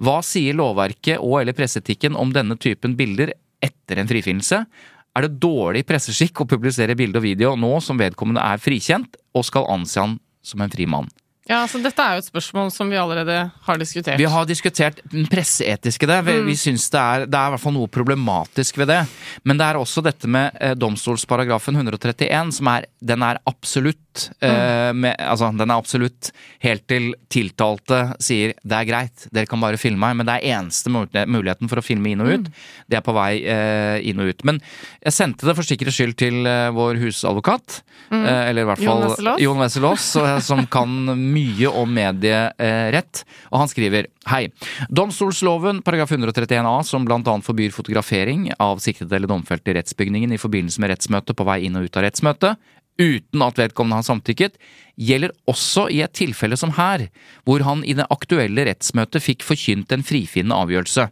Hva 0.00 0.22
sier 0.22 0.54
lovverket 0.54 1.18
og 1.20 1.40
eller 1.42 1.52
presseetikken 1.52 2.16
om 2.16 2.32
denne 2.32 2.56
typen 2.56 2.96
bilder 2.96 3.32
etter 3.62 3.98
en 3.98 4.08
frifinnelse? 4.08 4.66
Er 5.14 5.22
det 5.26 5.38
dårlig 5.40 5.84
presseskikk 5.84 6.40
å 6.40 6.48
publisere 6.48 6.96
bilde 6.96 7.16
og 7.16 7.22
video 7.26 7.54
nå 7.54 7.82
som 7.82 7.98
vedkommende 7.98 8.40
er 8.40 8.56
frikjent, 8.58 9.16
og 9.34 9.44
skal 9.44 9.66
anse 9.68 10.00
han 10.00 10.18
som 10.42 10.60
en 10.64 10.70
fri 10.72 10.86
mann? 10.86 11.08
Ja, 11.50 11.64
så 11.66 11.80
dette 11.82 12.04
er 12.04 12.14
jo 12.14 12.22
et 12.22 12.28
spørsmål 12.28 12.68
som 12.70 12.90
vi 12.92 12.98
allerede 13.00 13.36
har 13.66 13.78
diskutert. 13.80 14.20
Vi 14.20 14.28
har 14.30 14.44
diskutert 14.46 15.00
den 15.10 15.26
presseetiske 15.30 16.06
det. 16.06 16.20
Vi, 16.28 16.36
vi 16.46 16.54
syns 16.58 16.86
det 16.92 17.00
er, 17.00 17.24
det 17.26 17.38
er 17.38 17.50
i 17.50 17.54
hvert 17.54 17.64
fall 17.64 17.74
noe 17.74 17.90
problematisk 17.90 18.78
ved 18.78 18.92
det. 18.92 19.00
Men 19.42 19.58
det 19.58 19.66
er 19.66 19.80
også 19.80 20.04
dette 20.06 20.30
med 20.30 20.54
eh, 20.62 20.76
domstolsparagrafen 20.78 21.80
131, 21.80 22.54
som 22.60 22.70
er 22.70 22.86
Den 23.02 23.26
er 23.26 23.42
absolutt. 23.50 23.98
Eh, 24.40 24.90
med, 24.94 25.16
altså, 25.18 25.50
den 25.56 25.70
er 25.70 25.80
absolutt 25.80 26.30
helt 26.62 26.84
til 26.90 27.12
tiltalte 27.32 28.00
sier 28.22 28.54
det 28.60 28.78
er 28.78 28.88
greit, 28.88 29.26
dere 29.34 29.48
kan 29.50 29.62
bare 29.62 29.80
filme 29.80 30.02
meg. 30.02 30.18
Men 30.18 30.28
det 30.28 30.38
er 30.38 30.58
eneste 30.58 30.92
muligheten 30.92 31.70
for 31.70 31.80
å 31.80 31.84
filme 31.84 32.12
inn 32.12 32.24
og 32.24 32.32
ut. 32.32 32.50
Det 32.90 32.98
er 32.98 33.04
på 33.06 33.16
vei 33.16 33.32
eh, 33.42 33.98
inn 34.08 34.22
og 34.22 34.32
ut. 34.32 34.46
Men 34.48 34.60
jeg 35.02 35.16
sendte 35.16 35.48
det 35.48 35.56
for 35.58 35.66
sikkerhets 35.66 35.98
skyld 35.98 36.18
til 36.20 36.48
eh, 36.48 36.70
vår 36.74 37.00
husadvokat. 37.02 37.80
Eh, 38.12 38.50
eller 38.50 38.66
i 38.66 38.68
hvert 38.68 38.82
fall 38.82 39.38
Jon 39.40 39.60
Wesselaas, 39.62 40.08
eh, 40.20 40.38
som 40.44 40.66
kan 40.76 40.92
mye 41.16 41.70
om 41.70 41.92
medierett. 41.92 43.24
Og 43.50 43.62
han 43.62 43.72
skriver 43.72 44.10
Hei. 44.30 44.44
Domstolsloven 44.86 45.80
paragraf 45.82 46.12
131 46.14 46.62
a, 46.68 46.76
som 46.86 47.02
blant 47.02 47.26
annet 47.26 47.46
forbyr 47.46 47.72
fotografering 47.74 48.52
av 48.62 48.78
siktede 48.82 49.16
eller 49.18 49.30
domfelte 49.30 49.72
i 49.72 49.74
rettsbygningen 49.80 50.30
i 50.30 50.38
forbindelse 50.38 50.82
med 50.82 50.92
rettsmøte 50.92 51.34
på 51.34 51.46
vei 51.48 51.64
inn 51.66 51.78
og 51.80 51.88
ut 51.88 51.98
av 51.98 52.06
rettsmøtet, 52.06 52.70
uten 53.00 53.44
at 53.44 53.58
vedkommende 53.60 54.00
har 54.00 54.06
samtykket, 54.06 54.58
gjelder 55.00 55.32
også 55.48 55.88
i 55.92 56.02
et 56.04 56.14
tilfelle 56.16 56.58
som 56.58 56.74
her, 56.76 57.08
hvor 57.46 57.64
han 57.66 57.84
i 57.84 57.96
det 57.98 58.08
aktuelle 58.12 58.66
rettsmøtet 58.68 59.24
fikk 59.24 59.46
forkynt 59.46 59.94
en 59.94 60.04
frifinnende 60.06 60.58
avgjørelse. 60.64 61.08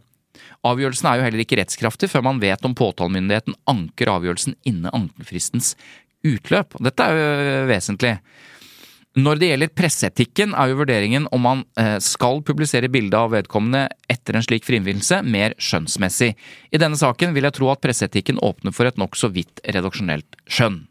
Avgjørelsen 0.67 1.09
er 1.09 1.17
jo 1.17 1.25
heller 1.25 1.41
ikke 1.41 1.57
rettskraftig 1.57 2.11
før 2.11 2.25
man 2.27 2.39
vet 2.41 2.63
om 2.67 2.77
påtalemyndigheten 2.77 3.57
anker 3.69 4.13
avgjørelsen 4.13 4.55
innen 4.69 4.93
ankefristens 4.93 5.73
utløp. 6.27 6.77
Dette 6.85 7.07
er 7.07 7.17
jo 7.17 7.67
vesentlig. 7.71 8.19
Når 9.19 9.41
det 9.41 9.47
gjelder 9.49 9.71
presseetikken, 9.75 10.53
er 10.55 10.69
jo 10.71 10.77
vurderingen 10.79 11.25
om 11.35 11.41
man 11.43 11.63
eh, 11.81 11.97
skal 11.99 12.39
publisere 12.47 12.87
bilde 12.93 13.17
av 13.17 13.33
vedkommende 13.33 13.89
etter 14.07 14.37
en 14.37 14.45
slik 14.45 14.63
frifinnelse 14.63 15.19
mer 15.27 15.57
skjønnsmessig. 15.59 16.29
I 16.71 16.79
denne 16.79 16.99
saken 16.99 17.35
vil 17.35 17.49
jeg 17.49 17.57
tro 17.57 17.73
at 17.73 17.83
presseetikken 17.83 18.39
åpner 18.39 18.71
for 18.71 18.87
et 18.87 19.01
nokså 19.01 19.33
vidt 19.35 19.59
redaksjonelt 19.67 20.39
skjønn. 20.47 20.85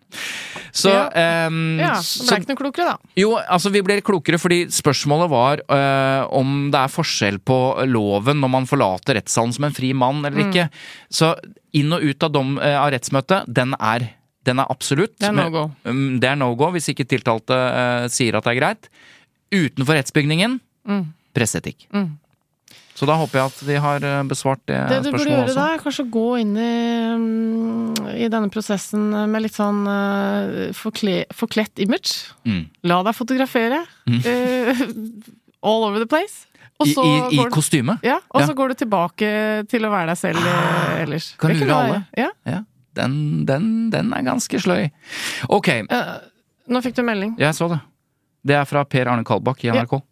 Så, 0.72 0.90
Ja. 0.92 1.46
um, 1.48 1.78
Ja, 1.80 1.94
det 1.96 2.04
så 2.04 2.26
ble 2.28 2.38
ikke 2.44 2.52
noe 2.52 2.60
klokere, 2.62 2.84
da. 2.92 3.10
jo, 3.16 3.32
altså 3.38 3.70
vi 3.74 3.82
ble 3.82 4.00
klokere 4.06 4.38
fordi 4.38 4.60
spørsmålet 4.70 5.30
var 5.32 5.62
uh, 5.70 6.28
om 6.36 6.70
det 6.70 6.78
er 6.80 6.92
forskjell 6.94 7.38
på 7.42 7.58
loven 7.90 8.40
når 8.40 8.50
man 8.54 8.66
forlater 8.70 9.14
rettssalen 9.18 9.52
som 9.56 9.64
en 9.64 9.72
fri 9.76 9.92
mann 9.92 10.24
eller 10.24 10.44
ikke. 10.48 10.68
Så 11.10 11.34
inn 11.72 11.92
og 11.92 12.02
ut 12.02 12.22
av, 12.22 12.32
dom, 12.32 12.56
uh, 12.58 12.76
av 12.84 12.90
rettsmøtet, 12.94 13.46
den 13.48 13.74
er, 13.80 14.08
den 14.46 14.58
er 14.62 14.66
absolutt. 14.72 15.18
Det 15.18 15.28
er 15.28 15.36
no 15.36 15.48
go. 15.50 15.64
Mm, 15.84 16.18
Det 16.20 16.28
er 16.30 16.36
no 16.36 16.54
go 16.54 16.70
hvis 16.74 16.88
ikke 16.94 17.06
tiltalte 17.08 17.54
uh, 17.54 18.08
sier 18.08 18.36
at 18.38 18.44
det 18.46 18.56
er 18.56 18.60
greit. 18.60 18.90
Utenfor 19.52 19.98
rettsbygningen, 19.98 20.60
Mm. 20.88 21.12
presseetikk. 21.36 21.88
Så 23.00 23.06
da 23.08 23.14
håper 23.16 23.38
jeg 23.40 23.48
at 23.48 23.60
vi 23.64 23.76
har 23.80 24.04
øh, 24.04 24.16
besvart 24.28 24.60
det, 24.68 24.76
Det 24.90 24.98
du 25.06 25.10
burde 25.14 25.24
gjøre 25.30 25.54
da, 25.56 25.66
er 25.72 25.80
kanskje 25.80 26.04
å 26.04 26.10
gå 26.12 26.24
inn 26.42 26.50
i, 26.60 26.72
mm, 27.16 28.10
i 28.12 28.26
denne 28.28 28.50
prosessen 28.52 29.06
med 29.32 29.40
litt 29.46 29.56
sånn 29.56 29.78
uh, 29.88 30.68
forkle, 30.76 31.22
forkledt 31.32 31.80
image. 31.80 32.26
Mm. 32.44 32.66
La 32.90 32.98
deg 33.06 33.16
fotografere. 33.16 33.78
eh, 34.20 34.82
all 35.64 35.86
over 35.88 36.02
the 36.04 36.10
place. 36.10 36.44
Og 36.80 36.88
I, 36.88 36.92
så 36.96 37.02
i, 37.04 37.14
i 37.36 37.40
du- 37.44 37.50
kostyme. 37.52 37.96
ja, 38.04 38.18
og 38.32 38.40
Ja. 38.42 38.46
så 38.48 38.54
går 38.56 38.68
du 38.74 38.74
tilbake 38.84 39.30
til 39.68 39.84
å 39.84 39.90
være 39.92 40.12
deg 40.12 40.20
selv 40.20 40.44
ah, 40.48 41.00
ellers. 41.00 41.30
kan 41.40 41.52
lure 41.56 41.72
alle. 41.76 41.98
Ja. 42.16 42.28
Ja, 42.48 42.60
den, 43.00 43.44
den, 43.48 43.90
den 43.92 44.12
er 44.16 44.22
ganske 44.28 44.60
sløy. 44.60 44.90
Ok, 45.48 45.68
Uh, 45.88 46.18
nå 46.68 46.80
fikk 46.84 46.96
du 47.00 47.02
melding. 47.02 47.34
jeg 47.40 47.56
så 47.56 47.68
det. 47.72 47.80
Det 48.44 48.56
er 48.56 48.64
fra 48.64 48.84
Per 48.88 49.08
Arne 49.12 49.24
Kalbakk 49.24 49.64
i 49.64 49.72
NRK. 49.72 49.92
Ja. 50.00 50.06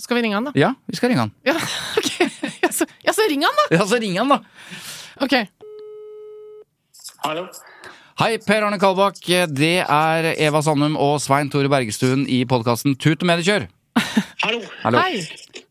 Skal 0.00 0.18
vi 0.18 0.22
ringe 0.26 0.38
han, 0.38 0.48
da? 0.50 0.52
Ja, 0.58 0.74
vi 0.90 0.98
skal 0.98 1.12
ringe 1.12 1.26
han. 1.26 1.32
Ja, 1.46 1.56
ok. 2.00 2.12
Ja, 2.60 2.70
så, 2.74 2.86
ja, 3.06 3.14
så 3.16 3.26
ring 3.30 3.44
han, 3.46 3.58
da! 3.62 3.66
Ja, 3.78 3.86
så 3.88 4.00
ring 4.02 4.16
han, 4.18 4.30
da! 4.30 4.40
Ok. 5.24 5.36
Hallo. 7.24 7.48
Hei, 8.20 8.34
Per 8.44 8.64
Arne 8.66 8.76
Kalbakk. 8.80 9.20
Det 9.52 9.76
er 9.80 10.30
Eva 10.34 10.60
Sandum 10.64 10.96
og 11.00 11.18
Svein 11.24 11.48
Tore 11.52 11.70
Bergestuen 11.72 12.26
i 12.28 12.42
podkasten 12.48 12.96
Tut 13.00 13.22
og 13.24 13.30
mediekjør. 13.30 13.68
Hallo. 14.44 14.60
Hallo. 14.82 15.00
Hei! 15.00 15.24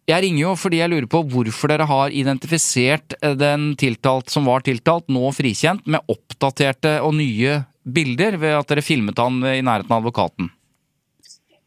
Jeg 0.10 0.24
ringer 0.26 0.42
jo 0.42 0.54
fordi 0.58 0.80
jeg 0.80 0.90
lurer 0.90 1.08
på 1.10 1.22
hvorfor 1.30 1.70
dere 1.70 1.86
har 1.90 2.14
identifisert 2.16 3.14
eh, 3.22 3.36
den 3.38 3.76
tiltalt 3.78 4.34
som 4.34 4.48
var 4.50 4.66
tiltalt, 4.66 5.06
nå 5.14 5.30
frikjent, 5.36 5.86
med 5.86 6.02
oppdaterte 6.10 6.96
og 7.06 7.14
nye 7.20 7.60
bilder 7.86 8.40
ved 8.42 8.56
at 8.58 8.72
dere 8.72 8.86
filmet 8.86 9.22
han 9.22 9.38
i 9.46 9.62
nærheten 9.62 9.94
av 9.94 10.02
advokaten. 10.02 10.50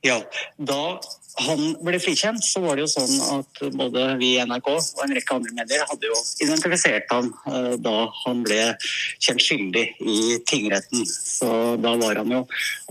Ja, 0.03 0.19
da 0.59 0.99
han 1.41 1.61
ble 1.81 1.97
frikjent, 2.03 2.45
så 2.45 2.61
var 2.61 2.77
det 2.77 2.85
jo 2.85 2.91
sånn 2.93 3.13
at 3.39 3.61
både 3.73 4.05
vi 4.21 4.35
i 4.37 4.43
NRK 4.45 4.69
og 4.69 5.03
en 5.05 5.15
rekke 5.17 5.37
andre 5.39 5.55
medier 5.57 5.85
hadde 5.89 6.11
jo 6.11 6.19
identifisert 6.45 7.09
ham 7.13 7.31
eh, 7.49 7.75
da 7.81 7.95
han 8.23 8.43
ble 8.45 8.59
kjent 9.23 9.41
skyldig 9.41 9.85
i 10.05 10.19
tingretten. 10.49 11.07
Så 11.09 11.49
da 11.81 11.95
var 12.01 12.21
han 12.21 12.35
jo 12.37 12.43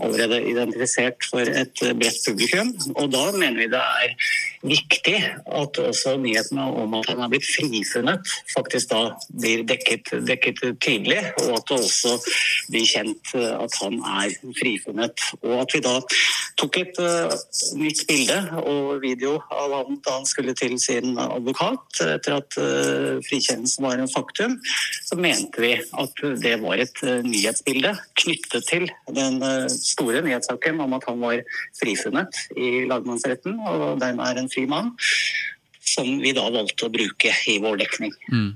allerede 0.02 0.40
identifisert 0.50 1.22
for 1.30 1.46
et 1.46 1.84
bredt 2.00 2.24
publikum. 2.26 2.72
Og 2.96 3.12
da 3.14 3.28
mener 3.36 3.60
vi 3.62 3.70
det 3.70 3.82
er 3.82 4.16
viktig 4.66 5.16
at 5.22 5.78
også 5.82 6.16
nyhetene 6.22 6.66
om 6.82 6.98
at 6.98 7.08
han 7.10 7.22
har 7.22 7.30
blitt 7.30 7.46
frifunnet, 7.46 8.34
faktisk 8.52 8.90
da 8.90 9.02
blir 9.30 9.64
dekket, 9.66 10.12
dekket 10.26 10.62
tydelig, 10.82 11.20
og 11.44 11.56
at 11.60 11.70
det 11.70 11.78
også 11.78 12.16
blir 12.70 12.86
kjent 12.90 13.34
at 13.38 13.78
han 13.82 13.98
er 14.22 14.34
frifunnet. 14.58 15.26
Og 15.42 15.56
at 15.62 15.74
vi 15.74 15.82
da 15.84 15.96
tok 16.60 16.78
et 16.82 17.02
uh, 17.02 17.32
nytt 17.78 18.04
bilde 18.08 18.31
og 18.62 19.02
video 19.02 19.36
av 19.52 19.74
han 19.76 19.98
da 20.04 20.16
han 20.18 20.28
skulle 20.28 20.54
til 20.58 20.76
sin 20.82 21.18
advokat 21.20 22.00
etter 22.04 22.36
at 22.38 22.58
uh, 22.60 23.20
frikjennelsen 23.26 23.86
var 23.86 24.00
en 24.00 24.10
faktum, 24.10 24.58
så 25.06 25.18
mente 25.20 25.62
vi 25.62 25.74
at 25.78 26.24
det 26.42 26.56
var 26.62 26.82
et 26.82 27.04
uh, 27.06 27.20
nyhetsbilde 27.26 27.94
knyttet 28.22 28.68
til 28.68 28.88
den 29.12 29.40
store 29.72 30.22
nyhetssaken 30.24 30.80
om 30.82 30.96
at 30.96 31.06
han 31.08 31.20
var 31.22 31.42
frifunnet 31.78 32.42
i 32.56 32.84
lagmannsretten, 32.90 33.58
og 33.60 34.00
dermed 34.02 34.24
er 34.26 34.42
en 34.42 34.50
fri 34.52 34.66
mann, 34.70 34.92
som 35.82 36.08
vi 36.22 36.34
da 36.36 36.48
valgte 36.52 36.88
å 36.88 36.92
bruke 36.92 37.32
i 37.50 37.58
vår 37.62 37.80
dekning. 37.82 38.14
Mm. 38.32 38.50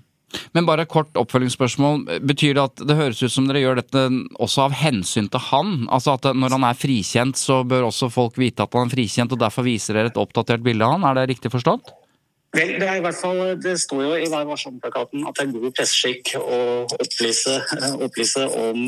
Men 0.57 0.67
bare 0.67 0.87
kort 0.91 1.15
oppfølgingsspørsmål. 1.19 2.03
Betyr 2.27 2.57
det 2.57 2.65
at 2.65 2.83
det 2.89 2.97
høres 2.99 3.23
ut 3.23 3.33
som 3.33 3.47
dere 3.49 3.63
gjør 3.63 3.81
dette 3.81 4.07
også 4.43 4.67
av 4.67 4.75
hensyn 4.77 5.31
til 5.33 5.45
han? 5.51 5.77
Altså 5.93 6.17
at 6.17 6.27
når 6.35 6.57
han 6.57 6.67
er 6.67 6.81
frikjent, 6.81 7.39
så 7.39 7.61
bør 7.69 7.89
også 7.91 8.11
folk 8.13 8.41
vite 8.41 8.67
at 8.67 8.75
han 8.75 8.91
er 8.91 8.97
frikjent, 8.97 9.33
og 9.33 9.43
derfor 9.43 9.67
viser 9.67 9.99
dere 9.99 10.13
et 10.13 10.21
oppdatert 10.21 10.65
bilde 10.67 10.87
av 10.87 10.97
han? 10.97 11.07
Er 11.07 11.21
det 11.21 11.31
riktig 11.35 11.53
forstått? 11.55 11.95
Vel, 12.57 12.77
det, 12.81 12.87
er 12.89 13.01
i 13.01 13.05
hvert 13.05 13.19
fall, 13.19 13.41
det 13.61 13.75
står 13.83 14.03
jo 14.05 14.13
i 14.17 14.29
Vær 14.33 14.47
varsom-plakaten 14.49 15.27
at 15.29 15.37
det 15.37 15.45
er 15.45 15.55
god 15.57 15.75
presseskikk 15.77 16.37
å 16.39 16.59
opplyse, 16.95 17.57
opplyse 18.07 18.47
om 18.49 18.87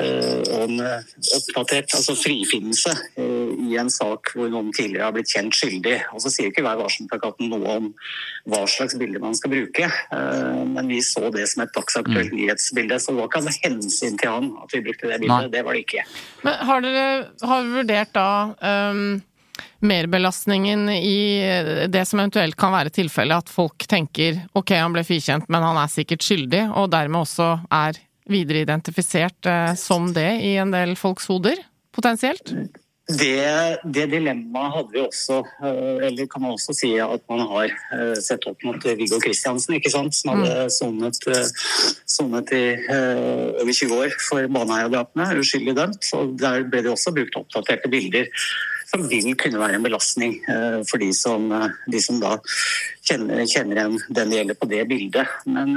om 0.00 0.78
eh, 0.80 1.02
oppdatert 1.36 1.92
altså 1.98 2.14
frifinnelse 2.16 2.92
eh, 3.20 3.50
i 3.68 3.76
en 3.80 3.90
sak 3.92 4.32
hvor 4.32 4.48
noen 4.52 4.70
tidligere 4.72 5.08
har 5.08 5.16
blitt 5.16 5.32
kjent 5.32 5.56
skyldig. 5.56 5.98
Og 6.16 6.22
så 6.24 6.32
sier 6.32 6.48
ikke 6.48 6.64
Vær 6.64 6.78
varsom-plakaten 6.80 7.50
noe 7.52 7.74
om 7.76 7.88
hva 8.48 8.62
slags 8.70 8.96
bilde 9.00 9.20
man 9.22 9.34
skal 9.36 9.50
bruke. 9.52 9.88
Men 10.12 10.86
vi 10.86 11.00
så 11.04 11.26
det 11.34 11.48
som 11.50 11.64
et 11.64 11.72
dagsaktuelt 11.74 12.30
mm. 12.30 12.38
nyhetsbilde, 12.38 13.00
så 13.02 13.10
det 13.10 13.18
var 13.18 13.28
ikke 13.28 13.40
av 13.42 13.58
hensyn 13.64 14.20
til 14.20 14.30
han 14.30 14.48
at 14.62 14.76
vi 14.76 14.82
brukte 14.86 15.10
det 15.10 15.18
bildet. 15.24 15.48
Nei. 15.48 15.50
Det 15.52 15.64
var 15.66 15.76
det 15.76 15.82
ikke. 15.82 16.06
Men 16.46 16.56
har 16.70 16.86
dere 16.86 17.04
har 17.50 17.68
vurdert 17.74 18.16
da 18.16 18.30
um 18.62 19.04
merbelastningen 19.82 20.86
i 20.94 21.42
det 21.90 22.04
som 22.06 22.20
eventuelt 22.22 22.54
kan 22.58 22.70
være 22.70 22.92
tilfellet, 22.94 23.42
at 23.42 23.50
folk 23.50 23.82
tenker 23.90 24.38
ok, 24.54 24.76
han 24.78 24.94
ble 24.94 25.02
frikjent, 25.06 25.48
men 25.50 25.66
han 25.66 25.80
er 25.82 25.90
sikkert 25.90 26.22
skyldig, 26.22 26.68
og 26.78 26.86
dermed 26.94 27.24
også 27.24 27.48
er 27.66 27.98
videre 28.30 28.62
identifisert 28.62 29.46
eh, 29.46 29.74
som 29.78 30.12
det 30.14 30.30
i 30.44 30.54
en 30.60 30.72
del 30.74 30.94
folks 30.98 31.28
hoder, 31.30 31.58
potensielt? 31.94 32.54
Det, 33.12 33.82
det 33.82 34.04
dilemmaet 34.12 34.74
hadde 34.76 34.94
vi 34.94 35.00
også, 35.02 35.40
eh, 35.66 36.04
eller 36.06 36.28
kan 36.30 36.44
man 36.44 36.54
også 36.54 36.74
si 36.76 36.92
at 37.02 37.24
man 37.30 37.42
har 37.50 37.72
eh, 37.96 38.14
sett 38.22 38.46
opp 38.48 38.62
mot 38.64 38.86
Viggo 38.86 39.18
Kristiansen, 39.22 39.76
ikke 39.76 39.90
sant? 39.92 40.14
som 40.16 40.36
hadde 40.36 40.68
mm. 40.68 40.74
sonet, 40.76 41.18
sonet 42.08 42.52
i 42.56 42.64
over 42.92 43.72
20 43.72 43.96
år 43.98 44.14
for 44.22 44.46
Baneheia-drapene, 44.54 45.32
uskyldig 45.42 45.76
dømt. 45.78 46.12
og 46.16 46.36
Der 46.40 46.68
ble 46.68 46.84
det 46.86 46.94
også 46.94 47.14
brukt 47.16 47.40
oppdaterte 47.42 47.90
bilder 47.92 48.30
som 48.92 49.06
vil 49.08 49.30
kunne 49.40 49.56
være 49.56 49.78
en 49.78 49.84
belastning 49.86 50.34
for 50.84 51.00
de 51.00 51.06
som, 51.16 51.46
de 51.88 52.00
som 52.04 52.18
da 52.20 52.34
kjenner, 53.00 53.46
kjenner 53.48 53.78
den 53.88 53.96
det 54.12 54.36
gjelder 54.36 54.58
på 54.60 54.68
det 54.68 54.82
bildet. 54.90 55.30
Men 55.48 55.72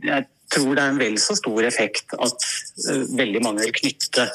jeg 0.00 0.24
tror 0.50 0.74
det 0.74 0.84
er 0.84 0.94
en 0.94 1.00
vel 1.00 1.18
så 1.22 1.36
stor 1.38 1.66
effekt 1.66 2.14
at 2.16 2.46
uh, 2.88 3.04
veldig 3.18 3.42
mange 3.44 3.66
vil 3.66 3.76
knytte 3.82 4.28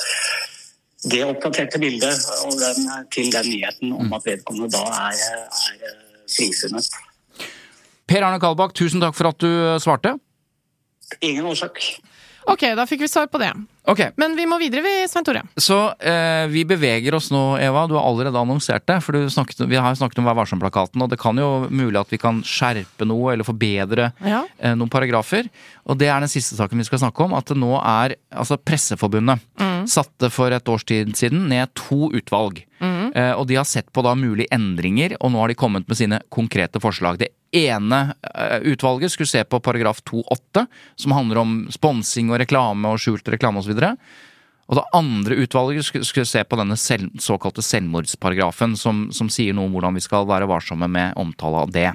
det 1.06 1.22
oppdaterte 1.26 1.80
bildet 1.82 2.24
den, 2.60 2.88
til 3.14 3.30
den 3.34 3.50
nyheten 3.52 3.94
om 3.94 4.14
at 4.18 4.26
vedkommende 4.26 4.72
da 4.74 4.82
er, 4.90 5.20
er 5.20 5.84
eh, 5.92 6.00
frifunnet. 6.34 6.88
Per 8.10 8.26
Arne 8.26 8.40
Kalbakk, 8.42 8.74
tusen 8.78 9.04
takk 9.04 9.14
for 9.18 9.30
at 9.30 9.38
du 9.42 9.50
eh, 9.50 9.78
svarte. 9.82 10.16
Ingen 11.22 11.46
årsak. 11.46 11.82
Ok, 12.46 12.68
da 12.78 12.86
fikk 12.90 13.06
vi 13.06 13.10
svar 13.10 13.28
på 13.32 13.42
det. 13.42 13.52
Okay. 13.86 14.12
Men 14.18 14.34
vi 14.38 14.46
må 14.50 14.58
videre, 14.62 14.82
vi, 14.86 14.94
Svein 15.10 15.26
Tore. 15.26 15.44
Så 15.62 15.78
eh, 16.02 16.46
vi 16.50 16.64
beveger 16.68 17.16
oss 17.18 17.30
nå, 17.34 17.58
Eva. 17.62 17.86
Du 17.90 17.96
har 17.98 18.06
allerede 18.06 18.42
annonsert 18.42 18.86
det. 18.90 18.98
For 19.06 19.18
snakket, 19.34 19.62
vi 19.70 19.80
har 19.82 19.98
snakket 19.98 20.22
om 20.22 20.30
Vær 20.30 20.38
varsom-plakaten, 20.40 21.02
og 21.06 21.12
det 21.12 21.20
kan 21.22 21.38
jo 21.42 21.68
mulig 21.70 22.00
at 22.02 22.14
vi 22.14 22.20
kan 22.22 22.42
skjerpe 22.46 23.08
noe 23.08 23.34
eller 23.34 23.48
forbedre 23.48 24.10
ja. 24.26 24.44
eh, 24.58 24.74
noen 24.78 24.92
paragrafer. 24.94 25.50
Og 25.86 26.00
det 26.02 26.10
er 26.10 26.22
den 26.22 26.32
siste 26.32 26.58
saken 26.58 26.82
vi 26.82 26.88
skal 26.88 27.04
snakke 27.06 27.26
om. 27.28 27.38
At 27.38 27.50
det 27.52 27.60
nå 27.62 27.76
er 27.82 28.18
altså 28.34 28.58
Presseforbundet 28.62 29.42
mm. 29.62 29.86
satte 29.92 30.32
for 30.34 30.54
et 30.54 30.72
års 30.72 30.86
tid 30.88 31.14
siden 31.18 31.46
ned 31.52 31.74
to 31.78 32.10
utvalg. 32.14 32.64
Mm. 32.82 32.95
Eh, 33.16 33.32
og 33.32 33.48
de 33.48 33.56
har 33.56 33.68
sett 33.68 33.88
på 33.96 34.04
da 34.04 34.12
mulige 34.20 34.52
endringer, 34.56 35.16
og 35.22 35.32
nå 35.32 35.40
har 35.40 35.52
de 35.52 35.58
kommet 35.60 35.88
med 35.88 36.00
sine 36.00 36.20
konkrete 36.34 36.82
forslag. 36.84 37.20
Det 37.22 37.32
ene 37.56 38.02
eh, 38.28 38.60
utvalget 38.74 39.14
skulle 39.14 39.32
se 39.32 39.44
på 39.48 39.62
paragraf 39.64 40.02
2-8, 40.04 40.66
som 41.00 41.16
handler 41.16 41.40
om 41.40 41.58
sponsing 41.72 42.34
og 42.34 42.42
reklame 42.44 42.92
og 42.92 43.00
skjult 43.00 43.32
reklame 43.32 43.64
osv. 43.64 43.80
Og 44.66 44.80
det 44.80 44.84
andre 44.98 45.36
utvalget 45.44 45.86
skulle, 45.86 46.26
se 46.26 46.42
på 46.42 46.58
denne 46.58 46.74
selv, 46.80 47.12
såkalte 47.22 47.62
selvmordsparagrafen, 47.62 48.74
som, 48.80 49.04
som, 49.14 49.28
sier 49.30 49.54
noe 49.54 49.70
om 49.70 49.76
hvordan 49.76 49.94
vi 49.94 50.02
skal 50.02 50.26
være 50.26 50.48
varsomme 50.50 50.88
med 50.90 51.14
omtale 51.22 51.60
av 51.62 51.74
det. 51.74 51.92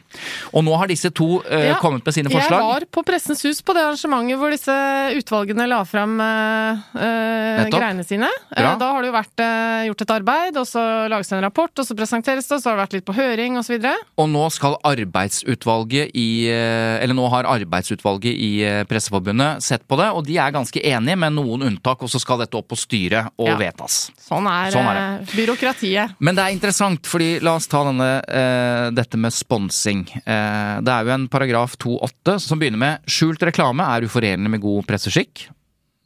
Og 0.55 0.63
nå 0.63 0.77
har 0.79 0.91
disse 0.91 1.11
to 1.11 1.41
uh, 1.43 1.65
ja, 1.67 1.75
kommet 1.83 2.07
med 2.07 2.15
sine 2.15 2.31
forslag. 2.31 2.63
Jeg 2.63 2.69
var 2.69 2.87
på 2.95 3.03
Pressens 3.09 3.43
Hus 3.43 3.63
på 3.67 3.75
det 3.75 3.83
arrangementet 3.83 4.39
hvor 4.39 4.55
disse 4.55 4.77
utvalgene 5.19 5.67
la 5.67 5.81
fram 5.89 6.15
uh, 6.23 6.85
uh, 6.95 7.65
greiene 7.73 8.07
sine. 8.07 8.31
da 8.55 8.77
har 8.79 9.03
det 9.03 9.11
jo 9.11 9.17
vært 9.17 9.45
gjort 9.89 10.07
et 10.07 10.15
arbeid, 10.21 10.61
og 10.63 10.69
så 10.71 10.87
lages 11.11 11.33
det 11.33 11.39
en 11.41 11.45
rapport, 11.49 11.75
og 11.75 11.89
så 11.89 11.99
presenteres 11.99 12.47
det, 12.47 12.61
og 12.61 12.63
så 12.63 12.71
har 12.71 12.79
det 12.79 12.85
vært 12.85 12.97
litt 13.01 13.09
på 13.09 13.19
høring 13.19 13.59
osv. 13.59 13.81
Og, 13.81 13.89
så 13.91 14.23
og 14.23 14.31
nå 14.31 14.45
skal 14.55 14.79
arbeidsutvalget 14.87 16.15
i 16.15 16.29
Eller 16.51 17.17
nå 17.17 17.27
har 17.33 17.49
arbeidsutvalget 17.51 18.31
i 18.31 18.53
Presseforbundet 18.87 19.65
sett 19.65 19.83
på 19.91 19.99
det, 19.99 20.11
og 20.15 20.23
de 20.29 20.39
er 20.39 20.55
ganske 20.55 20.79
enige, 20.79 21.19
med 21.21 21.35
noen 21.35 21.67
unntak, 21.67 22.05
og 22.05 22.13
så 22.13 22.21
skal 22.23 22.39
dette 22.45 22.60
opp 22.61 22.71
på 22.73 22.79
styret 22.79 23.33
og 23.41 23.51
ja. 23.51 23.59
vedtas. 23.61 23.99
Sånn 24.21 24.49
er, 24.51 24.73
sånn 24.75 24.89
er 24.91 25.01
uh, 25.01 25.35
byråkratiet. 25.35 26.17
Men 26.23 26.39
det 26.39 26.47
er 26.47 26.57
interessant, 26.57 27.09
fordi 27.11 27.31
la 27.45 27.57
oss 27.59 27.69
ta 27.71 27.83
denne, 27.89 28.11
uh, 28.25 28.89
dette 28.95 29.21
med 29.21 29.35
sponsing. 29.35 30.05
Uh, 30.23 30.81
det 30.85 30.95
er 30.95 31.09
jo 31.09 31.17
en 31.17 31.31
paragraf 31.33 31.79
2-8 31.81 32.37
som 32.45 32.61
begynner 32.61 32.81
med 32.81 33.09
'skjult 33.11 33.43
reklame 33.51 33.87
er 33.87 34.07
uforenlig 34.07 34.55
med 34.57 34.63
god 34.63 34.87
presseskikk'. 34.89 35.49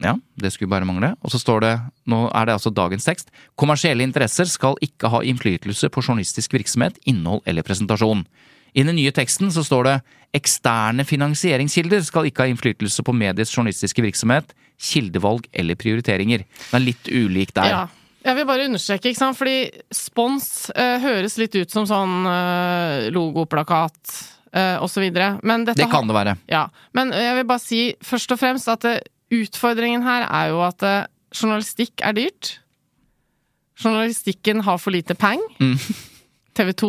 Ja, 0.03 0.17
det 0.35 0.51
skulle 0.51 0.73
bare 0.73 0.87
mangle. 0.89 1.15
Og 1.23 1.33
så 1.33 1.39
står 1.39 1.61
det, 1.65 1.75
nå 2.11 2.25
er 2.35 2.49
det 2.49 2.57
altså 2.57 2.73
dagens 2.75 3.07
tekst, 3.07 3.31
kommersielle 3.59 4.05
interesser 4.05 4.49
skal 4.51 4.77
ikke 4.85 5.11
ha 5.13 5.23
innflytelse 5.23 5.89
på 5.93 6.03
journalistisk 6.03 6.57
virksomhet, 6.57 6.99
innhold 7.09 7.45
eller 7.47 7.67
presentasjon. 7.67 8.25
I 8.75 8.83
den 8.83 8.97
nye 8.99 9.13
teksten 9.15 9.53
så 9.55 9.63
står 9.65 9.89
det 9.89 9.97
eksterne 10.35 11.07
finansieringskilder 11.07 12.03
skal 12.03 12.27
ikke 12.29 12.45
ha 12.45 12.51
innflytelse 12.51 13.05
på 13.07 13.15
mediets 13.15 13.53
journalistiske 13.55 14.03
virksomhet, 14.03 14.51
kildevalg 14.83 15.47
eller 15.55 15.79
prioriteringer. 15.79 16.43
Det 16.43 16.75
er 16.75 16.83
litt 16.83 17.11
ulik 17.13 17.55
der. 17.55 17.71
Ja. 17.71 17.85
Jeg 18.25 18.39
vil 18.39 18.47
bare 18.49 18.65
understreke, 18.65 19.11
ikke 19.11 19.21
sant? 19.21 19.37
fordi 19.37 19.69
spons 19.93 20.71
eh, 20.73 20.97
høres 21.03 21.37
litt 21.37 21.55
ut 21.59 21.71
som 21.71 21.85
sånn 21.87 22.25
eh, 22.31 23.11
logoplakat 23.13 24.15
eh, 24.57 24.81
osv. 24.83 25.05
Men 25.45 25.67
dette 25.69 25.83
Det 25.83 25.91
kan 25.93 26.09
det 26.09 26.17
være. 26.17 26.35
Ja. 26.49 26.65
Men 26.97 27.13
jeg 27.13 27.37
vil 27.37 27.47
bare 27.51 27.63
si 27.63 27.83
først 28.03 28.33
og 28.33 28.41
fremst 28.41 28.71
at 28.73 28.89
uh, 28.89 28.97
utfordringen 29.35 30.07
her 30.07 30.25
er 30.25 30.55
jo 30.55 30.65
at 30.65 30.87
journalistikk 31.37 32.01
er 32.01 32.17
dyrt. 32.17 32.55
Journalistikken 33.85 34.65
har 34.65 34.81
for 34.81 34.97
lite 34.97 35.19
peng. 35.21 35.45
Mm. 35.61 35.77
TV 36.55 36.73
2 36.81 36.89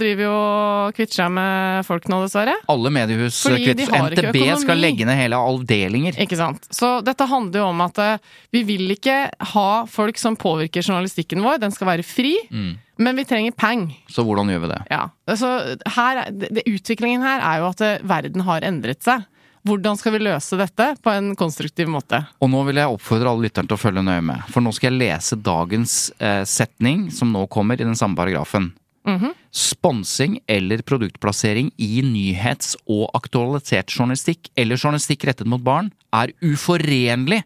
driver 0.00 0.26
jo 0.26 0.32
og 0.36 0.96
kvitter 0.96 1.22
seg 1.22 1.30
med 1.34 1.86
folk 1.88 2.08
nå, 2.12 2.20
dessverre. 2.26 2.56
Alle 2.72 2.92
mediehus 2.94 3.38
kvitter 3.42 3.88
seg. 3.88 4.16
NTB 4.16 4.40
skal 4.62 4.82
legge 4.82 5.06
ned 5.08 5.18
hele 5.18 5.40
avdelinger. 5.40 6.18
Ikke 6.22 6.38
sant. 6.38 6.66
Så 6.74 6.98
dette 7.06 7.28
handler 7.30 7.64
jo 7.64 7.68
om 7.70 7.84
at 7.86 8.02
uh, 8.02 8.34
vi 8.54 8.64
vil 8.68 8.92
ikke 8.96 9.18
ha 9.54 9.70
folk 9.90 10.20
som 10.20 10.36
påvirker 10.40 10.84
journalistikken 10.84 11.44
vår. 11.44 11.62
Den 11.64 11.74
skal 11.74 11.90
være 11.94 12.06
fri. 12.06 12.36
Mm. 12.50 12.74
Men 13.02 13.18
vi 13.18 13.26
trenger 13.28 13.56
peng. 13.56 13.88
Så 14.08 14.24
hvordan 14.24 14.48
gjør 14.52 14.62
vi 14.64 14.72
det? 14.72 14.82
Ja, 14.92 15.02
altså, 15.28 15.50
her, 15.96 16.22
det, 16.32 16.64
Utviklingen 16.64 17.24
her 17.24 17.44
er 17.44 17.60
jo 17.60 17.72
at 17.72 17.82
uh, 17.84 18.04
verden 18.08 18.46
har 18.48 18.64
endret 18.68 19.04
seg. 19.04 19.26
Hvordan 19.66 19.98
skal 19.98 20.14
vi 20.14 20.22
løse 20.22 20.56
dette 20.60 20.92
på 21.02 21.10
en 21.10 21.32
konstruktiv 21.38 21.88
måte? 21.90 22.20
Og 22.38 22.50
nå 22.52 22.60
vil 22.68 22.78
jeg 22.78 22.92
oppfordre 22.92 23.32
alle 23.32 23.48
lytterne 23.48 23.66
til 23.66 23.74
å 23.74 23.80
følge 23.80 24.04
nøye 24.06 24.22
med. 24.22 24.44
For 24.52 24.62
nå 24.62 24.70
skal 24.76 24.92
jeg 24.92 25.00
lese 25.00 25.38
dagens 25.42 25.96
eh, 26.22 26.44
setning 26.46 27.08
som 27.14 27.32
nå 27.34 27.48
kommer 27.50 27.80
i 27.80 27.86
den 27.88 27.98
samme 27.98 28.14
paragrafen. 28.18 28.70
Mm 29.06 29.18
-hmm. 29.18 29.34
Sponsing 29.50 30.40
eller 30.46 30.78
produktplassering 30.82 31.70
i 31.76 32.02
nyhets- 32.02 32.76
og 32.86 33.10
aktualisert 33.14 33.86
journalistikk 33.90 34.50
eller 34.56 34.76
journalistikk 34.76 35.24
rettet 35.24 35.46
mot 35.46 35.60
barn 35.60 35.92
er 36.12 36.32
uforenlig 36.42 37.42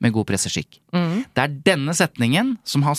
med 0.00 0.12
god 0.12 0.26
presseskikk. 0.26 0.80
Mm. 0.92 1.24
Det 1.34 1.42
er 1.42 1.48
denne 1.48 1.94
setningen 1.94 2.56
som 2.64 2.82
har 2.82 2.96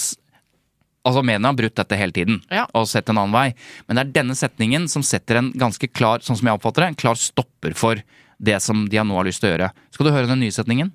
Altså, 1.05 1.21
mediene 1.21 1.45
har 1.45 1.53
brutt 1.53 1.75
dette 1.75 1.95
hele 1.95 2.11
tiden 2.11 2.41
Ja. 2.49 2.65
og 2.73 2.87
sett 2.87 3.07
en 3.09 3.17
annen 3.17 3.31
vei. 3.31 3.53
Men 3.87 3.95
det 3.95 4.07
er 4.07 4.23
denne 4.23 4.33
setningen 4.33 4.87
som 4.89 5.03
setter 5.03 5.35
en 5.37 5.51
ganske 5.53 5.87
klar, 5.93 6.17
sånn 6.19 6.35
som 6.35 6.47
jeg 6.47 6.57
oppfatter 6.57 6.81
det, 6.81 6.87
en 6.87 6.95
klar 6.95 7.13
stopper 7.13 7.75
for 7.75 8.01
det 8.41 8.59
som 8.59 8.87
de 8.89 8.97
nå 8.97 9.13
har 9.13 9.23
lyst 9.23 9.41
til 9.41 9.51
å 9.51 9.57
gjøre. 9.57 9.71
Skal 9.91 10.07
du 10.07 10.11
høre 10.11 10.27
den 10.27 10.39
nye 10.39 10.55
setningen? 10.55 10.91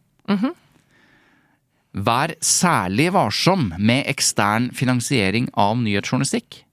Vær 1.95 2.35
særlig 2.41 3.13
varsom 3.13 3.73
med 3.79 4.07
ekstern 4.11 4.71
finansiering 4.75 5.49
av 5.55 5.77
nyhetsjournalistikk. 5.77 6.65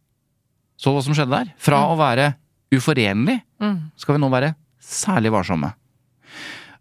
Så 0.78 0.94
hva 0.94 1.02
som 1.04 1.16
skjedde 1.18 1.34
der? 1.34 1.52
Fra 1.62 1.84
å 1.90 1.98
være 2.00 2.32
uforenlig 2.74 3.40
skal 3.98 4.18
vi 4.18 4.22
nå 4.22 4.30
være 4.32 4.54
særlig 4.84 5.34
varsomme. 5.34 5.74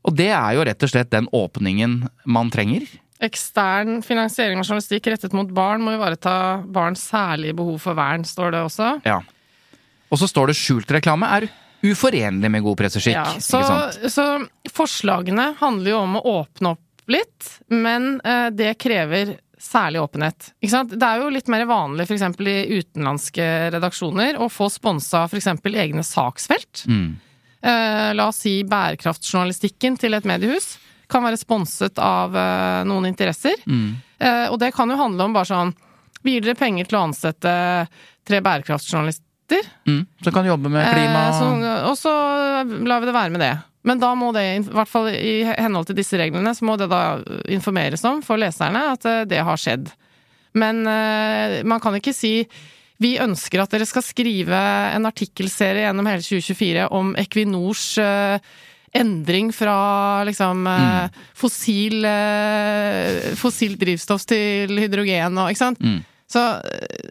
Og 0.07 0.15
det 0.15 0.31
er 0.31 0.55
jo 0.55 0.65
rett 0.69 0.87
og 0.87 0.93
slett 0.93 1.11
den 1.11 1.27
åpningen 1.35 1.99
man 2.31 2.51
trenger. 2.55 2.87
Ekstern 3.27 4.03
finansiering 4.05 4.61
av 4.61 4.67
journalistikk 4.69 5.09
rettet 5.11 5.35
mot 5.35 5.49
barn 5.57 5.83
må 5.83 5.97
ivareta 5.97 6.63
barns 6.63 7.07
særlige 7.09 7.57
behov 7.57 7.81
for 7.83 7.99
vern, 7.99 8.27
står 8.29 8.53
det 8.55 8.65
også. 8.69 8.91
Ja. 9.09 9.23
Og 10.13 10.21
så 10.21 10.29
står 10.31 10.53
det 10.53 10.59
skjult 10.61 10.93
reklame 10.95 11.31
er 11.39 11.49
uforenlig 11.87 12.51
med 12.53 12.65
god 12.65 12.79
presseskikk. 12.83 13.17
Ja, 13.17 13.41
så, 13.43 13.63
så 14.13 14.27
forslagene 14.75 15.53
handler 15.61 15.95
jo 15.95 16.03
om 16.05 16.19
å 16.21 16.25
åpne 16.43 16.77
opp 16.77 17.11
litt, 17.11 17.51
men 17.73 18.17
eh, 18.27 18.49
det 18.55 18.77
krever 18.83 19.37
særlig 19.67 20.01
åpenhet. 20.03 20.51
Det 20.63 21.03
er 21.03 21.21
jo 21.21 21.31
litt 21.35 21.51
mer 21.53 21.67
vanlig 21.69 22.07
f.eks. 22.07 22.25
i 22.47 22.57
utenlandske 22.79 23.47
redaksjoner 23.75 24.41
å 24.41 24.49
få 24.53 24.71
sponsa 24.73 25.25
f.eks. 25.27 25.51
egne 25.75 26.05
saksfelt. 26.07 26.87
Mm. 26.87 27.09
Eh, 27.67 28.11
la 28.15 28.29
oss 28.31 28.43
si 28.45 28.61
bærekraftjournalistikken 28.69 29.97
til 29.99 30.15
et 30.15 30.29
mediehus 30.29 30.77
kan 31.11 31.25
være 31.27 31.39
sponset 31.39 31.99
av 32.03 32.35
eh, 32.37 32.83
noen 32.87 33.09
interesser. 33.09 33.59
Mm. 33.67 33.95
Eh, 34.19 34.47
og 34.51 34.59
det 34.63 34.73
kan 34.77 34.91
jo 34.91 34.99
handle 34.99 35.27
om 35.27 35.37
bare 35.37 35.49
sånn 35.51 35.75
Vi 36.25 36.35
gir 36.35 36.43
dere 36.47 36.59
penger 36.59 36.89
til 36.89 36.99
å 36.99 37.05
ansette 37.07 37.51
tre 38.27 38.41
bærekraftjournalister. 38.43 39.67
Mm. 39.87 40.01
Som 40.25 40.35
kan 40.35 40.49
jobbe 40.49 40.73
med 40.73 40.89
klima 40.91 41.29
så, 41.37 41.51
og 41.87 41.95
så 42.01 42.13
lar 42.83 43.03
vi 43.03 43.07
det 43.07 43.15
være 43.15 43.35
med 43.35 43.45
det. 43.45 43.53
Men 43.87 44.03
da 44.03 44.11
må 44.19 44.33
det, 44.35 44.43
i 44.43 44.63
hvert 44.67 44.91
fall 44.91 45.13
i 45.15 45.45
henhold 45.47 45.87
til 45.89 45.99
disse 46.01 46.19
reglene, 46.19 46.53
så 46.57 46.67
må 46.67 46.75
det 46.81 46.89
da 46.91 47.21
informeres 47.55 48.03
om 48.09 48.23
for 48.25 48.41
leserne 48.41 48.83
at 48.97 49.07
eh, 49.07 49.25
det 49.31 49.45
har 49.47 49.61
skjedd. 49.61 49.93
Men 50.59 50.83
eh, 50.91 51.61
man 51.69 51.83
kan 51.83 51.95
ikke 51.99 52.17
si 52.17 52.41
vi 53.03 53.19
ønsker 53.21 53.61
at 53.61 53.75
dere 53.75 53.87
skal 53.87 54.03
skrive 54.03 54.57
en 54.97 55.07
artikkelserie 55.07 55.85
gjennom 55.85 56.07
hele 56.09 56.25
2024 56.25 56.87
om 56.97 57.13
Equinors 57.21 57.85
eh, 58.01 58.41
endring 58.97 59.51
fra 59.53 59.77
liksom 60.25 60.63
mm. 60.65 61.19
fossil, 61.37 62.07
fossilt 63.37 63.77
drivstoff 63.83 64.25
til 64.25 64.73
hydrogen 64.81 65.37
og 65.43 65.51
Ikke 65.53 65.61
sant? 65.61 65.83
Mm. 65.85 65.99
Så 66.33 66.41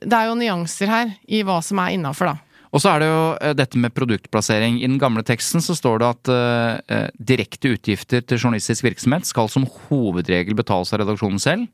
det 0.02 0.18
er 0.18 0.32
jo 0.32 0.40
nyanser 0.40 0.90
her 0.90 1.14
i 1.30 1.44
hva 1.46 1.60
som 1.64 1.84
er 1.84 1.94
innafor, 1.94 2.34
da. 2.34 2.45
Og 2.76 2.84
så 2.84 2.92
er 2.92 3.02
det 3.02 3.08
jo 3.08 3.20
eh, 3.40 3.56
dette 3.56 3.80
med 3.80 3.96
produktplassering. 3.96 4.82
I 4.82 4.90
den 4.90 5.00
gamle 5.00 5.24
teksten 5.24 5.64
så 5.64 5.78
står 5.78 6.02
det 6.02 6.10
at 6.12 6.32
eh, 6.34 6.74
eh, 6.92 7.08
direkte 7.32 7.72
utgifter 7.78 8.26
til 8.28 8.42
journalistisk 8.42 8.84
virksomhet 8.84 9.30
skal 9.30 9.48
som 9.52 9.68
hovedregel 9.88 10.58
betales 10.60 10.92
av 10.92 11.00
redaksjonen 11.06 11.40
selv. 11.40 11.70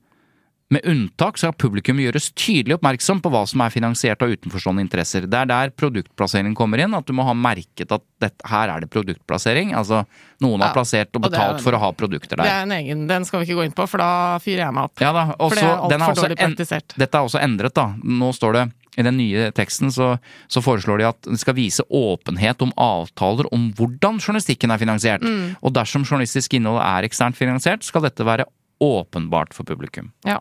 Med 0.72 0.86
unntak 0.88 1.36
skal 1.38 1.52
publikum 1.60 1.98
gjøres 2.00 2.30
tydelig 2.40 2.78
oppmerksom 2.78 3.20
på 3.20 3.30
hva 3.34 3.42
som 3.50 3.60
er 3.66 3.74
finansiert 3.74 4.22
av 4.24 4.32
utenforstående 4.32 4.86
interesser. 4.86 5.26
Det 5.28 5.36
er 5.42 5.50
der 5.50 5.74
produktplassering 5.76 6.54
kommer 6.56 6.80
inn, 6.80 6.94
at 6.96 7.06
du 7.10 7.12
må 7.18 7.26
ha 7.28 7.34
merket 7.36 7.92
at 7.92 8.04
dette, 8.24 8.40
her 8.48 8.72
er 8.72 8.80
det 8.86 8.90
produktplassering. 8.94 9.74
Altså 9.76 10.06
noen 10.40 10.62
har 10.64 10.72
Ja, 10.72 10.78
plassert 10.78 11.12
og 11.12 11.26
og 11.26 11.26
er 11.28 11.30
betalt 11.36 11.62
for 11.66 11.76
å 11.76 11.82
ha 11.84 11.92
produkter 11.92 12.40
der. 12.40 12.48
Det 12.48 12.54
er 12.56 12.64
en 12.64 12.72
egen, 12.78 13.08
den 13.10 13.26
skal 13.28 13.42
vi 13.42 13.50
ikke 13.50 13.60
gå 13.60 13.66
inn 13.68 13.76
på, 13.76 13.88
for 13.92 13.98
da 14.00 14.40
fyrer 14.40 14.64
jeg 14.64 14.74
meg 14.78 14.84
opp. 14.88 15.02
Ja 15.04 15.12
da, 15.12 15.26
og 15.38 15.50
For 15.52 15.56
det 15.56 15.64
så- 15.66 15.72
er 15.72 15.76
altfor 15.76 16.16
dårlig 16.16 16.32
er 16.40 16.56
dårlig 16.56 16.72
en- 16.72 17.00
Dette 17.04 17.16
er 17.16 17.22
også 17.28 17.42
endret, 17.44 17.74
da. 17.74 17.88
Nå 18.04 18.32
står 18.34 18.54
det 18.54 18.72
i 18.98 19.04
den 19.04 19.18
nye 19.18 19.52
teksten 19.52 19.92
så, 19.92 20.20
så 20.48 20.62
foreslår 20.64 20.98
de 21.00 21.08
at 21.08 21.22
det 21.24 21.40
skal 21.40 21.54
vise 21.54 21.84
åpenhet 21.92 22.62
om 22.62 22.72
avtaler 22.78 23.46
om 23.52 23.74
hvordan 23.74 24.20
journalistikken 24.20 24.72
er 24.72 24.78
finansiert. 24.78 25.22
Mm. 25.22 25.58
Og 25.64 25.74
dersom 25.74 26.04
journalistisk 26.04 26.54
innhold 26.54 26.80
er 26.80 27.08
eksternt 27.08 27.36
finansiert, 27.36 27.84
skal 27.84 28.02
dette 28.02 28.24
være 28.24 28.46
åpenbart 28.82 29.54
for 29.54 29.64
publikum. 29.64 30.12
Ja. 30.26 30.40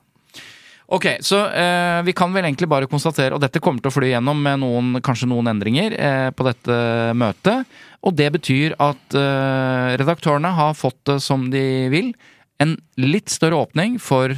Ok, 0.91 1.07
så 1.23 1.45
eh, 1.47 2.03
vi 2.03 2.13
kan 2.19 2.33
vel 2.35 2.49
egentlig 2.49 2.67
bare 2.71 2.89
konstatere, 2.91 3.37
og 3.37 3.43
dette 3.43 3.61
kommer 3.63 3.79
til 3.83 3.93
å 3.93 3.95
fly 3.95 4.09
gjennom 4.11 4.41
med 4.43 4.59
noen, 4.59 4.97
kanskje 5.07 5.29
noen 5.31 5.53
endringer 5.53 5.95
eh, 5.95 6.31
på 6.35 6.47
dette 6.49 6.79
møtet, 7.15 7.69
og 8.03 8.17
det 8.19 8.27
betyr 8.35 8.75
at 8.83 9.15
eh, 9.15 9.93
redaktørene 10.01 10.51
har 10.57 10.75
fått 10.75 10.99
det 11.07 11.21
som 11.23 11.47
de 11.53 11.63
vil. 11.93 12.11
En 12.59 12.75
litt 12.99 13.31
større 13.31 13.61
åpning 13.63 14.01
for 14.03 14.35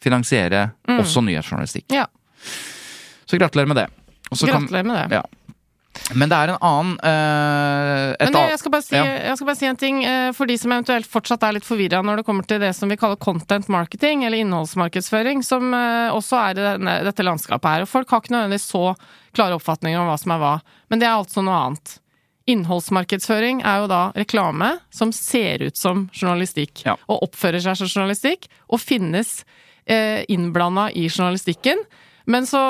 finansiere 0.00 0.70
også 0.88 1.20
nyhetsjournalistikk. 1.26 1.90
Ja. 1.92 2.06
Så 3.28 3.36
gratulerer 3.36 3.68
med 3.68 3.82
det. 3.82 3.86
Gratulerer 4.32 4.88
med 4.88 4.96
det. 4.96 5.20
Ja. 5.20 5.24
Men 6.14 6.30
det 6.30 6.36
er 6.38 6.52
en 6.52 6.62
annen 6.64 6.92
uh, 7.02 8.14
Men 8.20 8.34
det, 8.34 8.42
jeg, 8.52 8.58
skal 8.62 8.72
bare 8.72 8.84
si, 8.86 8.94
Ja. 8.94 9.04
jeg 9.30 9.38
skal 9.38 9.48
bare 9.48 9.58
si 9.58 9.66
en 9.68 9.78
ting 9.78 9.96
uh, 10.06 10.30
for 10.36 10.46
de 10.50 10.56
som 10.58 10.72
eventuelt 10.74 11.08
fortsatt 11.10 11.42
er 11.46 11.56
litt 11.56 11.66
forvirra 11.66 12.02
når 12.06 12.20
det 12.20 12.26
kommer 12.28 12.46
til 12.46 12.60
det 12.62 12.70
som 12.78 12.90
vi 12.90 12.98
kaller 13.00 13.18
content 13.20 13.66
marketing, 13.72 14.22
eller 14.26 14.38
innholdsmarkedsføring, 14.44 15.42
som 15.46 15.74
uh, 15.74 16.14
også 16.14 16.38
er 16.44 16.52
i 16.60 16.66
denne, 16.68 16.94
dette 17.08 17.26
landskapet 17.26 17.70
her. 17.74 17.86
Og 17.86 17.90
folk 17.90 18.10
har 18.14 18.22
ikke 18.22 18.34
nødvendigvis 18.36 18.68
så 18.70 18.84
klare 19.36 19.58
oppfatninger 19.58 19.98
om 20.02 20.10
hva 20.10 20.18
som 20.22 20.34
er 20.36 20.42
hva, 20.44 20.52
men 20.90 21.02
det 21.02 21.08
er 21.10 21.16
altså 21.18 21.42
noe 21.46 21.58
annet. 21.66 21.96
Innholdsmarkedsføring 22.50 23.64
er 23.66 23.82
jo 23.82 23.90
da 23.90 24.02
reklame 24.16 24.72
som 24.94 25.12
ser 25.14 25.66
ut 25.66 25.78
som 25.78 26.06
journalistikk, 26.16 26.84
Ja. 26.86 26.96
og 27.10 27.26
oppfører 27.28 27.62
seg 27.66 27.76
som 27.82 27.90
journalistikk, 27.90 28.46
og 28.70 28.82
finnes 28.82 29.40
innblanda 30.30 30.84
i 30.94 31.08
journalistikken. 31.10 31.80
Men 32.30 32.46
så 32.46 32.60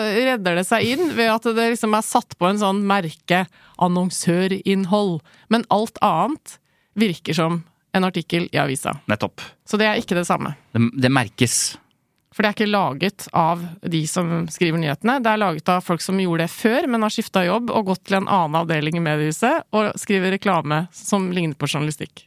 redder 0.00 0.56
det 0.56 0.64
seg 0.64 0.86
inn 0.94 1.10
ved 1.16 1.28
at 1.28 1.48
det 1.56 1.70
liksom 1.74 1.94
er 1.98 2.04
satt 2.06 2.36
på 2.40 2.48
en 2.48 2.60
sånn 2.60 2.78
merke 2.88 3.44
annonsørinnhold. 3.82 5.18
Men 5.52 5.66
alt 5.74 6.00
annet 6.04 6.56
virker 6.96 7.36
som 7.36 7.58
en 7.96 8.06
artikkel 8.08 8.48
i 8.52 8.60
avisa. 8.60 8.96
Nettopp. 9.10 9.44
Så 9.68 9.76
det 9.80 9.90
er 9.90 10.00
ikke 10.00 10.16
det 10.16 10.24
samme. 10.28 10.54
Det, 10.72 10.80
det 10.96 11.12
merkes. 11.12 11.76
For 12.32 12.44
det 12.44 12.48
er 12.48 12.56
ikke 12.56 12.68
laget 12.68 13.26
av 13.36 13.62
de 13.80 14.02
som 14.08 14.44
skriver 14.52 14.80
nyhetene. 14.80 15.18
Det 15.24 15.32
er 15.32 15.40
laget 15.40 15.70
av 15.72 15.84
folk 15.84 16.04
som 16.04 16.20
gjorde 16.20 16.44
det 16.44 16.52
før, 16.52 16.88
men 16.92 17.04
har 17.04 17.12
skifta 17.12 17.44
jobb 17.46 17.72
og 17.72 17.92
gått 17.92 18.04
til 18.08 18.18
en 18.18 18.28
annen 18.28 18.58
avdeling 18.60 18.96
i 18.96 19.04
mediehuset 19.04 19.64
og 19.76 19.92
skriver 20.00 20.36
reklame 20.36 20.82
som 20.96 21.30
ligner 21.36 21.56
på 21.56 21.68
journalistikk. 21.68 22.26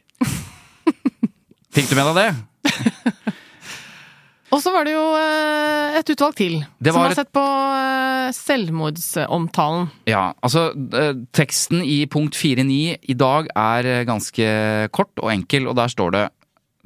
Fikk 1.74 1.90
du 1.90 1.98
med 1.98 2.10
deg 2.10 2.18
det? 2.22 2.30
Og 4.50 4.58
så 4.58 4.72
var 4.74 4.84
det 4.88 4.96
jo 4.96 5.04
eh, 5.14 5.98
et 6.00 6.10
utvalg 6.10 6.34
til 6.40 6.56
som 6.82 6.96
har 6.98 7.12
et- 7.12 7.20
sett 7.20 7.30
på 7.36 7.42
eh, 7.44 8.32
selvmordsomtalen. 8.34 9.88
Ja, 10.10 10.32
altså 10.42 10.70
eh, 10.74 11.12
teksten 11.36 11.84
i 11.86 12.00
punkt 12.10 12.34
4.9 12.34 12.96
i 13.10 13.14
dag 13.18 13.46
er 13.54 14.04
ganske 14.08 14.48
kort 14.96 15.12
og 15.22 15.30
enkel, 15.32 15.68
og 15.70 15.76
der 15.78 15.92
står 15.92 16.10
det 16.16 16.24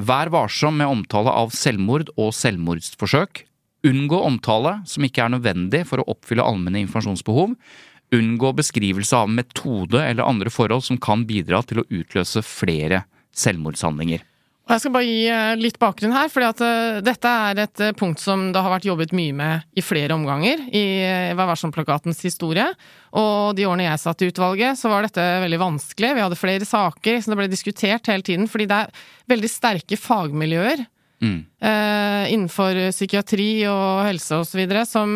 Vær 0.05 0.27
varsom 0.35 0.75
med 0.81 0.91
omtale 0.91 1.31
av 1.31 1.53
selvmord 1.55 2.09
og 2.19 2.33
selvmordsforsøk. 2.35 3.45
Unngå 3.87 4.19
omtale 4.27 4.81
som 4.91 5.05
ikke 5.07 5.23
er 5.23 5.31
nødvendig 5.37 5.85
for 5.87 6.03
å 6.03 6.09
oppfylle 6.11 6.43
allmenne 6.43 6.81
informasjonsbehov. 6.83 7.53
Unngå 8.15 8.51
beskrivelse 8.59 9.15
av 9.17 9.31
metode 9.31 10.03
eller 10.03 10.27
andre 10.27 10.51
forhold 10.51 10.83
som 10.83 10.99
kan 10.99 11.23
bidra 11.29 11.63
til 11.63 11.81
å 11.85 11.87
utløse 11.95 12.43
flere 12.43 13.05
selvmordshandlinger. 13.39 14.25
Jeg 14.65 14.81
skal 14.81 14.95
bare 14.95 15.05
gi 15.05 15.25
eh, 15.29 15.55
litt 15.61 15.77
bakgrunn 15.81 16.15
her, 16.17 16.31
for 16.33 16.41
eh, 16.41 17.01
dette 17.05 17.29
er 17.49 17.59
et 17.67 17.83
eh, 17.85 17.93
punkt 17.97 18.23
som 18.23 18.47
det 18.53 18.63
har 18.65 18.73
vært 18.73 18.87
jobbet 18.89 19.13
mye 19.13 19.35
med 19.37 19.77
i 19.77 19.85
flere 19.85 20.17
omganger 20.17 20.63
i 20.73 20.85
Vær 21.37 21.51
varsom-plakatens 21.51 22.23
historie. 22.25 22.65
Og 23.13 23.53
de 23.59 23.67
årene 23.69 23.91
jeg 23.91 24.01
satt 24.01 24.25
i 24.25 24.31
utvalget, 24.33 24.81
så 24.81 24.89
var 24.89 25.05
dette 25.05 25.21
veldig 25.45 25.61
vanskelig. 25.61 26.15
Vi 26.17 26.25
hadde 26.25 26.41
flere 26.41 26.69
saker 26.69 27.21
som 27.21 27.35
det 27.35 27.41
ble 27.43 27.51
diskutert 27.53 28.09
hele 28.09 28.25
tiden, 28.25 28.49
fordi 28.49 28.71
det 28.71 28.81
er 28.87 29.05
veldig 29.35 29.53
sterke 29.53 30.01
fagmiljøer 30.01 30.89
Mm. 31.23 31.47
eh, 31.63 32.33
innenfor 32.35 32.77
psykiatri 32.91 33.65
og 33.71 34.03
helse 34.05 34.41
så 34.45 34.59
videre, 34.59 34.83
som, 34.85 35.15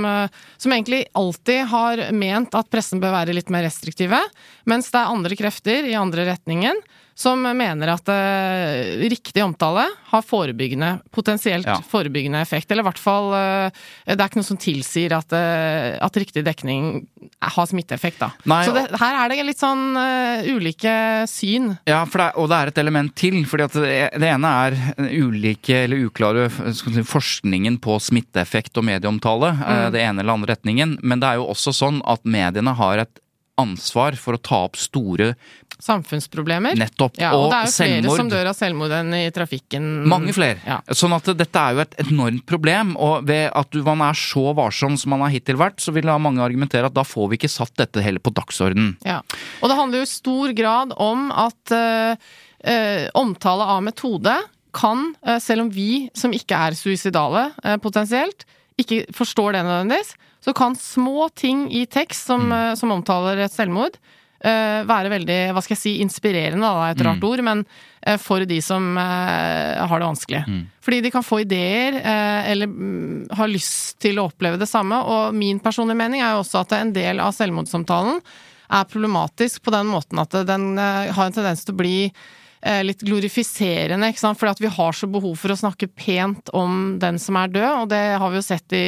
som 0.57 0.72
egentlig 0.72 1.03
alltid 1.18 1.66
har 1.68 2.01
ment 2.16 2.55
at 2.57 2.70
pressen 2.72 3.03
bør 3.03 3.12
være 3.12 3.34
litt 3.36 3.51
mer 3.53 3.66
restriktive, 3.66 4.20
mens 4.64 4.88
det 4.94 5.03
er 5.03 5.12
andre 5.12 5.36
krefter 5.36 5.90
i 5.90 5.99
andre 5.99 6.24
retningen 6.30 6.80
som 7.19 7.43
mener 7.43 7.91
at 7.91 8.07
uh, 8.07 9.01
riktig 9.11 9.43
omtale 9.43 9.89
har 10.12 10.23
forebyggende, 10.23 11.01
potensielt 11.11 11.66
Ja. 11.66 11.81
forebyggende 11.83 12.39
effekt. 12.45 12.71
Eller 12.71 12.85
i 12.85 12.87
hvert 12.87 13.01
fall 13.03 13.33
uh, 13.35 13.71
Det 14.07 14.14
er 14.21 14.29
ikke 14.29 14.39
noe 14.39 14.47
som 14.47 14.61
tilsier 14.62 15.16
at, 15.16 15.35
uh, 15.35 15.99
at 16.07 16.14
riktig 16.23 16.45
dekning 16.47 17.09
har 17.43 17.66
smitteeffekt, 17.66 18.21
da. 18.23 18.31
Nei, 18.47 18.61
Så 18.69 18.77
det, 18.77 18.85
her 19.03 19.19
er 19.25 19.33
det 19.35 19.47
litt 19.49 19.59
sånn 19.59 19.99
ulike 20.47 21.27
syn. 21.29 21.73
Ja, 21.91 22.05
for 22.07 22.23
det 22.23 22.29
er, 22.31 22.39
og 22.39 22.49
det 22.53 22.59
er 22.62 22.71
et 22.73 22.81
element 22.85 23.14
til. 23.19 23.41
fordi 23.51 23.66
at 23.66 23.75
Det, 23.79 23.99
det 24.23 24.31
ene 24.31 24.55
er 24.69 24.79
ulike 25.19 25.83
eller 25.85 26.07
uklare 26.09 26.47
si, 26.75 27.03
forskningen 27.03 27.81
på 27.83 27.99
smitteeffekt 28.03 28.79
og 28.79 28.87
medieomtale. 28.89 29.53
eh, 29.59 29.87
Det 29.91 30.03
ene 30.07 30.23
eller 30.23 30.39
andre 30.39 30.55
retningen. 30.55 30.99
Men 31.03 31.21
det 31.21 31.33
er 31.33 31.41
jo 31.43 31.49
også 31.51 31.75
sånn 31.75 31.99
at 32.07 32.23
mediene 32.25 32.75
har 32.79 32.99
et 33.05 33.19
ansvar 33.59 34.14
for 34.14 34.37
å 34.37 34.43
ta 34.43 34.61
opp 34.69 34.77
store 34.79 35.33
Samfunnsproblemer. 35.79 36.74
Nettopp. 36.79 37.18
Ja, 37.20 37.31
og, 37.37 37.53
det 37.53 37.59
er 37.61 37.68
jo 37.68 37.72
flere 37.72 37.93
selvmord. 37.95 38.18
som 38.18 38.31
dør 38.33 38.51
av 38.51 38.57
selvmord 38.59 38.95
enn 38.97 39.14
i 39.14 39.22
trafikken. 39.35 39.87
Mange 40.11 40.35
flere. 40.35 40.59
Ja. 40.66 40.81
Sånn 40.91 41.14
at 41.14 41.31
dette 41.39 41.62
er 41.62 41.76
jo 41.76 41.83
et 41.85 41.95
enormt 42.03 42.45
problem, 42.51 42.97
og 42.99 43.29
ved 43.29 43.47
at 43.55 43.70
du, 43.74 43.81
man 43.87 44.03
er 44.09 44.18
så 44.18 44.51
varsom 44.59 44.99
som 44.99 45.14
man 45.14 45.22
har 45.26 45.33
hittil 45.37 45.61
vært, 45.61 45.79
så 45.85 45.95
vil 45.95 46.11
mange 46.18 46.43
argumentere 46.43 46.91
at 46.91 46.97
da 46.97 47.05
får 47.07 47.31
vi 47.31 47.39
ikke 47.39 47.53
satt 47.53 47.76
dette 47.79 48.03
heller 48.03 48.22
på 48.22 48.35
dagsordenen. 48.35 48.97
Ja. 49.07 49.20
Og 49.62 49.70
det 49.70 49.79
handler 49.79 50.03
jo 50.03 50.09
i 50.09 50.11
stor 50.11 50.55
grad 50.59 50.95
om 50.99 51.29
at 51.31 51.74
øh, 51.74 52.29
øh, 52.74 53.05
omtale 53.22 53.70
av 53.76 53.83
metode 53.87 54.35
kan, 54.74 55.12
øh, 55.22 55.39
selv 55.43 55.66
om 55.66 55.72
vi 55.72 56.09
som 56.16 56.35
ikke 56.35 56.59
er 56.59 56.79
suicidale 56.79 57.51
potensielt, 57.85 58.49
ikke 58.79 59.05
forstår 59.14 59.55
det 59.55 59.66
nødvendigvis, 59.66 60.14
så 60.45 60.55
kan 60.55 60.76
små 60.79 61.29
ting 61.37 61.66
i 61.74 61.85
tekst 61.91 62.29
som, 62.31 62.47
mm. 62.49 62.76
som 62.79 62.95
omtaler 62.95 63.43
et 63.43 63.55
selvmord, 63.55 63.99
være 64.39 65.11
veldig, 65.11 65.39
hva 65.51 65.62
skal 65.64 65.74
jeg 65.74 65.80
si, 65.80 65.93
inspirerende, 66.05 66.62
da, 66.62 66.91
et 66.93 67.01
rart 67.03 67.24
ord, 67.26 67.43
men 67.43 67.64
eh, 68.03 68.18
for 68.22 68.45
de 68.47 68.61
som 68.62 68.84
eh, 68.97 69.80
har 69.82 69.99
det 69.99 70.07
vanskelig. 70.07 70.43
Fordi 70.84 71.01
de 71.03 71.11
kan 71.11 71.26
få 71.26 71.41
ideer, 71.43 71.99
eh, 71.99 72.51
eller 72.53 72.70
mm, 72.70 73.34
har 73.39 73.51
lyst 73.51 73.99
til 74.05 74.20
å 74.20 74.28
oppleve 74.30 74.61
det 74.61 74.70
samme, 74.70 75.01
og 75.03 75.34
min 75.34 75.59
personlige 75.59 75.99
mening 75.99 76.22
er 76.22 76.36
jo 76.36 76.45
også 76.45 76.62
at 76.62 76.76
en 76.78 76.95
del 76.95 77.18
av 77.24 77.34
selvmordssamtalen 77.34 78.22
er 78.68 78.84
problematisk 78.84 79.64
på 79.64 79.72
den 79.72 79.89
måten 79.89 80.20
at 80.20 80.34
den 80.49 80.76
eh, 80.78 81.12
har 81.14 81.28
en 81.28 81.34
tendens 81.34 81.64
til 81.64 81.74
å 81.74 81.80
bli 81.80 81.97
eh, 82.09 82.82
litt 82.84 83.03
glorifiserende, 83.07 84.11
ikke 84.12 84.22
sant? 84.22 84.41
fordi 84.41 84.57
at 84.57 84.64
vi 84.64 84.74
har 84.78 84.97
så 84.97 85.09
behov 85.11 85.39
for 85.41 85.55
å 85.55 85.59
snakke 85.59 85.89
pent 85.89 86.53
om 86.57 86.99
den 87.01 87.20
som 87.22 87.39
er 87.41 87.55
død, 87.55 87.70
og 87.82 87.89
det 87.93 88.05
har 88.20 88.32
vi 88.32 88.41
jo 88.41 88.45
sett 88.45 88.76
i, 88.76 88.84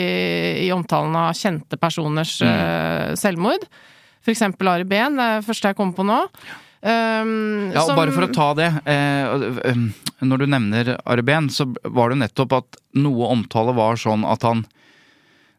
i 0.67 0.69
omtalen 0.75 1.17
av 1.17 1.33
kjente 1.39 1.81
personers 1.81 2.39
eh, 2.45 3.17
selvmord. 3.19 3.67
Eksempel 4.29 4.69
Ari 4.69 4.85
Behn, 4.85 5.17
det 5.17 5.25
er 5.25 5.41
det 5.41 5.47
første 5.49 5.71
jeg 5.71 5.77
kommer 5.77 5.95
på 5.97 6.05
nå. 6.05 6.19
Um, 6.83 7.71
Ja, 7.73 7.83
og 7.83 7.87
som- 7.89 7.97
bare 7.97 8.13
for 8.13 8.27
å 8.27 8.33
ta 8.33 8.55
det. 8.55 8.83
Eh, 8.87 9.73
øh, 9.73 9.93
når 10.23 10.39
du 10.39 10.47
nevner 10.47 10.97
Arben, 11.07 11.49
så 11.49 11.67
var 11.85 12.09
det 12.11 12.19
nettopp 12.19 12.53
at 12.57 12.77
noe 12.95 13.29
omtale 13.31 13.75
var 13.75 13.97
sånn 13.97 14.25
at 14.31 14.43
han 14.43 14.67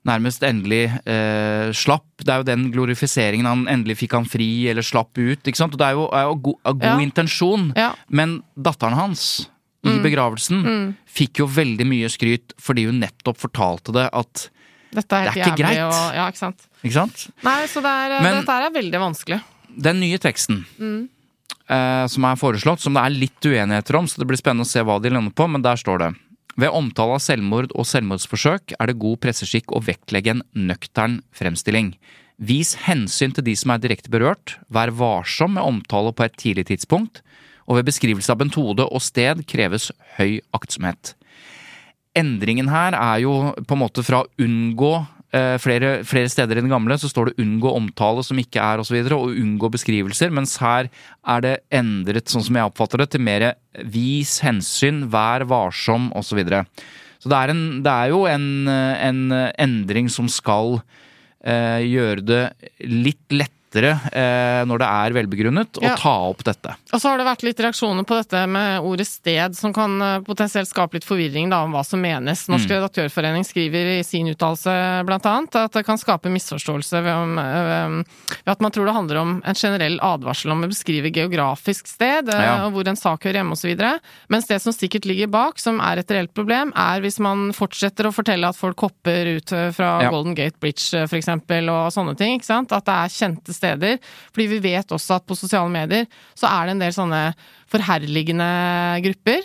nærmest 0.05 0.41
endelig 0.41 0.89
eh, 1.05 1.70
slapp. 1.78 2.05
Det 2.18 2.30
er 2.30 2.38
jo 2.41 2.43
den 2.43 2.72
glorifiseringen 2.74 3.45
han 3.45 3.68
endelig 3.68 3.97
fikk 4.01 4.14
han 4.14 4.26
fri, 4.26 4.68
eller 4.70 4.82
slapp 4.82 5.14
ut. 5.18 5.43
ikke 5.43 5.55
sant? 5.57 5.74
Og 5.74 5.78
det 5.78 5.88
er 5.88 5.93
jo, 5.93 6.07
er 6.12 6.24
jo 6.24 6.36
go 6.36 6.55
av 6.66 6.80
god 6.80 6.84
Ja. 6.84 6.97
intensjon. 7.05 7.74
Ja. 7.76 7.93
Men 8.09 8.41
datteren 8.59 8.93
hans 8.97 9.47
i 9.84 9.97
begravelsen 9.97 10.95
fikk 11.09 11.38
jo 11.41 11.47
veldig 11.47 11.86
mye 11.89 12.05
skryt 12.09 12.53
fordi 12.62 12.86
hun 12.86 12.99
nettopp 13.01 13.38
fortalte 13.38 13.91
det 13.93 14.09
at 14.14 14.49
Dette 14.93 15.14
er 15.16 15.24
Det 15.24 15.38
er 15.38 15.39
ikke 15.39 15.55
jævlig, 15.55 15.57
greit. 15.57 15.80
Og, 15.88 16.14
ja, 16.16 16.28
ikke 16.28 16.38
sant? 16.38 16.68
Ikke 16.82 16.98
sant? 16.98 17.28
Nei, 17.46 17.62
så 17.70 17.82
det 17.84 17.92
er, 17.92 18.22
Men- 18.22 18.42
dette 18.42 18.58
er 18.58 18.76
veldig 18.76 19.02
vanskelig. 19.02 19.42
Den 19.72 20.02
nye 20.02 20.18
teksten 20.20 20.66
eh, 21.70 22.08
som 22.12 22.26
er 22.28 22.36
foreslått, 22.36 22.82
som 22.84 22.94
det 22.98 23.06
er 23.06 23.16
litt 23.16 23.48
uenigheter 23.48 23.96
om, 23.96 24.08
så 24.10 24.20
det 24.20 24.28
blir 24.28 24.40
spennende 24.42 24.68
å 24.68 24.72
se 24.72 24.84
hva 24.84 25.00
de 25.02 25.10
lander 25.14 25.32
på, 25.32 25.48
men 25.48 25.64
der 25.64 25.80
står 25.80 26.00
det 26.04 26.12
ved 26.60 26.74
omtale 26.76 27.16
av 27.16 27.24
selvmord 27.24 27.72
og 27.80 27.88
selvmordsforsøk 27.88 28.76
er 28.76 28.90
det 28.92 29.00
god 29.00 29.22
presseskikk 29.24 29.72
å 29.72 29.82
vektlegge 29.86 30.36
en 30.36 30.44
nøktern 30.68 31.22
fremstilling. 31.36 31.94
Vis 32.42 32.74
hensyn 32.88 33.34
til 33.36 33.46
de 33.46 33.56
som 33.56 33.72
er 33.74 33.82
direkte 33.84 34.12
berørt, 34.12 34.58
vær 34.68 34.92
varsom 34.98 35.56
med 35.56 35.64
omtale 35.64 36.12
på 36.14 36.26
et 36.26 36.36
tidlig 36.42 36.68
tidspunkt, 36.72 37.22
og 37.70 37.78
ved 37.78 37.88
beskrivelse 37.88 38.34
av 38.34 38.42
bentode 38.42 38.84
og 38.84 39.04
sted 39.04 39.46
kreves 39.48 39.92
høy 40.18 40.42
aktsomhet. 40.58 41.14
Endringen 42.18 42.68
her 42.68 42.98
er 42.98 43.22
jo 43.24 43.36
på 43.56 43.78
en 43.78 43.84
måte 43.86 44.04
fra 44.04 44.26
å 44.26 44.30
unngå 44.42 44.94
eh, 45.00 45.06
flere, 45.32 46.02
flere 46.04 46.28
steder 46.28 46.60
i 46.60 46.64
den 46.64 46.72
gamle 46.72 46.98
så 47.00 47.08
står 47.08 47.30
det 47.30 47.38
'unngå 47.40 47.72
omtale 47.72 48.24
som 48.24 48.40
ikke 48.42 48.60
er' 48.60 48.82
osv., 48.82 48.84
og, 48.84 48.86
så 48.90 48.96
videre, 48.98 49.16
og 49.16 49.32
'unngå 49.32 49.70
beskrivelser', 49.72 50.34
mens 50.34 50.58
her 50.60 50.90
er 51.24 51.42
det 51.42 51.54
endret, 51.72 52.28
sånn 52.28 52.44
som 52.44 52.56
jeg 52.56 52.68
oppfatter 52.68 53.00
det, 53.00 53.10
til 53.12 53.22
mer 53.22 53.56
'vis 53.80 54.42
hensyn', 54.44 55.08
'vær 55.08 55.48
varsom' 55.48 56.12
osv. 56.12 56.32
Så, 56.32 56.36
videre. 56.36 56.66
så 57.20 57.30
det 57.30 57.38
er, 57.38 57.50
en, 57.50 57.84
det 57.84 57.92
er 57.92 58.08
jo 58.10 58.26
en, 58.26 58.68
eh, 58.68 59.08
en 59.08 59.32
endring 59.58 60.10
som 60.10 60.28
skal 60.28 60.82
eh, 61.46 61.80
gjøre 61.88 62.22
det 62.26 62.44
litt 62.84 63.28
lettere 63.32 63.61
eh, 63.80 64.66
når 64.68 64.78
det 64.82 64.88
er 64.88 65.16
velbegrunnet, 65.16 65.78
å 65.80 65.96
ta 65.98 66.14
opp 66.30 66.44
dette. 66.44 66.76
Og 66.92 67.00
så 67.02 67.10
har 67.10 67.18
det 67.22 67.26
vært 67.26 67.44
litt 67.44 67.60
reaksjoner 67.60 68.04
på 68.04 68.18
dette 68.20 68.42
med 68.52 68.82
ordet 68.84 69.08
sted, 69.08 69.56
som 69.56 69.74
kan 69.74 69.96
eh, 70.02 70.20
potensielt 70.28 70.68
skape 70.68 70.98
litt 70.98 71.08
forvirring 71.08 71.50
da, 71.50 71.62
om 71.64 71.72
hva 71.72 71.84
som 71.88 72.02
menes. 72.02 72.48
Norsk 72.52 72.70
redaktørforening 72.70 73.46
skriver 73.48 74.00
i 74.00 74.04
sin 74.04 74.28
uttalelse 74.28 74.72
annet 75.22 75.56
at 75.56 75.72
det 75.74 75.86
kan 75.86 75.98
skape 75.98 76.30
misforståelse 76.34 77.02
ved, 77.04 77.14
om, 77.14 77.38
eh, 77.40 78.36
ved 78.44 78.52
at 78.56 78.62
man 78.62 78.72
tror 78.72 78.86
det 78.90 78.96
handler 78.96 79.22
om 79.22 79.34
en 79.46 79.56
generell 79.56 80.00
advarsel 80.04 80.52
om 80.52 80.64
å 80.66 80.70
beskrive 80.72 81.12
geografisk 81.14 81.88
sted, 81.88 82.30
eh, 82.30 82.42
Ja. 82.42 82.66
og 82.66 82.74
hvor 82.74 82.88
en 82.88 82.96
sak 83.00 83.24
hører 83.24 83.42
hjemme 83.42 83.54
osv. 83.56 84.00
Mens 84.30 84.48
det 84.48 84.62
som 84.62 84.74
sikkert 84.74 85.06
ligger 85.06 85.28
bak, 85.32 85.60
som 85.60 85.80
er 85.80 86.00
et 86.00 86.08
reelt 86.12 86.34
problem, 86.34 86.74
er 86.76 87.02
hvis 87.02 87.20
man 87.20 87.52
fortsetter 87.54 88.06
å 88.10 88.14
fortelle 88.14 88.48
at 88.48 88.56
folk 88.56 88.80
hopper 88.80 89.38
ut 89.38 89.50
fra 89.76 90.02
Ja. 90.02 90.10
Golden 90.10 90.36
Gate 90.36 90.60
Bridge 90.60 91.06
f.eks., 91.08 91.28
og 91.28 91.92
sånne 91.94 92.18
ting. 92.18 92.40
ikke 92.40 92.46
sant? 92.46 92.72
At 92.72 92.86
det 92.86 92.94
er 92.94 93.08
kjente 93.08 93.54
steder. 93.62 94.01
Fordi 94.34 94.49
vi 94.57 94.62
vet 94.68 94.91
også 94.97 95.20
at 95.22 95.30
på 95.30 95.38
sosiale 95.39 95.70
medier 95.72 96.09
så 96.36 96.49
er 96.49 96.68
det 96.72 96.76
en 96.80 96.86
del 96.88 96.97
sånne 96.97 97.24
forherligende 97.72 98.51
grupper. 99.05 99.41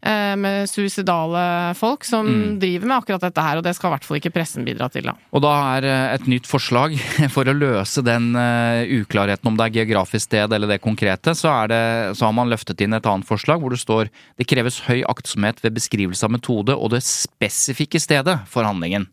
eh, 0.00 0.36
Med 0.38 0.68
suicidale 0.70 1.74
folk 1.74 2.04
som 2.06 2.24
Mm. 2.28 2.58
driver 2.60 2.86
med 2.86 2.96
akkurat 3.02 3.20
dette 3.20 3.42
her, 3.42 3.56
og 3.58 3.64
det 3.64 3.74
skal 3.74 3.90
i 3.90 3.92
hvert 3.96 4.04
fall 4.06 4.16
ikke 4.20 4.30
pressen 4.32 4.64
bidra 4.64 4.86
til. 4.94 5.02
da. 5.02 5.14
Og 5.34 5.42
da 5.42 5.76
er 5.78 5.84
eh, 5.90 6.14
et 6.14 6.26
nytt 6.30 6.46
forslag 6.46 6.94
for 7.34 7.44
å 7.50 7.52
løse 7.58 8.04
den 8.06 8.30
eh, 8.36 8.86
uklarheten 9.02 9.46
om 9.50 9.56
det 9.58 9.66
er 9.66 9.74
geografisk 9.84 10.28
sted 10.30 10.52
eller 10.54 10.68
det 10.70 10.80
konkrete, 10.80 11.34
så, 11.34 11.50
er 11.64 11.66
det, 11.68 11.82
så 12.16 12.26
har 12.28 12.32
man 12.32 12.48
løftet 12.48 12.80
inn 12.80 12.94
et 12.94 13.02
annet 13.10 13.26
forslag 13.26 13.58
hvor 13.60 13.70
det 13.74 13.80
står 13.82 14.08
det 14.38 14.46
kreves 14.46 14.78
høy 14.86 15.02
aktsomhet 15.02 15.58
ved 15.64 15.74
beskrivelse 15.74 16.22
av 16.22 16.30
metode 16.30 16.78
og 16.78 16.90
det 16.94 17.02
spesifikke 17.02 17.98
stedet 17.98 18.38
for 18.46 18.62
handlingen. 18.62 19.08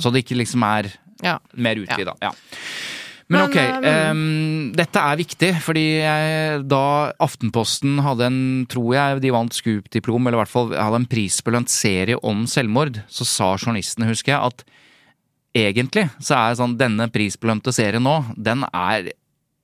Så 0.00 0.08
det 0.12 0.24
ikke 0.24 0.36
liksom 0.44 0.62
er 0.64 0.92
Ja. 1.22 1.38
mer 1.56 1.76
utvida. 1.76 2.12
Ja. 2.20 2.30
Men, 2.30 2.36
Men, 3.26 3.48
ok, 3.48 3.56
em, 3.58 4.20
dette 4.78 5.02
er 5.02 5.18
viktig, 5.18 5.48
fordi 5.64 5.84
jeg, 5.98 6.60
da 6.70 7.10
Aftenposten 7.22 7.98
hadde 8.04 8.28
en, 8.28 8.40
tror 8.70 8.92
jeg 8.94 9.22
de 9.24 9.32
vant 9.34 9.56
Scoop-diplom, 9.56 10.28
eller 10.28 10.38
i 10.38 10.42
hvert 10.44 10.52
fall 10.52 10.70
hadde 10.76 11.00
en 11.02 11.08
prisbelønt 11.10 11.72
serie 11.72 12.20
om 12.22 12.44
selvmord, 12.50 13.00
så 13.10 13.26
sa 13.26 13.48
journalistene, 13.56 14.06
husker 14.12 14.36
jeg, 14.36 14.52
at 14.52 14.62
egentlig 15.56 16.06
så 16.20 16.38
er 16.38 16.60
sånn 16.60 16.76
denne 16.78 17.08
prisbelønte 17.10 17.74
serien 17.74 18.04
nå, 18.06 18.20
den 18.36 18.62
er 18.72 19.10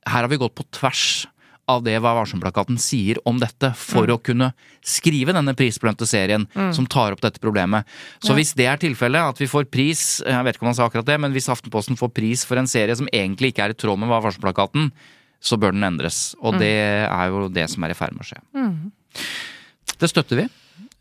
Her 0.02 0.24
har 0.24 0.30
vi 0.32 0.40
gått 0.42 0.56
på 0.58 0.66
tvers 0.74 1.28
av 1.70 1.82
det 1.86 1.94
Vær 2.02 2.16
varsom-plakaten 2.18 2.78
sier 2.82 3.20
om 3.28 3.38
dette, 3.40 3.70
for 3.78 4.10
å 4.10 4.18
kunne 4.18 4.50
skrive 4.84 5.32
denne 5.36 5.54
prisbelønte 5.56 6.06
serien 6.08 6.44
som 6.74 6.86
tar 6.90 7.14
opp 7.14 7.22
dette 7.22 7.40
problemet. 7.42 7.86
Så 8.24 8.34
hvis 8.36 8.50
det 8.58 8.66
er 8.66 8.80
tilfellet, 8.82 9.32
at 9.34 9.38
vi 9.40 9.46
får 9.50 9.68
pris, 9.70 10.02
jeg 10.26 10.44
vet 10.46 10.56
ikke 10.58 10.66
om 10.66 10.72
han 10.72 10.78
sa 10.80 10.88
akkurat 10.90 11.06
det, 11.06 11.18
men 11.22 11.32
hvis 11.32 11.48
Aftenposten 11.52 11.98
får 12.00 12.10
pris 12.16 12.42
for 12.48 12.58
en 12.60 12.66
serie 12.70 12.96
som 12.98 13.08
egentlig 13.14 13.52
ikke 13.52 13.68
er 13.68 13.76
i 13.76 13.78
tråd 13.78 14.00
med 14.02 14.10
Vær 14.10 14.24
varsom-plakaten, 14.26 14.90
så 15.42 15.58
bør 15.58 15.74
den 15.74 15.86
endres. 15.86 16.32
Og 16.42 16.58
det 16.60 16.72
er 17.06 17.30
jo 17.32 17.46
det 17.50 17.68
som 17.70 17.82
er 17.86 17.94
i 17.94 17.98
ferd 17.98 18.14
med 18.14 18.22
å 18.26 18.28
skje. 18.30 18.42
Det 20.02 20.10
støtter 20.10 20.42
vi. 20.42 20.48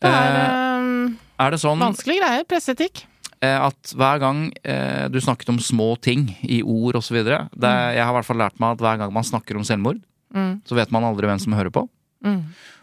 Det 0.02 0.10
er 0.10 0.38
eh, 0.42 1.16
er 1.42 1.54
det 1.54 1.60
sånn 1.62 1.82
vanskelige 1.82 2.22
greier. 2.24 2.46
Presseetikk. 2.50 3.04
eh, 3.42 3.58
at 3.58 3.94
hver 3.98 4.20
gang 4.22 4.44
eh, 4.62 5.08
du 5.10 5.18
snakket 5.22 5.50
om 5.54 5.60
små 5.62 5.96
ting 6.02 6.28
i 6.46 6.62
ord 6.62 6.98
osv. 7.02 7.18
Jeg 7.22 7.34
har 7.58 8.10
i 8.12 8.16
hvert 8.18 8.28
fall 8.30 8.42
lært 8.42 8.60
meg 8.62 8.76
at 8.78 8.82
hver 8.86 8.98
gang 9.02 9.14
man 9.14 9.26
snakker 9.26 9.58
om 9.58 9.66
selvmord, 9.66 10.02
så 10.32 10.78
vet 10.78 10.92
man 10.96 11.04
aldri 11.08 11.28
hvem 11.28 11.42
som 11.44 11.56
hører 11.58 11.74
på. 11.76 11.86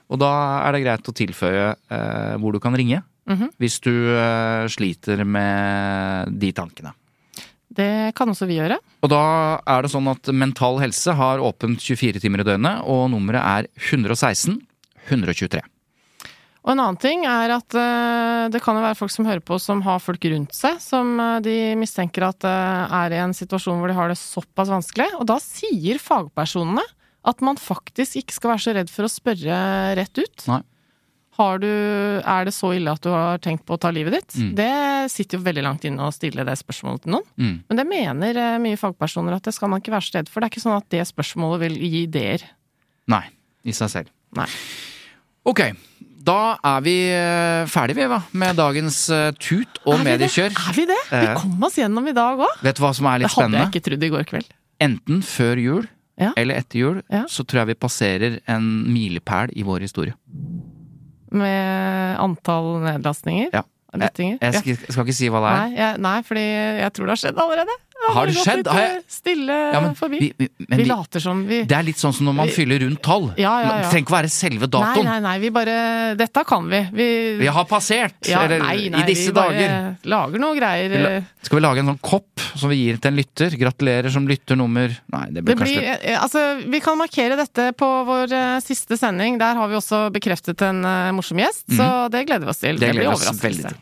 Og 0.09 0.20
da 0.20 0.32
er 0.64 0.74
det 0.74 0.82
greit 0.84 1.09
å 1.11 1.14
tilføye 1.16 1.64
eh, 1.74 2.34
hvor 2.40 2.55
du 2.55 2.61
kan 2.62 2.76
ringe 2.76 3.03
hvis 3.61 3.76
du 3.84 3.92
eh, 3.92 4.64
sliter 4.72 5.20
med 5.28 6.32
de 6.40 6.49
tankene. 6.57 6.94
Det 7.68 8.14
kan 8.16 8.30
også 8.32 8.49
vi 8.49 8.57
gjøre. 8.57 8.78
Og 9.05 9.11
da 9.12 9.24
er 9.68 9.84
det 9.84 9.92
sånn 9.92 10.09
at 10.11 10.30
Mental 10.32 10.80
Helse 10.80 11.12
har 11.14 11.42
åpent 11.44 11.82
24 11.84 12.22
timer 12.24 12.42
i 12.42 12.46
døgnet, 12.49 12.80
og 12.88 13.11
nummeret 13.12 13.44
er 13.44 13.68
116 13.92 14.57
123. 15.12 15.61
Og 16.64 16.72
en 16.72 16.82
annen 16.82 16.99
ting 17.01 17.22
er 17.28 17.53
at 17.55 17.76
uh, 17.78 18.49
det 18.53 18.61
kan 18.64 18.76
jo 18.76 18.82
være 18.82 18.99
folk 18.99 19.12
som 19.14 19.28
hører 19.28 19.44
på 19.44 19.57
som 19.62 19.80
har 19.86 20.03
folk 20.05 20.24
rundt 20.28 20.57
seg 20.57 20.80
som 20.82 21.14
uh, 21.16 21.38
de 21.44 21.76
mistenker 21.80 22.26
at 22.26 22.44
uh, 22.44 22.90
er 23.05 23.14
i 23.14 23.20
en 23.22 23.32
situasjon 23.36 23.78
hvor 23.80 23.88
de 23.88 23.96
har 23.96 24.11
det 24.11 24.18
såpass 24.20 24.72
vanskelig. 24.72 25.07
Og 25.20 25.28
da 25.30 25.38
sier 25.40 26.03
fagpersonene 26.03 26.84
at 27.29 27.45
man 27.45 27.61
faktisk 27.61 28.18
ikke 28.22 28.37
skal 28.37 28.55
være 28.55 28.64
så 28.64 28.74
redd 28.79 28.91
for 28.93 29.07
å 29.07 29.12
spørre 29.12 29.61
rett 29.99 30.20
ut. 30.20 30.45
Nei. 30.51 30.62
Har 31.39 31.61
du, 31.62 31.68
er 31.68 32.49
det 32.49 32.53
så 32.57 32.72
ille 32.74 32.91
at 32.91 33.05
du 33.05 33.12
har 33.14 33.39
tenkt 33.39 33.62
på 33.68 33.76
å 33.76 33.79
ta 33.79 33.93
livet 33.95 34.16
ditt? 34.16 34.39
Mm. 34.41 34.49
Det 34.59 34.70
sitter 35.12 35.39
jo 35.39 35.45
veldig 35.45 35.62
langt 35.62 35.85
inne 35.87 36.09
å 36.09 36.14
stille 36.14 36.43
det 36.43 36.57
spørsmålet 36.59 37.05
til 37.05 37.14
noen. 37.14 37.29
Mm. 37.39 37.53
Men 37.68 37.79
det 37.79 37.85
mener 37.87 38.41
eh, 38.43 38.57
mye 38.64 38.81
fagpersoner 38.81 39.37
at 39.37 39.47
det 39.47 39.55
skal 39.55 39.70
man 39.70 39.79
ikke 39.79 39.95
være 39.95 40.07
så 40.09 40.16
redd 40.16 40.33
for. 40.33 40.43
Det 40.43 40.49
er 40.49 40.55
ikke 40.57 40.64
sånn 40.64 40.81
at 40.81 40.89
det 40.91 41.05
spørsmålet 41.07 41.62
vil 41.62 41.76
gi 41.79 42.01
ideer. 42.09 42.47
Nei, 43.14 43.22
i 43.62 43.74
seg 43.76 43.93
selv. 43.93 44.11
Nei. 44.35 44.49
Ok, 45.49 45.62
da 46.26 46.41
er 46.72 46.83
vi 46.85 46.97
eh, 47.14 47.70
ferdige 47.70 48.09
vi, 48.11 48.18
med 48.43 48.59
dagens 48.59 48.99
eh, 49.14 49.29
tut 49.39 49.79
og 49.87 50.03
mediekjør. 50.03 50.59
Er 50.59 50.74
vi 50.74 50.89
det? 50.91 50.99
Vi 51.12 51.29
kom 51.39 51.68
oss 51.70 51.79
gjennom 51.79 52.11
i 52.11 52.16
dag 52.18 52.43
òg! 52.49 52.59
Vet 52.66 52.81
du 52.81 52.83
hva 52.83 52.91
som 52.99 53.07
er 53.12 53.22
Det 53.22 53.29
litt 53.29 53.37
hadde 53.37 53.47
jeg 53.47 53.55
spennende? 53.55 53.70
ikke 53.70 53.87
trodd 53.87 54.09
i 54.09 54.11
går 54.16 54.26
kveld. 54.33 54.51
Enten 54.89 55.22
før 55.26 55.62
jul 55.62 55.87
Ja. 56.19 56.33
eller 56.37 56.59
etter 56.59 56.79
jul, 56.81 57.03
Ja. 57.11 57.25
så 57.31 57.45
tror 57.47 57.61
jeg 57.62 57.66
vi 57.73 57.75
passerer 57.79 58.41
en 58.51 58.64
milepæl 58.93 59.53
i 59.55 59.62
vår 59.62 59.81
historie. 59.87 60.14
Med 61.31 62.16
antall 62.19 62.79
nedlastninger? 62.87 63.51
Ja. 63.53 63.62
Jeg, 63.89 64.37
Jeg, 64.43 64.55
skal, 64.55 64.69
jeg 64.85 64.93
skal 64.93 65.07
ikke 65.07 65.16
si 65.16 65.29
hva 65.33 65.41
det 65.41 65.49
er. 65.49 65.61
Nei, 65.62 65.77
jeg, 65.79 66.01
nei, 66.05 66.16
fordi 66.29 66.43
jeg 66.45 66.91
tror 66.93 67.07
det 67.09 67.12
har 67.14 67.21
skjedd 67.23 67.39
allerede. 67.41 67.77
Har 68.09 68.26
det 68.30 68.34
skjedd? 68.38 68.66
Har 68.70 68.78
jeg- 68.80 68.96
eh, 68.96 69.03
Stille 69.09 69.57
Ja, 69.74 69.80
men 69.80 69.94
forbi. 69.99 70.18
vi- 70.20 70.32
vi- 70.38 70.49
vi 70.59 70.76
vi- 70.76 70.84
later 70.88 71.20
som 71.20 71.46
vi 71.46 71.64
Det 71.64 71.76
er 71.76 71.82
litt 71.82 71.96
sånn 71.96 72.14
som 72.14 72.26
når 72.26 72.34
man 72.34 72.49
fyller 72.49 72.78
rundt 72.80 73.03
tall. 73.03 73.34
Ja, 73.36 73.61
ja, 73.61 73.68
ja. 73.68 73.82
Det 73.82 73.90
trenger 73.90 74.07
ikke 74.07 74.16
være 74.16 74.30
selve 74.30 74.66
datoen. 74.70 75.05
Nei, 75.05 75.18
nei, 75.18 75.20
nei, 75.20 75.38
vi 75.38 75.51
bare 75.51 76.14
Dette 76.16 76.44
kan 76.46 76.68
vi. 76.70 76.80
Vi, 76.92 77.46
har 77.46 77.64
passert! 77.64 78.14
ja, 78.28 78.42
eller 78.44 78.61
nei, 78.61 78.88
nei, 78.88 79.01
i 79.03 79.07
disse 79.07 79.26
vi 79.26 79.32
bare 79.32 79.53
dager. 79.53 79.96
lager 80.05 80.38
noe 80.38 80.57
greier. 80.57 81.03
La- 81.03 81.22
Skal 81.42 81.59
vi 81.61 81.62
lage 81.66 81.78
en 81.78 81.86
sånn 81.86 82.01
kopp 82.01 82.40
som 82.57 82.68
vi 82.70 82.76
gir 82.86 82.99
til 83.01 83.09
en 83.12 83.16
lytter? 83.16 83.51
Gratulerer 83.59 84.11
som 84.11 84.26
lytter 84.26 84.57
nummer 84.57 84.88
Nei, 85.12 85.26
det 85.30 85.44
blir 85.44 85.57
Det 85.57 85.59
kanskje 85.59 85.76
blir, 85.82 85.99
eh, 86.03 86.18
altså, 86.18 86.62
vi 86.70 86.80
kan 86.80 86.96
markere 86.99 87.36
dette 87.36 87.72
på 87.76 88.07
vår 88.07 88.32
uh, 88.32 88.61
siste 88.61 88.96
sending. 88.99 89.38
Der 89.38 89.55
har 89.55 89.68
vi 89.68 89.74
også 89.74 90.11
bekreftet 90.12 90.61
en 90.62 90.84
uh, 90.84 91.11
morsom 91.12 91.38
gjest, 91.38 91.66
så 91.76 92.09
det 92.11 92.26
gleder 92.26 92.44
vi 92.44 92.49
oss 92.51 92.59
til. 92.59 92.76
Det, 92.78 92.92
Det 92.92 92.96
blir 92.96 93.09
overraskelse. 93.12 93.74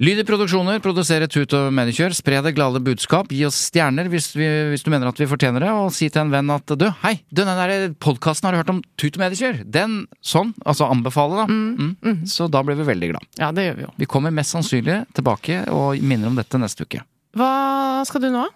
Veldig 0.00 0.06
Lyd 0.10 0.22
i 0.22 0.24
produksjoner, 0.24 0.78
produsere 0.80 1.26
Tut 1.28 1.52
og 1.52 1.66
Manicure, 1.76 2.14
spre 2.16 2.38
det 2.40 2.54
glade 2.56 2.80
budskap, 2.80 3.28
gi 3.28 3.42
oss 3.44 3.58
stjerner 3.68 4.08
hvis, 4.08 4.30
vi, 4.32 4.46
hvis 4.72 4.80
du 4.80 4.88
mener 4.88 5.10
at 5.10 5.18
vi 5.20 5.26
fortjener 5.28 5.60
det, 5.60 5.72
og 5.76 5.90
si 5.92 6.08
til 6.08 6.22
en 6.22 6.32
venn 6.32 6.48
at 6.54 6.72
du, 6.72 6.86
hei, 7.02 7.18
du, 7.28 7.42
den 7.42 7.50
der 7.58 7.92
podkasten 8.00 8.48
har 8.48 8.56
du 8.56 8.60
hørt 8.62 8.72
om 8.72 8.80
Tut 8.96 9.18
og 9.18 9.20
Manicure? 9.20 9.60
Den, 9.68 10.06
sånn, 10.24 10.54
altså 10.64 10.88
anbefale, 10.88 11.42
da. 11.42 11.44
Mm. 11.52 12.24
Så 12.24 12.48
da 12.48 12.62
blir 12.64 12.80
vi 12.80 12.88
veldig 12.88 13.10
glad. 13.12 13.28
ja, 13.36 13.50
det 13.52 13.66
gjør 13.66 13.76
vi 13.76 13.84
jo. 13.84 13.92
Vi 14.00 14.08
kommer 14.08 14.32
mest 14.32 14.56
sannsynlig 14.56 15.02
tilbake 15.20 15.66
og 15.68 16.00
minner 16.00 16.32
om 16.32 16.40
dette 16.40 16.60
neste 16.64 16.88
uke. 16.88 17.04
Hva 17.36 17.52
skal 18.08 18.24
du 18.24 18.30
nå? 18.32 18.46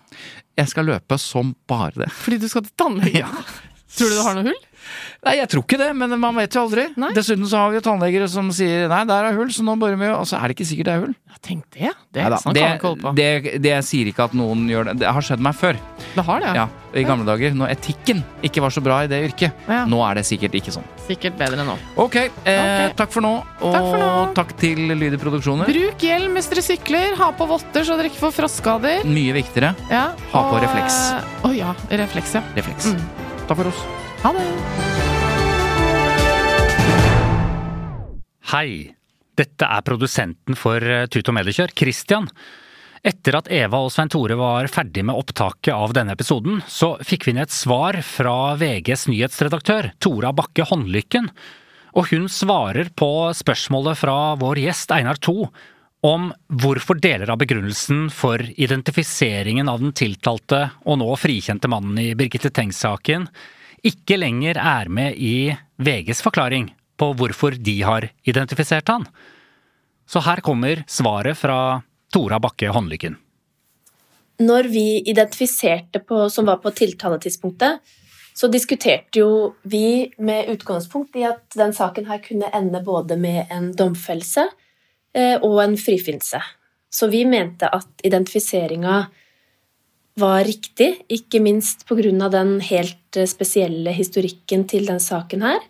Jeg 0.57 0.73
skal 0.73 0.89
løpe 0.89 1.21
som 1.21 1.53
bare 1.69 2.07
det. 2.07 2.13
Fordi 2.25 2.41
du 2.41 2.49
skal 2.49 2.65
til 2.65 2.73
tannlegen? 2.81 3.21
Ja. 3.25 3.29
Tror 3.95 4.11
du 4.11 4.17
du 4.17 4.25
har 4.27 4.35
noe 4.35 4.49
hull? 4.49 4.63
Nei, 5.25 5.37
jeg 5.41 5.49
tror 5.53 5.65
ikke 5.65 5.79
det, 5.81 5.91
men 5.97 6.15
man 6.21 6.37
vet 6.37 6.55
jo 6.55 6.65
aldri. 6.67 6.87
Nei. 7.01 7.11
Dessuten 7.17 7.47
så 7.49 7.63
har 7.63 7.73
vi 7.73 7.79
jo 7.81 7.85
tannlegere 7.87 8.29
som 8.31 8.51
sier 8.55 8.89
nei, 8.93 9.03
der 9.09 9.31
er 9.31 9.39
hull, 9.39 9.51
så 9.55 9.65
nå 9.67 9.77
borer 9.81 9.97
vi, 10.01 10.09
jo. 10.11 10.19
og 10.21 10.29
så 10.29 10.39
er 10.41 10.51
det 10.51 10.59
ikke 10.59 10.69
sikkert 10.69 10.91
det 10.91 10.95
er 10.95 11.05
hull. 11.07 11.15
Ja, 11.35 11.39
tenk 11.43 11.65
det. 11.75 11.91
Det, 12.15 12.23
Neida, 12.23 12.39
sånn 12.43 12.55
det, 12.55 12.63
kan 12.65 12.77
ikke 12.79 12.91
holde 12.93 13.03
på. 13.05 13.13
det, 13.19 13.29
det 13.65 13.73
jeg 13.73 13.87
sier 13.89 14.11
ikke 14.13 14.27
at 14.29 14.37
noen 14.39 14.67
gjør 14.71 14.91
det. 14.91 14.97
Det 15.03 15.13
har 15.17 15.27
skjedd 15.27 15.43
meg 15.45 15.57
før. 15.59 15.81
Det 16.15 16.25
har 16.29 16.45
det, 16.45 16.53
Ja, 16.61 16.67
I 16.95 17.07
gamle 17.09 17.27
dager, 17.27 17.57
når 17.59 17.73
etikken 17.75 18.21
ikke 18.47 18.63
var 18.63 18.75
så 18.77 18.83
bra 18.85 19.01
i 19.07 19.11
det 19.11 19.23
yrket. 19.31 19.65
Ja. 19.67 19.81
Nå 19.91 19.99
er 20.07 20.21
det 20.21 20.27
sikkert 20.29 20.55
ikke 20.61 20.75
sånn. 20.77 20.87
Sikkert 21.09 21.41
bedre 21.41 21.67
nå. 21.67 21.75
Ok, 22.01 22.21
eh, 22.21 22.29
okay. 22.45 22.93
takk 23.01 23.13
for 23.17 23.25
nå, 23.25 23.33
og 23.65 23.75
Takk 23.75 23.89
for 23.89 24.05
nå. 24.05 24.13
takk 24.39 24.55
til 24.61 24.85
Lydig 24.95 25.19
Produksjoner. 25.23 25.69
Bruk 25.69 26.07
hjelm 26.07 26.39
hvis 26.39 26.49
dere 26.53 26.65
sykler. 26.69 27.19
Ha 27.19 27.33
på 27.37 27.49
votter 27.51 27.85
så 27.89 27.99
dere 27.99 28.13
ikke 28.13 28.23
får 28.29 28.37
frostskader. 28.39 29.05
Mye 29.09 29.35
viktigere, 29.41 29.75
Ja, 29.91 30.07
Ha 30.33 30.47
på 30.53 30.63
refleks. 30.63 31.03
Å 31.43 31.51
oh, 31.51 31.53
ja, 31.57 31.75
refleks, 31.91 32.39
ja. 32.39 32.47
refleks. 32.57 32.93
Mm. 32.95 33.05
Takk 33.49 33.59
for 33.61 33.75
oss. 33.75 33.85
Ha 34.25 34.31
det. 34.33 34.45
Hei, 38.55 38.69
dette 39.37 39.67
er 39.69 39.83
produsenten 39.85 40.57
for 40.57 40.81
eh, 40.81 41.07
Tut 41.13 41.29
og 41.29 41.35
Mediekjør, 41.37 41.75
Christian. 41.77 42.29
Etter 43.05 43.37
at 43.37 43.51
Eva 43.53 43.83
og 43.85 43.91
Svein 43.93 44.09
Tore 44.09 44.39
var 44.41 44.69
ferdig 44.73 45.03
med 45.05 45.19
opptaket 45.19 45.75
av 45.75 45.93
denne 45.93 46.15
episoden, 46.17 46.63
så 46.65 46.95
fikk 47.05 47.27
vi 47.27 47.35
inn 47.35 47.43
et 47.43 47.53
svar 47.53 47.99
fra 48.07 48.55
VGs 48.57 49.11
nyhetsredaktør, 49.11 49.91
Tora 50.01 50.31
Bakke 50.33 50.65
Håndlykken. 50.71 51.29
Og 52.01 52.09
hun 52.09 52.25
svarer 52.33 52.89
på 52.97 53.11
spørsmålet 53.37 54.01
fra 54.01 54.17
vår 54.41 54.63
gjest 54.63 54.95
Einar 54.97 55.21
To 55.27 55.51
om 56.05 56.31
hvorfor 56.49 56.97
deler 57.01 57.29
av 57.33 57.43
begrunnelsen 57.43 58.09
for 58.13 58.41
identifiseringen 58.41 59.69
av 59.69 59.85
den 59.85 59.93
tiltalte 59.97 60.63
og 60.85 60.99
nå 61.01 61.11
frikjente 61.21 61.69
mannen 61.73 62.01
i 62.01 62.15
Birgitte 62.17 62.53
Tengs-saken 62.53 63.29
ikke 63.85 64.19
lenger 64.19 64.59
er 64.61 64.89
med 64.89 65.19
i 65.21 65.53
VGs 65.77 66.23
forklaring 66.25 66.71
på 67.01 67.11
hvorfor 67.19 67.57
de 67.59 67.75
har 67.83 68.09
identifisert 68.25 68.89
han. 68.89 69.07
Så 70.07 70.23
her 70.25 70.41
kommer 70.45 70.85
svaret 70.89 71.39
fra 71.39 71.83
Tora 72.13 72.39
Bakke 72.41 72.71
Håndlykken. 72.73 73.17
Når 74.45 74.69
vi 74.71 74.87
identifiserte 75.11 76.01
på, 76.03 76.27
som 76.31 76.49
var 76.49 76.59
på 76.63 76.73
tiltaletidspunktet, 76.75 77.79
så 78.35 78.51
diskuterte 78.51 79.21
jo 79.21 79.55
vi 79.63 80.11
med 80.19 80.51
utgangspunkt 80.51 81.15
i 81.17 81.23
at 81.29 81.55
den 81.55 81.73
saken 81.75 82.09
her 82.09 82.19
kunne 82.23 82.51
ende 82.51 82.81
både 82.83 83.17
med 83.21 83.53
en 83.55 83.71
domfellelse 83.79 84.49
eh, 85.15 85.37
og 85.39 85.61
en 85.63 85.77
frifinnelse. 85.79 86.41
Så 86.91 87.07
vi 87.11 87.23
mente 87.27 87.71
at 87.71 88.03
identifiseringa 88.07 89.05
var 90.21 90.45
riktig, 90.47 91.03
ikke 91.11 91.41
minst 91.43 91.87
pga. 91.89 92.29
den 92.31 92.61
helt 92.61 93.17
eh, 93.17 93.27
spesielle 93.27 93.91
historikken 93.91 94.67
til 94.69 94.87
den 94.87 95.01
saken 95.01 95.43
her. 95.43 95.61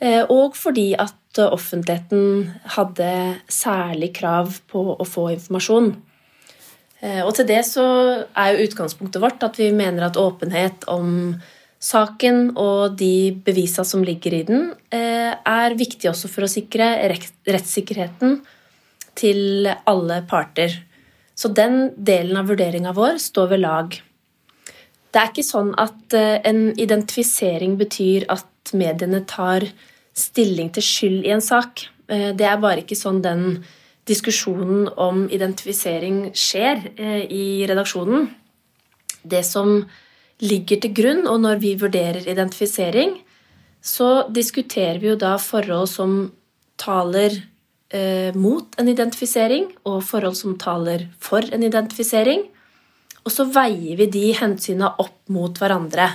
Eh, 0.00 0.24
Og 0.28 0.56
fordi 0.56 0.94
at 0.94 1.14
offentligheten 1.38 2.50
hadde 2.76 3.38
særlig 3.48 4.12
krav 4.14 4.60
på 4.68 4.96
å 4.98 5.04
få 5.06 5.30
informasjon. 5.32 5.96
Eh, 7.00 7.22
Og 7.24 7.34
til 7.34 7.46
det 7.46 7.64
så 7.64 8.26
er 8.36 8.52
jo 8.52 8.68
utgangspunktet 8.68 9.22
vårt 9.22 9.42
at 9.42 9.56
vi 9.56 9.70
mener 9.72 10.04
at 10.04 10.16
åpenhet 10.16 10.84
om 10.88 11.40
saken 11.80 12.56
og 12.58 12.98
de 12.98 13.32
bevisa 13.32 13.84
som 13.84 14.04
ligger 14.04 14.34
i 14.34 14.42
den, 14.42 14.74
eh, 14.92 15.32
er 15.46 15.74
viktig 15.74 16.10
også 16.10 16.28
for 16.28 16.44
å 16.44 16.52
sikre 16.52 17.08
rettssikkerheten 17.48 18.42
til 19.14 19.66
alle 19.86 20.22
parter. 20.28 20.89
Så 21.40 21.48
den 21.56 21.94
delen 21.96 22.36
av 22.36 22.50
vurderinga 22.50 22.92
vår 22.92 23.20
står 23.22 23.54
ved 23.54 23.62
lag. 23.64 23.94
Det 25.10 25.20
er 25.20 25.30
ikke 25.30 25.46
sånn 25.46 25.72
at 25.80 26.14
eh, 26.14 26.36
en 26.46 26.68
identifisering 26.78 27.78
betyr 27.80 28.28
at 28.30 28.74
mediene 28.76 29.22
tar 29.26 29.64
stilling 30.16 30.68
til 30.74 30.84
skyld 30.84 31.24
i 31.24 31.32
en 31.34 31.42
sak. 31.44 31.86
Eh, 32.12 32.30
Det 32.36 32.46
er 32.46 32.60
bare 32.60 32.84
ikke 32.84 32.98
sånn 32.98 33.22
den 33.24 33.64
diskusjonen 34.10 34.88
om 35.00 35.24
identifisering 35.32 36.30
skjer 36.36 36.84
eh, 36.96 37.24
i 37.24 37.66
redaksjonen. 37.70 38.28
Det 39.24 39.42
som 39.46 39.80
ligger 40.40 40.80
til 40.80 40.94
grunn, 40.96 41.26
og 41.28 41.40
når 41.40 41.60
vi 41.60 41.74
vurderer 41.80 42.28
identifisering, 42.28 43.18
så 43.80 44.28
diskuterer 44.28 45.00
vi 45.00 45.10
jo 45.10 45.16
da 45.16 45.36
forhold 45.40 45.88
som 45.88 46.32
taler 46.80 47.42
eh, 47.90 48.34
mot 48.34 48.74
en 48.80 48.88
identifisering, 48.88 49.68
og 49.84 50.02
forhold 50.06 50.38
som 50.38 50.58
taler 50.58 51.08
for 51.22 51.44
en 51.52 51.64
identifisering. 51.66 52.46
Og 53.24 53.32
så 53.34 53.46
veier 53.52 53.98
vi 54.00 54.08
de 54.10 54.26
hensynene 54.38 54.94
opp 55.02 55.18
mot 55.32 55.58
hverandre. 55.60 56.08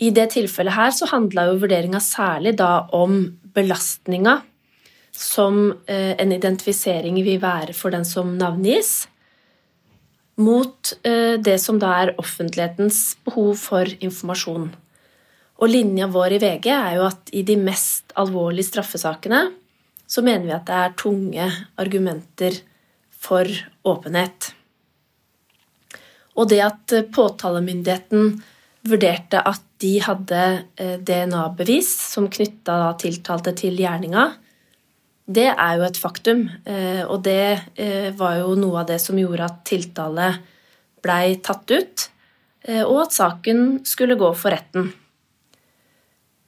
I 0.00 0.10
det 0.16 0.30
tilfellet 0.32 0.74
her 0.74 0.92
så 0.96 1.08
handla 1.10 1.50
jo 1.50 1.60
vurderinga 1.60 2.00
særlig 2.00 2.54
da 2.58 2.86
om 2.96 3.22
belastninga 3.54 4.40
som 5.12 5.72
eh, 5.86 6.14
en 6.16 6.32
identifisering 6.32 7.18
vil 7.26 7.40
være 7.42 7.74
for 7.76 7.92
den 7.92 8.06
som 8.08 8.32
navngis, 8.38 9.04
mot 10.40 10.92
eh, 11.04 11.36
det 11.36 11.58
som 11.60 11.78
da 11.82 11.92
er 12.00 12.14
offentlighetens 12.20 13.18
behov 13.26 13.58
for 13.60 13.90
informasjon. 14.00 14.70
Og 15.60 15.68
linja 15.68 16.08
vår 16.08 16.38
i 16.38 16.40
VG 16.40 16.70
er 16.72 16.94
jo 16.96 17.04
at 17.10 17.32
i 17.36 17.42
de 17.44 17.58
mest 17.60 18.14
alvorlige 18.16 18.70
straffesakene 18.70 19.42
så 20.10 20.24
mener 20.26 20.48
vi 20.48 20.56
at 20.56 20.66
det 20.66 20.78
er 20.78 20.96
tunge 20.98 21.46
argumenter 21.78 22.56
for 23.20 23.46
åpenhet. 23.86 24.50
Og 26.40 26.48
det 26.50 26.60
at 26.64 26.94
eh, 26.96 27.08
påtalemyndigheten 27.12 28.38
vurderte 28.90 29.42
at 29.44 29.64
de 29.82 29.96
hadde 30.02 30.44
eh, 30.80 30.96
DNA-bevis 30.98 31.90
som 32.14 32.30
knytta 32.32 32.94
tiltalte 33.00 33.54
til 33.58 33.78
gjerninga, 33.80 34.30
det 35.30 35.46
er 35.52 35.74
jo 35.78 35.84
et 35.86 36.00
faktum. 36.00 36.48
eh, 36.66 37.02
Og 37.06 37.22
det 37.22 38.16
var 38.18 38.40
jo 38.40 38.56
noe 38.58 38.80
av 38.80 38.88
det 38.88 38.98
som 39.02 39.18
gjorde 39.18 39.46
at 39.46 39.60
tiltale 39.68 40.32
blei 41.00 41.36
tatt 41.40 41.70
ut, 41.70 42.08
og 42.84 42.96
at 43.06 43.14
saken 43.16 43.60
skulle 43.88 44.18
gå 44.20 44.28
for 44.36 44.52
retten. 44.52 44.90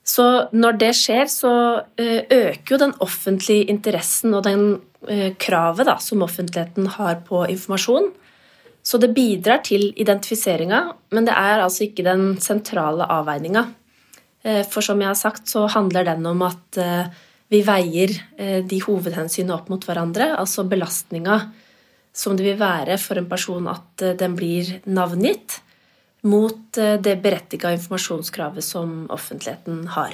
Så 0.03 0.25
når 0.51 0.79
det 0.81 0.91
skjer, 0.99 1.29
så 1.31 1.53
eh, 1.99 2.27
øker 2.27 2.75
jo 2.75 2.79
den 2.81 2.93
offentlige 3.03 3.69
interessen 3.71 4.35
og 4.35 4.43
den 4.43 4.65
eh, 5.07 5.31
kravet 5.39 5.87
da, 5.87 5.95
som 6.03 6.25
offentligheten 6.25 6.89
har 6.97 7.21
på 7.27 7.45
informasjon. 7.53 8.11
Så 8.83 8.99
det 8.99 9.13
bidrar 9.15 9.61
til 9.63 9.93
identifiseringa, 9.95 10.81
men 11.15 11.29
det 11.29 11.37
er 11.39 11.63
altså 11.63 11.85
ikke 11.87 12.03
den 12.03 12.33
sentrale 12.43 13.07
avveininga. 13.15 13.63
Eh, 14.43 14.63
For 14.67 14.83
som 14.83 14.99
jeg 14.99 15.13
har 15.13 15.19
sagt, 15.19 15.47
så 15.47 15.69
handler 15.71 16.11
den 16.11 16.27
om 16.27 16.43
at 16.51 16.83
vi 17.53 17.59
veier 17.61 18.09
de 18.65 18.77
hovedhensynene 18.81 19.53
opp 19.53 19.67
mot 19.69 19.83
hverandre, 19.85 20.31
altså 20.39 20.63
belastninga 20.65 21.35
som 22.13 22.37
det 22.37 22.47
vil 22.47 22.57
være 22.57 22.97
for 23.01 23.19
en 23.19 23.27
person 23.29 23.67
at 23.69 24.03
den 24.17 24.33
blir 24.37 24.79
navngitt, 24.89 25.59
mot 26.23 26.77
eh, 26.77 26.93
det 26.93 27.15
berettiga 27.15 27.73
informasjonskravet 27.73 28.63
som 28.63 29.09
offentligheten 29.11 29.87
har. 29.87 30.13